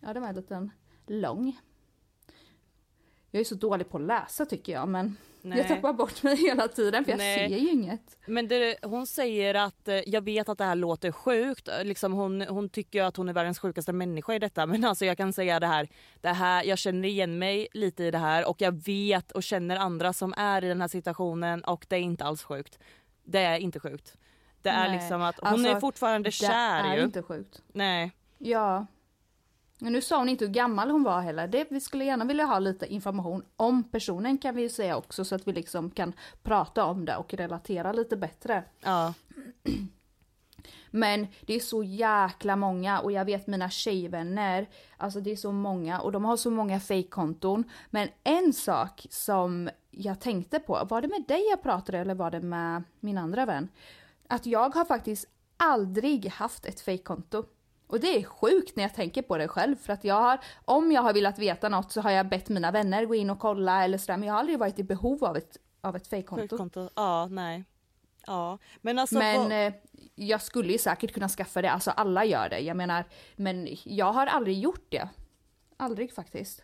Ja, 0.00 0.12
det 0.12 0.20
var 0.20 0.28
en 0.28 0.34
liten 0.34 0.70
lång. 1.06 1.56
Jag 3.34 3.40
är 3.40 3.44
så 3.44 3.54
dålig 3.54 3.90
på 3.90 3.96
att 3.98 4.02
läsa 4.04 4.46
tycker 4.46 4.72
jag, 4.72 4.88
men 4.88 5.16
Nej. 5.42 5.58
jag 5.58 5.68
tappar 5.68 5.92
bort 5.92 6.22
mig 6.22 6.36
hela 6.36 6.68
tiden 6.68 7.04
för 7.04 7.12
jag 7.12 7.18
Nej. 7.18 7.38
ser 7.50 7.56
ju 7.56 7.70
inget. 7.70 8.16
Men 8.26 8.48
det, 8.48 8.76
hon 8.82 9.06
säger 9.06 9.54
att 9.54 9.88
eh, 9.88 9.94
jag 10.08 10.20
vet 10.24 10.48
att 10.48 10.58
det 10.58 10.64
här 10.64 10.74
låter 10.74 11.12
sjukt. 11.12 11.68
Liksom 11.82 12.12
hon, 12.12 12.40
hon 12.42 12.68
tycker 12.68 12.98
ju 12.98 13.04
att 13.04 13.16
hon 13.16 13.28
är 13.28 13.32
världens 13.32 13.58
sjukaste 13.58 13.92
människa 13.92 14.34
i 14.34 14.38
detta. 14.38 14.66
Men 14.72 14.84
alltså 14.84 15.04
jag 15.04 15.16
kan 15.16 15.32
säga 15.32 15.60
det 15.60 15.66
här, 15.66 15.88
det 16.20 16.28
här. 16.28 16.64
Jag 16.64 16.78
känner 16.78 17.08
igen 17.08 17.38
mig 17.38 17.68
lite 17.72 18.04
i 18.04 18.10
det 18.10 18.18
här 18.18 18.48
och 18.48 18.60
jag 18.60 18.84
vet 18.84 19.32
och 19.32 19.42
känner 19.42 19.76
andra 19.76 20.12
som 20.12 20.34
är 20.36 20.64
i 20.64 20.68
den 20.68 20.80
här 20.80 20.88
situationen 20.88 21.64
och 21.64 21.86
det 21.88 21.96
är 21.96 22.00
inte 22.00 22.24
alls 22.24 22.42
sjukt. 22.42 22.78
Det 23.24 23.38
är 23.40 23.58
inte 23.58 23.80
sjukt. 23.80 24.16
Det 24.62 24.68
är 24.70 24.88
Nej. 24.88 24.98
liksom 24.98 25.22
att 25.22 25.36
hon 25.38 25.48
Alltså, 25.48 25.68
är 25.68 25.80
fortfarande 25.80 26.28
Det 26.28 26.32
kär 26.32 26.84
är 26.84 26.96
ju. 26.96 27.02
inte 27.02 27.22
sjukt. 27.22 27.62
Nej. 27.72 28.12
Ja. 28.38 28.86
Men 29.84 29.92
nu 29.92 30.00
sa 30.00 30.18
hon 30.18 30.28
inte 30.28 30.44
hur 30.44 30.52
gammal 30.52 30.90
hon 30.90 31.02
var 31.02 31.20
heller. 31.20 31.48
Det, 31.48 31.66
vi 31.70 31.80
skulle 31.80 32.04
gärna 32.04 32.24
vilja 32.24 32.44
ha 32.44 32.58
lite 32.58 32.86
information 32.86 33.44
om 33.56 33.84
personen 33.84 34.38
kan 34.38 34.54
vi 34.54 34.62
ju 34.62 34.68
säga 34.68 34.96
också 34.96 35.24
så 35.24 35.34
att 35.34 35.48
vi 35.48 35.52
liksom 35.52 35.90
kan 35.90 36.12
prata 36.42 36.84
om 36.84 37.04
det 37.04 37.16
och 37.16 37.34
relatera 37.34 37.92
lite 37.92 38.16
bättre. 38.16 38.64
Ja. 38.80 39.14
Men 40.90 41.26
det 41.40 41.54
är 41.54 41.60
så 41.60 41.82
jäkla 41.82 42.56
många 42.56 43.00
och 43.00 43.12
jag 43.12 43.24
vet 43.24 43.46
mina 43.46 43.70
tjejvänner, 43.70 44.68
alltså 44.96 45.20
det 45.20 45.32
är 45.32 45.36
så 45.36 45.52
många 45.52 46.00
och 46.00 46.12
de 46.12 46.24
har 46.24 46.36
så 46.36 46.50
många 46.50 46.80
fejkkonton. 46.80 47.64
Men 47.90 48.08
en 48.22 48.52
sak 48.52 49.06
som 49.10 49.70
jag 49.90 50.20
tänkte 50.20 50.60
på, 50.60 50.86
var 50.90 51.02
det 51.02 51.08
med 51.08 51.24
dig 51.28 51.46
jag 51.50 51.62
pratade 51.62 51.98
eller 51.98 52.14
var 52.14 52.30
det 52.30 52.40
med 52.40 52.82
min 53.00 53.18
andra 53.18 53.46
vän? 53.46 53.68
Att 54.28 54.46
jag 54.46 54.74
har 54.74 54.84
faktiskt 54.84 55.28
aldrig 55.56 56.28
haft 56.28 56.66
ett 56.66 56.80
fejkkonto. 56.80 57.44
Och 57.94 58.00
det 58.00 58.16
är 58.18 58.24
sjukt 58.24 58.76
när 58.76 58.82
jag 58.84 58.94
tänker 58.94 59.22
på 59.22 59.36
det 59.38 59.48
själv 59.48 59.76
för 59.76 59.92
att 59.92 60.04
jag 60.04 60.14
har, 60.14 60.38
om 60.64 60.92
jag 60.92 61.02
har 61.02 61.12
velat 61.12 61.38
veta 61.38 61.68
något 61.68 61.92
så 61.92 62.00
har 62.00 62.10
jag 62.10 62.28
bett 62.28 62.48
mina 62.48 62.70
vänner 62.70 63.04
gå 63.04 63.14
in 63.14 63.30
och 63.30 63.38
kolla 63.38 63.84
eller 63.84 63.98
sådär 63.98 64.16
men 64.16 64.26
jag 64.26 64.34
har 64.34 64.38
aldrig 64.40 64.58
varit 64.58 64.78
i 64.78 64.82
behov 64.82 65.24
av 65.24 65.36
ett, 65.36 65.56
av 65.80 65.96
ett 65.96 66.06
fejkkonto. 66.06 66.90
Ja, 66.96 67.26
nej. 67.30 67.64
Ja, 68.26 68.58
men 68.80 68.98
alltså. 68.98 69.18
Men 69.18 69.42
vad- 69.42 69.66
eh, 69.66 69.72
jag 70.14 70.42
skulle 70.42 70.72
ju 70.72 70.78
säkert 70.78 71.14
kunna 71.14 71.28
skaffa 71.28 71.62
det, 71.62 71.70
alltså 71.70 71.90
alla 71.90 72.24
gör 72.24 72.48
det. 72.48 72.58
Jag 72.60 72.76
menar, 72.76 73.04
men 73.36 73.68
jag 73.84 74.12
har 74.12 74.26
aldrig 74.26 74.58
gjort 74.58 74.86
det. 74.88 75.08
Aldrig 75.76 76.14
faktiskt. 76.14 76.62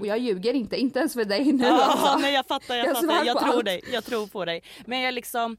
Och 0.00 0.06
jag 0.06 0.18
ljuger 0.18 0.54
inte, 0.54 0.76
inte 0.76 0.98
ens 0.98 1.12
för 1.12 1.24
dig 1.24 1.52
nu 1.52 1.64
Ja, 1.64 1.84
alltså. 1.84 2.18
nej 2.18 2.34
jag 2.34 2.46
fattar, 2.46 2.74
jag, 2.74 2.86
Jag 2.86 2.96
fattar. 2.96 3.24
Jag 3.24 3.38
tror 3.40 3.54
allt. 3.54 3.64
dig, 3.64 3.84
jag 3.92 4.04
tror 4.04 4.26
på 4.26 4.44
dig. 4.44 4.62
Men 4.86 5.00
jag 5.00 5.14
liksom 5.14 5.56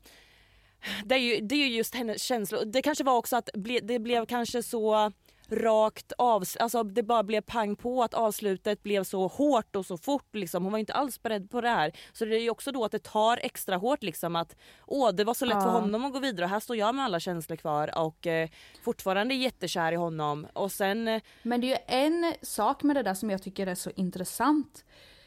det 1.05 1.15
är, 1.15 1.19
ju, 1.19 1.41
det 1.41 1.55
är 1.55 1.67
ju 1.67 1.75
just 1.77 1.95
hennes 1.95 2.21
känslor. 2.21 2.65
Det 2.65 2.81
kanske 2.81 3.03
var 3.03 3.17
också 3.17 3.35
att 3.35 3.49
ble, 3.53 3.79
det 3.79 3.99
blev 3.99 4.25
kanske 4.25 4.63
så 4.63 5.11
rakt 5.49 6.11
av, 6.17 6.43
alltså 6.59 6.83
det 6.83 7.03
bara 7.03 7.23
blev 7.23 7.41
pang 7.41 7.75
på 7.75 8.03
att 8.03 8.13
avslutet 8.13 8.83
blev 8.83 9.03
så 9.03 9.27
hårt 9.27 9.75
och 9.75 9.85
så 9.85 9.97
fort 9.97 10.35
liksom. 10.35 10.63
Hon 10.63 10.71
var 10.71 10.79
inte 10.79 10.93
alls 10.93 11.23
beredd 11.23 11.49
på 11.51 11.61
det 11.61 11.69
här. 11.69 11.91
Så 12.13 12.25
det 12.25 12.35
är 12.35 12.39
ju 12.39 12.49
också 12.49 12.71
då 12.71 12.85
att 12.85 12.91
det 12.91 13.03
tar 13.03 13.39
extra 13.43 13.77
hårt 13.77 14.03
liksom 14.03 14.35
att 14.35 14.55
åh 14.88 15.09
det 15.11 15.23
var 15.23 15.33
så 15.33 15.45
lätt 15.45 15.63
för 15.63 15.69
Ja. 15.69 15.79
honom 15.79 16.05
att 16.05 16.13
gå 16.13 16.19
vidare 16.19 16.45
och 16.45 16.49
här 16.49 16.59
står 16.59 16.75
jag 16.75 16.95
med 16.95 17.05
alla 17.05 17.19
känslor 17.19 17.55
kvar 17.57 17.97
och 17.97 18.27
eh, 18.27 18.49
fortfarande 18.83 19.35
jättekär 19.35 19.91
i 19.91 19.95
honom 19.95 20.47
och 20.53 20.71
sen 20.71 21.07
eh, 21.07 21.21
Men 21.43 21.61
det 21.61 21.67
är 21.73 21.99
ju 21.99 22.05
en 22.07 22.33
sak 22.41 22.83
med 22.83 22.95
det 22.95 23.03
där 23.03 23.13
som 23.13 23.29
jag 23.29 23.43
tycker 23.43 23.67
är 23.67 23.75
så 23.75 23.91
intressant. 23.95 24.85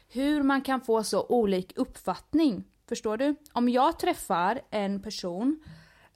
Hur 0.09 0.43
man 0.43 0.61
kan 0.61 0.81
få 0.81 1.03
så 1.03 1.25
olik 1.29 1.73
uppfattning. 1.75 2.63
Förstår 2.91 3.17
du? 3.17 3.35
Om 3.53 3.69
jag 3.69 3.99
träffar 3.99 4.61
en 4.71 5.01
person 5.01 5.63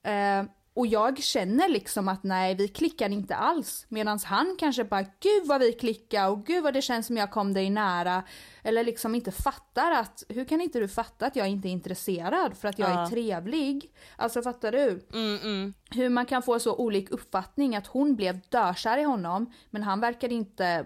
eh, 0.04 0.44
och 0.74 0.88
jag 0.88 1.24
känner 1.24 1.70
liksom 1.70 2.08
att 2.08 2.24
nej, 2.24 2.56
vi 2.56 2.68
klickar 2.68 3.10
inte 3.10 3.36
alls. 3.36 3.86
Medan 3.90 4.20
han 4.26 4.56
kanske 4.60 4.84
bara, 4.84 5.02
gud 5.02 5.46
vad 5.46 5.62
vi 5.62 5.72
klickar 5.74 6.30
och 6.30 6.46
gud 6.46 6.64
vad 6.64 6.74
det 6.74 6.82
känns 6.82 7.08
som 7.08 7.18
jag 7.18 7.32
kom 7.32 7.54
dig 7.54 7.70
nära. 7.70 8.24
Eller 8.64 8.84
liksom 8.84 9.16
inte 9.16 9.32
fattar 9.32 9.92
att, 9.92 10.24
hur 10.30 10.46
kan 10.46 10.62
inte 10.62 10.80
du 10.80 10.88
fatta 10.88 11.26
att 11.26 11.36
jag 11.36 11.48
inte 11.48 11.68
är 11.68 11.72
intresserad 11.72 12.58
för 12.58 12.68
att 12.68 12.80
jag 12.80 12.90
är 12.90 13.02
Ja. 13.02 13.10
trevlig? 13.10 13.94
Alltså 14.16 14.42
fattar 14.42 14.72
du? 14.72 15.08
mm, 15.14 15.40
mm. 15.44 15.74
hur 15.92 16.10
man 16.10 16.26
kan 16.26 16.42
få 16.42 16.60
så 16.60 16.76
olik 16.76 17.10
uppfattning 17.12 17.76
att 17.76 17.88
hon 17.88 18.16
blev 18.16 18.40
dökär 18.50 18.98
i 18.98 19.04
honom 19.04 19.54
men 19.70 19.84
han 19.84 20.00
verkar 20.00 20.32
inte 20.32 20.86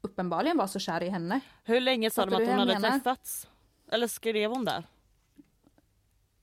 uppenbarligen 0.00 0.56
vara 0.56 0.68
så 0.68 0.78
kär 0.78 1.02
i 1.02 1.08
henne. 1.08 1.40
Hur 1.64 1.80
länge 1.80 2.10
sa 2.10 2.26
de 2.26 2.34
att 2.34 2.48
hon 2.48 2.58
hade 2.58 2.72
menar? 2.74 2.90
träffats? 2.90 3.48
Eller 3.92 4.08
skrev 4.08 4.50
hon 4.50 4.64
det? 4.64 4.82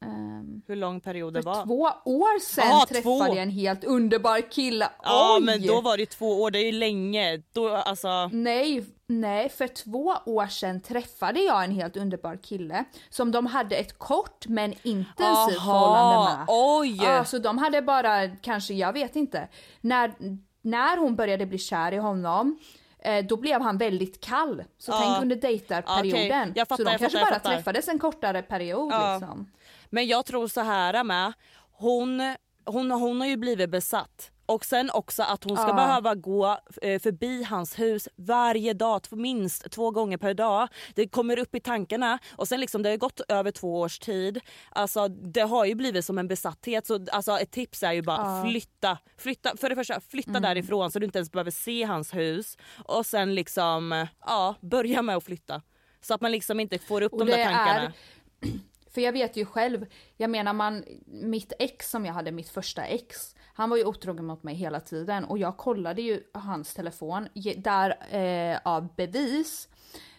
Um, 0.06 0.62
Hur 0.68 0.76
lång 0.76 1.00
period 1.02 1.34
det 1.34 1.44
för 1.44 1.50
var? 1.50 1.66
två 1.66 1.90
år 2.06 2.40
sedan 2.40 2.68
Ah, 2.72 2.86
träffade 2.86 3.02
två. 3.04 3.28
jag 3.28 3.38
en 3.38 3.50
helt 3.50 3.84
underbar 3.84 4.42
kille. 4.52 4.90
Ja 5.04 5.36
Oj! 5.40 5.46
men 5.46 5.68
då 5.68 5.82
var 5.82 5.98
det 5.98 6.06
två 6.06 6.42
år, 6.42 6.52
det 6.52 6.60
är 6.60 6.66
ju 6.66 6.72
länge. 6.72 7.42
Då, 7.54 7.70
alltså, 7.70 8.30
Nej, 8.34 8.86
nej, 9.08 9.50
för 9.50 9.68
två 9.68 10.14
år 10.26 10.48
sedan 10.48 10.82
träffade 10.82 11.40
jag 11.40 11.64
en 11.64 11.72
helt 11.72 11.98
underbar 11.98 12.36
kille 12.44 12.86
som 13.10 13.32
de 13.32 13.46
hade 13.46 13.76
ett 13.76 13.98
kort 14.00 14.48
men 14.48 14.74
intensivt 14.84 15.60
förhållande 15.62 16.38
med. 16.38 16.46
oj! 16.48 17.00
Ja, 17.04 17.26
så 17.26 17.38
de 17.38 17.58
hade 17.58 17.82
bara, 17.82 18.28
kanske, 18.28 18.74
jag 18.74 18.94
vet 18.94 19.16
inte. 19.16 19.48
När, 19.82 20.14
när 20.62 20.98
hon 20.98 21.16
började 21.16 21.46
bli 21.46 21.58
kär 21.58 21.92
i 21.92 21.98
honom, 21.98 22.60
eh, 23.00 23.26
då 23.26 23.38
blev 23.38 23.62
han 23.62 23.78
väldigt 23.78 24.22
kall. 24.22 24.64
Så 24.78 24.92
Ja. 24.92 25.00
tänk 25.02 25.22
under 25.22 25.36
dejtarperioden. 25.36 26.54
Jag 26.56 26.68
fattar, 26.68 26.84
så 26.84 26.90
de 26.92 26.98
kanske 26.98 27.20
fattar, 27.20 27.32
bara 27.32 27.40
träffades 27.56 27.88
en 27.88 28.00
kortare 28.00 28.42
period 28.42 28.94
Ja. 28.94 29.14
liksom. 29.18 29.52
Men 29.94 30.08
jag 30.08 30.26
tror 30.26 30.48
så 30.48 30.62
här 30.62 31.04
med. 31.04 31.34
Hon, 31.72 32.36
hon, 32.66 32.92
hon 32.92 33.20
har 33.22 33.28
ju 33.28 33.38
blivit 33.38 33.70
besatt. 33.70 34.30
Och 34.46 34.66
sen 34.66 34.90
också 34.94 35.24
att 35.24 35.44
hon 35.44 35.58
ska 35.58 35.68
Ja. 35.68 35.74
behöva 35.74 36.16
gå 36.16 36.58
eh, 36.82 37.00
förbi 37.02 37.44
hans 37.44 37.80
hus 37.80 38.08
varje 38.16 38.74
dag, 38.74 39.02
minst 39.12 39.72
två 39.72 39.92
gånger 39.92 40.18
per 40.18 40.34
dag. 40.34 40.68
Det 40.96 41.08
kommer 41.08 41.40
upp 41.40 41.56
i 41.56 41.60
tankarna 41.60 42.20
och 42.36 42.48
sen 42.48 42.60
liksom 42.60 42.84
det 42.84 42.90
har 42.90 42.98
gått 42.98 43.22
över 43.28 43.52
två 43.52 43.80
års 43.80 44.00
tid. 44.00 44.40
Alltså 44.70 45.08
det 45.08 45.42
har 45.42 45.66
ju 45.66 45.76
blivit 45.76 46.06
som 46.06 46.18
en 46.18 46.28
besatthet 46.28 46.88
så 46.88 47.06
alltså 47.12 47.32
ett 47.40 47.52
tips 47.52 47.84
är 47.84 47.92
ju 47.94 48.02
bara. 48.02 48.26
Mm. 48.28 48.50
flytta. 48.52 48.98
flytta. 49.18 49.58
För 49.58 49.70
det 49.70 49.76
första 49.76 50.00
flytta 50.02 50.40
därifrån 50.40 50.92
så 50.92 51.00
du 51.00 51.06
inte 51.06 51.18
ens 51.20 51.32
behöver 51.32 51.52
se 51.52 51.84
hans 51.84 52.14
hus 52.14 52.58
och 52.86 53.06
sen 53.06 53.36
liksom 53.36 54.08
ja 54.26 54.56
börja 54.62 55.02
med 55.02 55.16
att 55.18 55.24
flytta. 55.24 55.62
Så 56.02 56.14
att 56.14 56.22
man 56.22 56.32
liksom 56.32 56.60
inte 56.60 56.80
får 56.80 57.02
upp 57.02 57.14
Och 57.14 57.26
de 57.26 57.32
där 57.32 57.44
tankarna. 57.44 57.82
är- 57.82 57.94
För 58.94 59.02
jag 59.02 59.12
vet 59.12 59.38
ju 59.38 59.46
själv, 59.46 59.86
jag 60.18 60.30
menar 60.30 60.54
man, 60.54 60.84
mitt 61.06 61.54
ex 61.60 61.90
som 61.90 62.06
jag 62.06 62.14
hade, 62.14 62.32
mitt 62.32 62.50
första 62.50 62.84
ex, 62.84 63.36
han 63.54 63.70
var 63.70 63.78
ju 63.78 63.86
otrogen 63.86 64.26
mot 64.26 64.44
mig 64.44 64.56
hela 64.56 64.80
tiden 64.80 65.26
och 65.26 65.38
jag 65.38 65.58
kollade 65.58 66.02
ju 66.02 66.24
hans 66.34 66.74
telefon 66.74 67.28
där 67.58 68.16
eh, 68.16 68.60
av 68.64 68.96
bevis. 68.96 69.70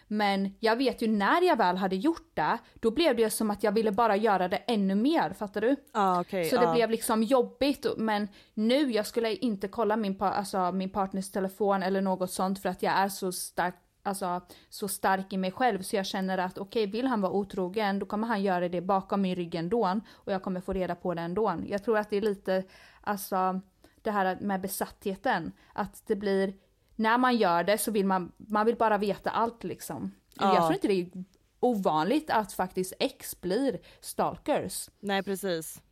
Men 0.08 0.54
jag 0.60 0.76
vet 0.76 1.02
ju 1.02 1.08
när 1.08 1.42
jag 1.42 1.56
väl 1.56 1.76
hade 1.76 1.96
gjort 1.96 2.30
det, 2.34 2.58
då 2.74 2.90
blev 2.90 3.16
det 3.16 3.30
som 3.30 3.50
att 3.50 3.62
jag 3.62 3.72
ville 3.72 3.92
bara 3.92 4.16
göra 4.16 4.48
det 4.48 4.56
ännu 4.56 4.94
mer, 4.94 5.32
fattar 5.32 5.60
du? 5.60 5.76
Ja, 5.92 6.20
okej, 6.20 6.44
Så 6.44 6.56
det 6.56 6.64
ja. 6.64 6.74
blev 6.74 6.90
liksom 6.90 7.22
jobbigt 7.22 7.86
men 7.96 8.28
nu 8.54 8.92
jag 8.92 9.06
skulle 9.06 9.34
inte 9.34 9.68
kolla 9.68 9.96
min, 9.96 10.22
alltså, 10.22 10.72
min 10.72 10.90
partners 10.90 11.30
telefon 11.30 11.82
eller 11.82 12.00
något 12.00 12.30
sånt 12.30 12.62
för 12.62 12.68
att 12.68 12.82
jag 12.82 12.92
är 12.92 13.08
så 13.08 13.32
stark 13.32 13.74
Alltså 14.06 14.40
så 14.68 14.88
stark 14.88 15.32
i 15.32 15.36
mig 15.36 15.52
själv 15.52 15.82
så 15.82 15.96
jag 15.96 16.06
känner 16.06 16.38
att 16.38 16.58
okej 16.58 16.86
vill 16.86 17.06
han 17.06 17.20
vara 17.20 17.32
otrogen 17.32 17.98
då 17.98 18.06
kommer 18.06 18.26
han 18.26 18.42
göra 18.42 18.68
det 18.68 18.80
bakom 18.80 19.22
min 19.22 19.34
rygg 19.34 19.54
ändå 19.54 20.00
och 20.12 20.32
jag 20.32 20.42
kommer 20.42 20.60
få 20.60 20.72
reda 20.72 20.94
på 20.94 21.14
det 21.14 21.22
ändå. 21.22 21.54
Jag 21.66 21.84
tror 21.84 21.98
att 21.98 22.10
det 22.10 22.16
är 22.16 22.20
lite 22.20 22.64
alltså 23.00 23.60
det 24.02 24.10
här 24.10 24.38
med 24.40 24.60
besattheten 24.60 25.52
att 25.72 26.02
det 26.06 26.16
blir 26.16 26.54
när 26.96 27.18
man 27.18 27.36
gör 27.36 27.64
det 27.64 27.78
så 27.78 27.90
vill 27.90 28.06
man, 28.06 28.32
man 28.36 28.66
vill 28.66 28.76
bara 28.76 28.98
veta 28.98 29.30
allt 29.30 29.64
liksom. 29.64 30.14
Ja. 30.34 30.54
Jag 30.54 30.62
tror 30.62 30.72
inte 30.72 30.88
det 30.88 31.00
är 31.00 31.24
ovanligt 31.60 32.30
att 32.30 32.52
faktiskt 32.52 32.92
ex 32.98 33.40
blir 33.40 33.78
stalkers. 34.00 34.90
Nej 35.00 35.22
precis. 35.22 35.82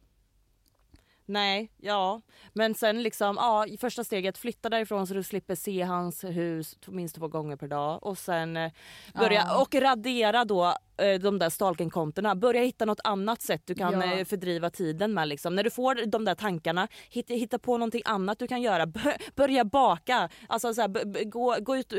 Nej, 1.26 1.72
ja. 1.76 2.20
Men 2.52 2.74
sen 2.74 3.02
liksom, 3.02 3.36
ja, 3.36 3.66
i 3.66 3.76
första 3.76 4.04
steget 4.04 4.38
flytta 4.38 4.68
därifrån 4.68 5.06
så 5.06 5.14
du 5.14 5.22
slipper 5.22 5.54
se 5.54 5.82
hans 5.82 6.24
hus 6.24 6.76
minst 6.86 7.14
två 7.16 7.28
gånger 7.28 7.56
per 7.56 7.68
dag 7.68 8.02
och 8.04 8.18
sen 8.18 8.56
eh, 8.56 8.72
börja 9.14 9.42
Ja. 9.48 9.62
och 9.62 9.74
radera 9.74 10.44
då 10.44 10.74
de 10.96 11.38
där 11.38 11.50
stalkingkontona. 11.50 12.34
Börja 12.34 12.62
hitta 12.62 12.84
något 12.84 13.00
annat 13.04 13.42
sätt 13.42 13.62
du 13.64 13.74
kan 13.74 13.92
Ja. 13.92 14.04
eh, 14.18 14.24
fördriva 14.24 14.70
tiden 14.70 15.14
med. 15.14 15.28
Liksom. 15.28 15.54
När 15.54 15.64
du 15.64 15.70
får 15.70 16.06
de 16.06 16.24
där 16.24 16.34
tankarna, 16.34 16.88
hitta, 17.10 17.34
hitta 17.34 17.58
på 17.58 17.78
någonting 17.78 18.02
annat 18.04 18.38
du 18.38 18.46
kan 18.46 18.62
göra. 18.62 18.86
Bör, 18.86 19.16
börja 19.36 19.64
baka, 19.64 20.28
alltså, 20.48 20.74
så 20.74 20.80
här, 20.80 21.24
gå, 21.24 21.56
gå 21.60 21.76
ut 21.76 21.92
eh, 21.92 21.98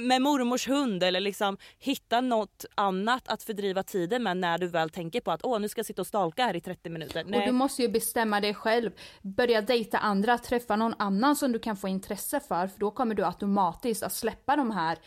med 0.00 0.22
mormors 0.22 0.68
hund 0.68 1.02
eller 1.02 1.20
liksom, 1.20 1.56
hitta 1.78 2.20
något 2.20 2.64
annat 2.74 3.28
att 3.28 3.42
fördriva 3.42 3.82
tiden 3.82 4.22
med 4.22 4.36
när 4.36 4.58
du 4.58 4.66
väl 4.66 4.90
tänker 4.90 5.20
på 5.20 5.30
att 5.30 5.40
åh 5.44 5.58
nu 5.60 5.68
ska 5.68 5.78
jag 5.78 5.86
sitta 5.86 6.02
och 6.02 6.06
stalka 6.06 6.44
här 6.44 6.56
i 6.56 6.60
30 6.60 6.90
minuter. 6.90 7.24
Och 7.24 7.46
du 7.46 7.52
måste 7.52 7.82
ju 7.82 7.88
bestämma 7.88 8.40
dig 8.40 8.54
själv. 8.54 8.90
Börja 9.22 9.62
dejta 9.62 9.98
andra, 9.98 10.38
träffa 10.38 10.76
någon 10.76 10.94
annan 10.98 11.36
som 11.36 11.52
du 11.52 11.58
kan 11.58 11.76
få 11.76 11.88
intresse 11.88 12.40
för. 12.40 12.66
För 12.66 12.80
då 12.80 12.90
kommer 12.90 13.14
du 13.14 13.24
automatiskt 13.24 14.02
att 14.02 14.12
släppa 14.12 14.56
de 14.56 14.70
här 14.70 14.92
eh, 14.92 14.98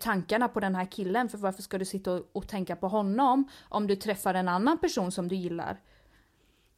tankarna 0.00 0.48
på 0.48 0.60
den 0.60 0.74
här 0.74 0.84
killen. 0.84 1.28
För 1.28 1.38
varför 1.38 1.62
ska 1.62 1.78
du 1.78 1.84
sitta 1.84 2.12
och, 2.12 2.30
och 2.32 2.48
tänka 2.48 2.76
på 2.76 2.88
honom 2.88 3.48
om 3.68 3.86
du 3.86 3.96
träffar 3.96 4.34
en 4.34 4.48
annan 4.48 4.78
person 4.78 5.12
som 5.12 5.28
du 5.28 5.34
gillar? 5.36 5.80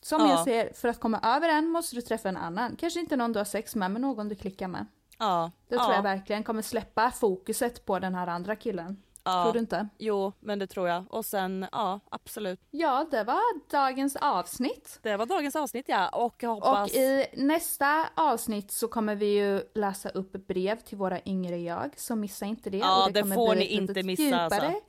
Som 0.03 0.21
Ja. 0.21 0.31
jag 0.31 0.45
säger, 0.45 0.73
för 0.73 0.89
att 0.89 1.01
komma 1.01 1.21
över 1.23 1.49
en 1.49 1.69
måste 1.69 1.97
du 1.97 2.03
träffa 2.03 2.29
en 2.29 2.37
annan. 2.37 2.77
Kanske 2.77 3.01
inte 3.01 3.17
någon 3.17 3.33
du 3.33 3.39
har 3.39 3.45
sex 3.45 3.75
med, 3.75 3.91
men 3.91 4.03
någon 4.03 4.29
du 4.29 4.35
klickar 4.35 4.69
med. 4.69 4.87
ja, 5.19 5.51
Det 5.69 5.75
ja, 5.75 5.83
tror 5.85 5.95
jag 5.95 6.03
verkligen 6.03 6.45
kommer 6.45 6.63
släppa 6.63 7.11
fokuset 7.11 7.85
på 7.87 7.99
den 7.99 8.15
här 8.15 8.27
andra 8.27 8.57
killen. 8.57 9.03
Ja. 9.33 9.43
Tror 9.43 9.53
du 9.53 9.59
inte? 9.59 9.89
Jo, 9.99 10.33
men 10.41 10.59
det 10.59 10.67
tror 10.67 10.89
jag. 10.89 11.05
Och 11.11 11.25
sen, 11.25 11.67
ja 11.73 12.01
absolut. 12.11 12.61
Ja, 12.71 13.07
det 13.11 13.25
var 13.25 13.71
dagens 13.71 14.17
avsnitt. 14.17 14.99
Det 15.03 15.17
var 15.17 15.27
dagens 15.27 15.57
avsnitt 15.57 15.85
ja. 15.89 16.09
Och 16.09 16.43
jag 16.43 16.55
hoppas... 16.55 16.91
Och 16.91 16.97
i 16.97 17.27
nästa 17.37 18.09
avsnitt 18.15 18.71
så 18.71 18.89
kommer 18.89 19.15
vi 19.15 19.27
ju 19.27 19.63
läsa 19.75 20.09
upp 20.09 20.33
brev 20.47 20.77
till 20.81 20.99
våra 20.99 21.21
yngre 21.27 21.57
jag, 21.57 21.91
så 21.97 22.17
missa 22.17 22.47
inte 22.47 22.71
det. 22.71 22.79
Ja, 22.79 23.07
och 23.07 23.13
det 23.13 23.21
kommer 23.21 23.35
får 23.35 23.55
ni 23.55 23.67
inte 23.67 24.03
missa, 24.03 24.23
Djupare, 24.23 24.45
alltså. 24.45 24.81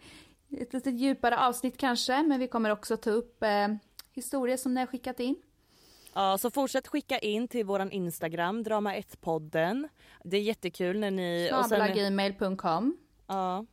Ett 0.51 0.73
lite 0.73 0.89
djupare 0.89 1.37
avsnitt 1.39 1.77
kanske, 1.77 2.23
men 2.23 2.39
vi 2.39 2.47
kommer 2.47 2.69
också 2.69 2.97
ta 2.97 3.09
upp 3.09 3.43
eh, 3.43 3.67
historier 4.13 4.57
som 4.57 4.73
ni 4.73 4.79
har 4.79 4.87
skickat 4.87 5.19
in. 5.19 5.35
Ja, 6.13 6.37
så 6.37 6.51
fortsätt 6.51 6.87
skicka 6.87 7.19
in 7.19 7.47
till 7.47 7.65
våran 7.65 7.91
Instagram, 7.91 8.63
Drama1podden. 8.63 9.89
Det 10.23 10.37
är 10.37 10.41
jättekul 10.41 10.99
när 10.99 11.11
ni... 11.11 11.49
och 11.53 11.65
sen- 11.65 11.69
Snabelagmail.com. 11.69 12.97
Ja. 13.27 13.65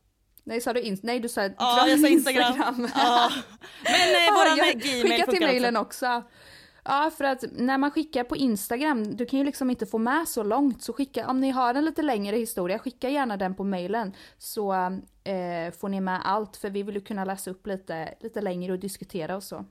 Nej, 0.47 0.61
sa 0.61 0.73
du 0.73 0.81
in- 0.81 0.99
Nej, 1.03 1.19
du 1.19 1.29
sa 1.29 1.41
Ja, 1.43 1.87
jag 1.87 1.99
sa 1.99 2.07
in 2.07 2.13
Instagram. 2.13 2.53
Ja. 2.57 2.69
Men 2.77 2.85
eh, 2.85 2.91
Ja, 4.27 4.33
våran 4.33 4.57
jag- 4.57 4.81
gmail 4.81 5.01
Skicka 5.11 5.31
till 5.31 5.41
mejlen 5.41 5.77
också. 5.77 6.05
också. 6.05 6.23
Ja, 6.83 7.11
för 7.17 7.23
att 7.23 7.43
när 7.51 7.77
man 7.77 7.91
skickar 7.91 8.23
på 8.23 8.37
Instagram, 8.37 9.15
du 9.15 9.25
kan 9.25 9.39
ju 9.39 9.45
liksom 9.45 9.69
inte 9.69 9.85
få 9.85 9.97
med 9.97 10.27
så 10.27 10.43
långt. 10.43 10.83
Så 10.83 10.93
skicka, 10.93 11.27
om 11.27 11.39
ni 11.41 11.49
har 11.49 11.73
en 11.73 11.85
lite 11.85 12.01
längre 12.01 12.35
historia, 12.37 12.79
skicka 12.79 13.09
gärna 13.09 13.37
den 13.37 13.55
på 13.55 13.63
mejlen. 13.63 14.13
Så 14.37 14.73
eh, 15.23 15.71
får 15.79 15.89
ni 15.89 16.01
med 16.01 16.21
allt, 16.23 16.57
för 16.57 16.69
vi 16.69 16.83
vill 16.83 16.95
ju 16.95 17.01
kunna 17.01 17.25
läsa 17.25 17.51
upp 17.51 17.67
lite, 17.67 18.13
lite 18.19 18.41
längre 18.41 18.71
och 18.73 18.79
diskutera 18.79 19.35
och 19.35 19.43
så. 19.43 19.65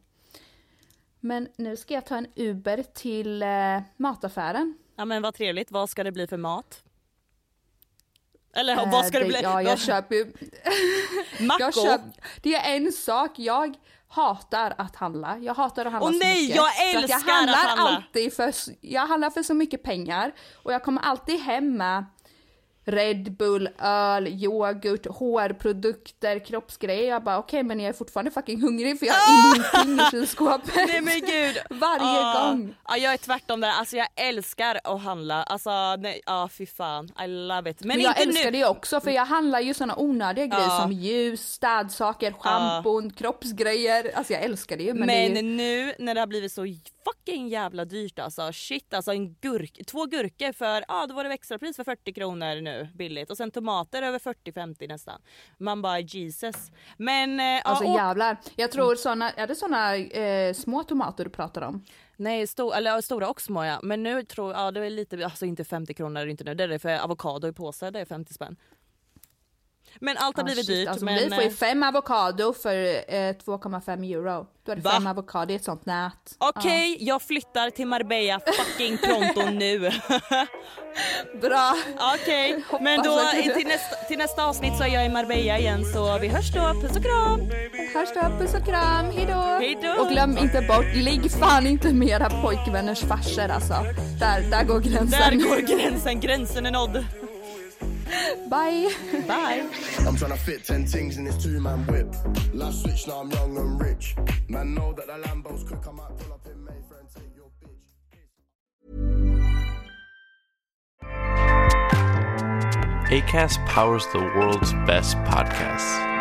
Men 1.21 1.49
nu 1.57 1.77
ska 1.77 1.95
jag 1.95 2.07
ta 2.07 2.17
en 2.17 2.27
Uber 2.37 2.83
till 2.95 3.43
eh, 3.43 3.49
mataffären. 3.97 4.75
Ja 4.97 5.05
men 5.05 5.23
vad 5.23 5.35
trevligt, 5.35 5.71
vad 5.71 5.91
ska 5.91 6.05
det 6.05 6.13
bli 6.13 6.27
för 6.27 6.37
mat? 6.37 6.83
Eller 8.57 8.77
Eh, 8.77 8.91
vad 8.91 9.07
ska 9.07 9.19
det, 9.19 9.25
bli? 9.25 9.41
Ja, 9.43 9.63
jag 9.63 9.79
köper 9.79 10.15
ju... 10.15 10.33
Mackor? 11.47 11.85
Köp, 11.85 12.01
det 12.43 12.55
är 12.55 12.77
en 12.77 12.93
sak, 12.93 13.31
jag 13.39 13.75
hatar 14.09 14.75
att 14.79 14.97
handla. 14.97 15.39
Jag 15.39 15.55
hatar 15.55 15.87
att 15.87 15.93
handla 15.93 16.09
Åh 16.09 16.13
så 16.13 16.19
nej, 16.19 16.43
mycket. 16.43 16.57
jag 16.57 16.95
älskar 16.95 17.21
jag 17.27 17.35
handlar 17.35 17.55
att 17.55 17.79
handla. 17.79 17.97
Alltid 17.97 18.33
för, 18.33 18.53
jag 18.81 19.07
handlar 19.07 19.31
för 19.31 19.43
så 19.43 19.55
mycket 19.55 19.83
pengar 19.83 20.33
och 20.63 20.73
jag 20.73 20.83
kommer 20.83 21.03
alltid 21.03 21.41
hem 21.41 21.77
med 21.77 22.05
Red 22.89 23.33
Bull, 23.37 23.69
öl, 23.79 24.29
yoghurt, 24.29 25.07
hårprodukter, 25.07 26.39
kroppsgrejer. 26.39 27.09
Jag 27.11 27.25
bara 27.25 27.39
okej 27.39 27.63
men 27.63 27.81
jag 27.81 27.89
är 27.89 27.93
fortfarande 27.93 28.31
fucking 28.31 28.63
hungrig 28.63 28.99
för 28.99 29.07
jag 29.07 29.15
har 29.15 29.57
ingenting 29.57 30.07
i 30.07 30.11
kylskåpet. 30.11 30.75
Nej 30.77 31.01
men 31.01 31.21
gud! 31.21 31.57
Varje 31.81 32.01
Ah. 32.03 32.49
gång. 32.51 32.75
Ja, 32.89 32.97
jag 32.97 33.13
är 33.13 33.17
tvärtom 33.17 33.61
där, 33.61 33.71
alltså 33.71 33.97
jag 33.97 34.09
älskar 34.17 34.81
att 34.85 35.03
handla. 35.03 35.43
Alltså 35.43 35.97
nej, 35.97 36.21
ja 36.27 36.49
fy 36.53 36.67
fan, 36.67 37.05
I 37.25 37.27
love 37.27 37.71
it. 37.71 37.81
Men, 37.81 37.89
Men 37.89 38.01
jag 38.01 38.21
älskar 38.21 38.45
nu. 38.51 38.59
det 38.59 38.65
också 38.67 39.01
för 39.01 39.11
jag 39.11 39.27
handlar 39.27 39.61
ju 39.61 39.75
såna 39.75 39.97
onödiga 39.99 40.47
grejer 40.47 40.63
Ja. 40.69 40.81
som 40.83 40.93
ljus, 40.93 41.53
städsaker, 41.53 42.33
schampon, 42.33 43.11
kroppsgrejer. 43.13 44.11
Alltså 44.15 44.33
jag 44.33 44.43
älskar 44.43 44.77
det 44.77 44.83
ju 44.83 44.95
men, 44.95 45.07
Men, 45.07 45.35
det 45.35 45.41
ju... 45.41 45.47
nu 45.47 45.95
när 45.99 46.15
det 46.15 46.21
har 46.21 46.27
blivit 46.27 46.53
så 46.53 46.65
fucking 47.07 47.49
jävla 47.49 47.85
dyrt 47.85 48.19
alltså. 48.19 48.53
Shit 48.53 48.95
alltså 48.95 49.13
en 49.13 49.35
gurk, 49.35 49.87
två 49.87 50.05
gurkor 50.05 50.53
för, 50.53 50.85
ja 50.89 51.07
då 51.07 51.15
var 51.15 51.25
det 51.25 51.31
extrapris 51.35 51.77
för 51.77 51.85
40 51.85 52.13
kronor 52.13 52.61
nu 52.61 52.89
billigt 52.95 53.31
och 53.31 53.37
sen 53.37 53.51
tomater 53.51 54.03
över 54.03 54.19
40-50 54.19 54.89
nästan. 54.89 55.21
Man 55.59 55.83
bara 55.83 56.01
Jesus. 56.01 56.71
Men 56.97 57.41
eh, 57.41 57.63
Alltså 57.65 57.85
och, 57.85 57.95
jävlar. 57.95 58.37
Jag 58.57 58.71
tror 58.71 58.95
såna, 58.95 59.31
är 59.31 59.47
det 59.47 59.55
såna 59.55 59.97
eh, 59.97 60.55
små 60.55 60.83
tomater 60.83 61.25
du 61.25 61.31
pratar 61.31 61.63
om? 61.63 61.85
nej 62.17 62.47
sto, 62.47 62.73
eller, 62.73 63.01
stora 63.01 63.29
och 63.29 63.41
små 63.41 63.65
ja. 63.65 63.81
Men 63.83 64.03
nu 64.03 64.23
tror 64.23 64.53
jag, 64.53 64.61
ja 64.61 64.71
det 64.71 64.87
är 64.87 64.91
lite, 64.91 65.25
alltså 65.25 65.47
inte 65.47 65.65
50 65.65 65.95
kronor 65.95 66.21
är 66.21 66.25
det 66.25 66.31
inte 66.31 66.45
nu. 66.45 66.55
Det 66.55 66.65
är 66.65 66.69
det 66.69 66.79
för 66.79 66.99
avokado 66.99 67.49
i 67.49 67.53
påse, 67.53 67.91
det 67.91 68.01
är 68.01 68.05
50 68.05 68.35
spänn. 68.35 68.57
Men 70.01 70.17
allt 70.17 70.37
har 70.37 70.43
Ah, 70.43 70.45
blivit 70.45 70.67
shit, 70.67 70.77
dyrt. 70.77 70.89
Alltså, 70.89 71.05
men, 71.05 71.15
vi 71.15 71.31
får 71.31 71.43
ju 71.43 71.49
eh, 71.49 71.55
fem 71.55 71.83
avokado 71.83 72.53
för 72.53 72.75
eh, 72.75 73.15
2,5 73.15 74.13
euro. 74.15 74.47
Då 74.67 74.73
är 74.73 74.77
det 74.77 74.83
Va? 74.83 74.91
fem 74.91 75.07
avokado 75.07 75.53
i 75.53 75.57
ett 75.57 75.65
sånt 75.65 75.87
nät. 75.87 76.13
Okej, 76.39 76.97
jag 77.01 77.23
flyttar 77.23 77.71
till 77.71 77.87
Marbella 77.87 78.41
fucking 78.41 78.99
pronto 78.99 79.51
nu. 79.51 79.91
Bra! 81.41 81.75
Okej, 82.15 82.65
men 82.81 83.03
då 83.03 83.21
du- 83.35 83.43
till 83.55 83.67
nästa, 83.67 83.97
till 84.09 84.19
nästa 84.19 84.45
avsnitt 84.45 84.77
så 84.77 84.85
är 84.85 84.89
jag 84.89 85.07
i 85.07 85.09
Marbella 85.09 85.59
igen 85.59 85.85
så 85.85 86.19
vi 86.19 86.29
hörs 86.29 86.53
då. 86.53 86.61
Puss 86.83 86.97
och 86.97 87.03
kram! 87.03 87.41
Hörs 87.95 88.09
då, 88.15 88.21
puss 88.39 88.55
och 88.55 88.65
kram, 88.67 89.11
hejdå! 89.11 89.41
Hejdå. 89.61 90.03
Och 90.03 90.09
glöm 90.09 90.39
inte 90.39 90.63
bort, 90.63 90.95
ligg 90.95 91.31
fan 91.31 91.67
inte 91.67 91.93
med 91.93 92.09
era 92.09 92.31
pojkvänners 92.43 93.01
farsor 93.01 93.49
alltså. 93.51 93.75
Där, 94.21 94.51
där 94.51 94.65
går 94.65 94.81
gränsen. 94.81 95.11
Där 95.39 95.49
går 95.49 95.79
gränsen, 95.79 96.21
gränsen 96.21 96.67
är 96.67 96.71
nådd. 96.71 97.05
Bye! 98.49 98.93
Bye! 99.27 99.69
I'm 100.01 100.17
tryna 100.17 100.39
fit 100.39 100.65
10 100.65 100.87
things 100.87 101.17
in 101.17 101.25
this 101.25 101.37
two 101.43 101.61
man 101.61 101.85
whip. 101.87 102.15
Last 102.55 102.83
switch, 102.83 103.07
now 103.09 103.21
I'm 103.21 103.31
young 103.31 103.57
and 103.57 103.81
rich. 103.81 104.15
Man, 104.49 104.75
know 104.75 104.93
that 104.93 105.07
the 105.07 105.15
Lambos 105.15 105.67
could 105.67 105.83
come 105.83 105.99
out, 105.99 106.17
pull 106.19 106.33
up 106.33 106.47
in 106.47 106.65
Mayfair 106.65 107.01
and 107.01 107.09
take 107.11 107.35
your 107.35 107.51
bitch. 107.61 107.87
ACAST 113.11 113.67
powers 113.67 114.07
the 114.13 114.21
world's 114.21 114.73
best 114.87 115.17
podcasts. 115.19 116.15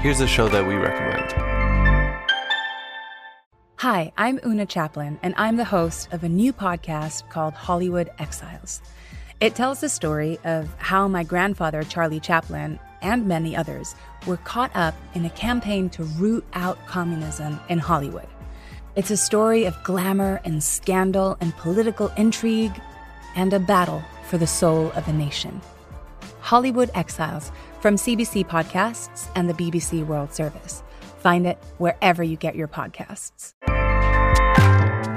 Here's 0.00 0.20
a 0.20 0.26
show 0.26 0.48
that 0.48 0.66
we 0.66 0.74
recommend. 0.74 1.32
Hi, 3.76 4.12
I'm 4.16 4.40
Una 4.44 4.66
Chaplin, 4.66 5.18
and 5.22 5.34
I'm 5.36 5.56
the 5.56 5.64
host 5.64 6.12
of 6.12 6.24
a 6.24 6.28
new 6.28 6.52
podcast 6.52 7.28
called 7.30 7.54
Hollywood 7.54 8.10
Exiles. 8.18 8.80
It 9.42 9.56
tells 9.56 9.80
the 9.80 9.88
story 9.88 10.38
of 10.44 10.72
how 10.78 11.08
my 11.08 11.24
grandfather, 11.24 11.82
Charlie 11.82 12.20
Chaplin, 12.20 12.78
and 13.00 13.26
many 13.26 13.56
others 13.56 13.96
were 14.24 14.36
caught 14.36 14.70
up 14.76 14.94
in 15.14 15.24
a 15.24 15.30
campaign 15.30 15.90
to 15.90 16.04
root 16.04 16.44
out 16.52 16.78
communism 16.86 17.58
in 17.68 17.80
Hollywood. 17.80 18.28
It's 18.94 19.10
a 19.10 19.16
story 19.16 19.64
of 19.64 19.74
glamour 19.82 20.40
and 20.44 20.62
scandal 20.62 21.36
and 21.40 21.56
political 21.56 22.12
intrigue 22.16 22.80
and 23.34 23.52
a 23.52 23.58
battle 23.58 24.04
for 24.28 24.38
the 24.38 24.46
soul 24.46 24.92
of 24.92 25.08
a 25.08 25.12
nation. 25.12 25.60
Hollywood 26.38 26.92
Exiles 26.94 27.50
from 27.80 27.96
CBC 27.96 28.46
Podcasts 28.46 29.28
and 29.34 29.50
the 29.50 29.54
BBC 29.54 30.06
World 30.06 30.32
Service. 30.32 30.84
Find 31.18 31.48
it 31.48 31.58
wherever 31.78 32.22
you 32.22 32.36
get 32.36 32.54
your 32.54 32.68
podcasts. 32.68 33.54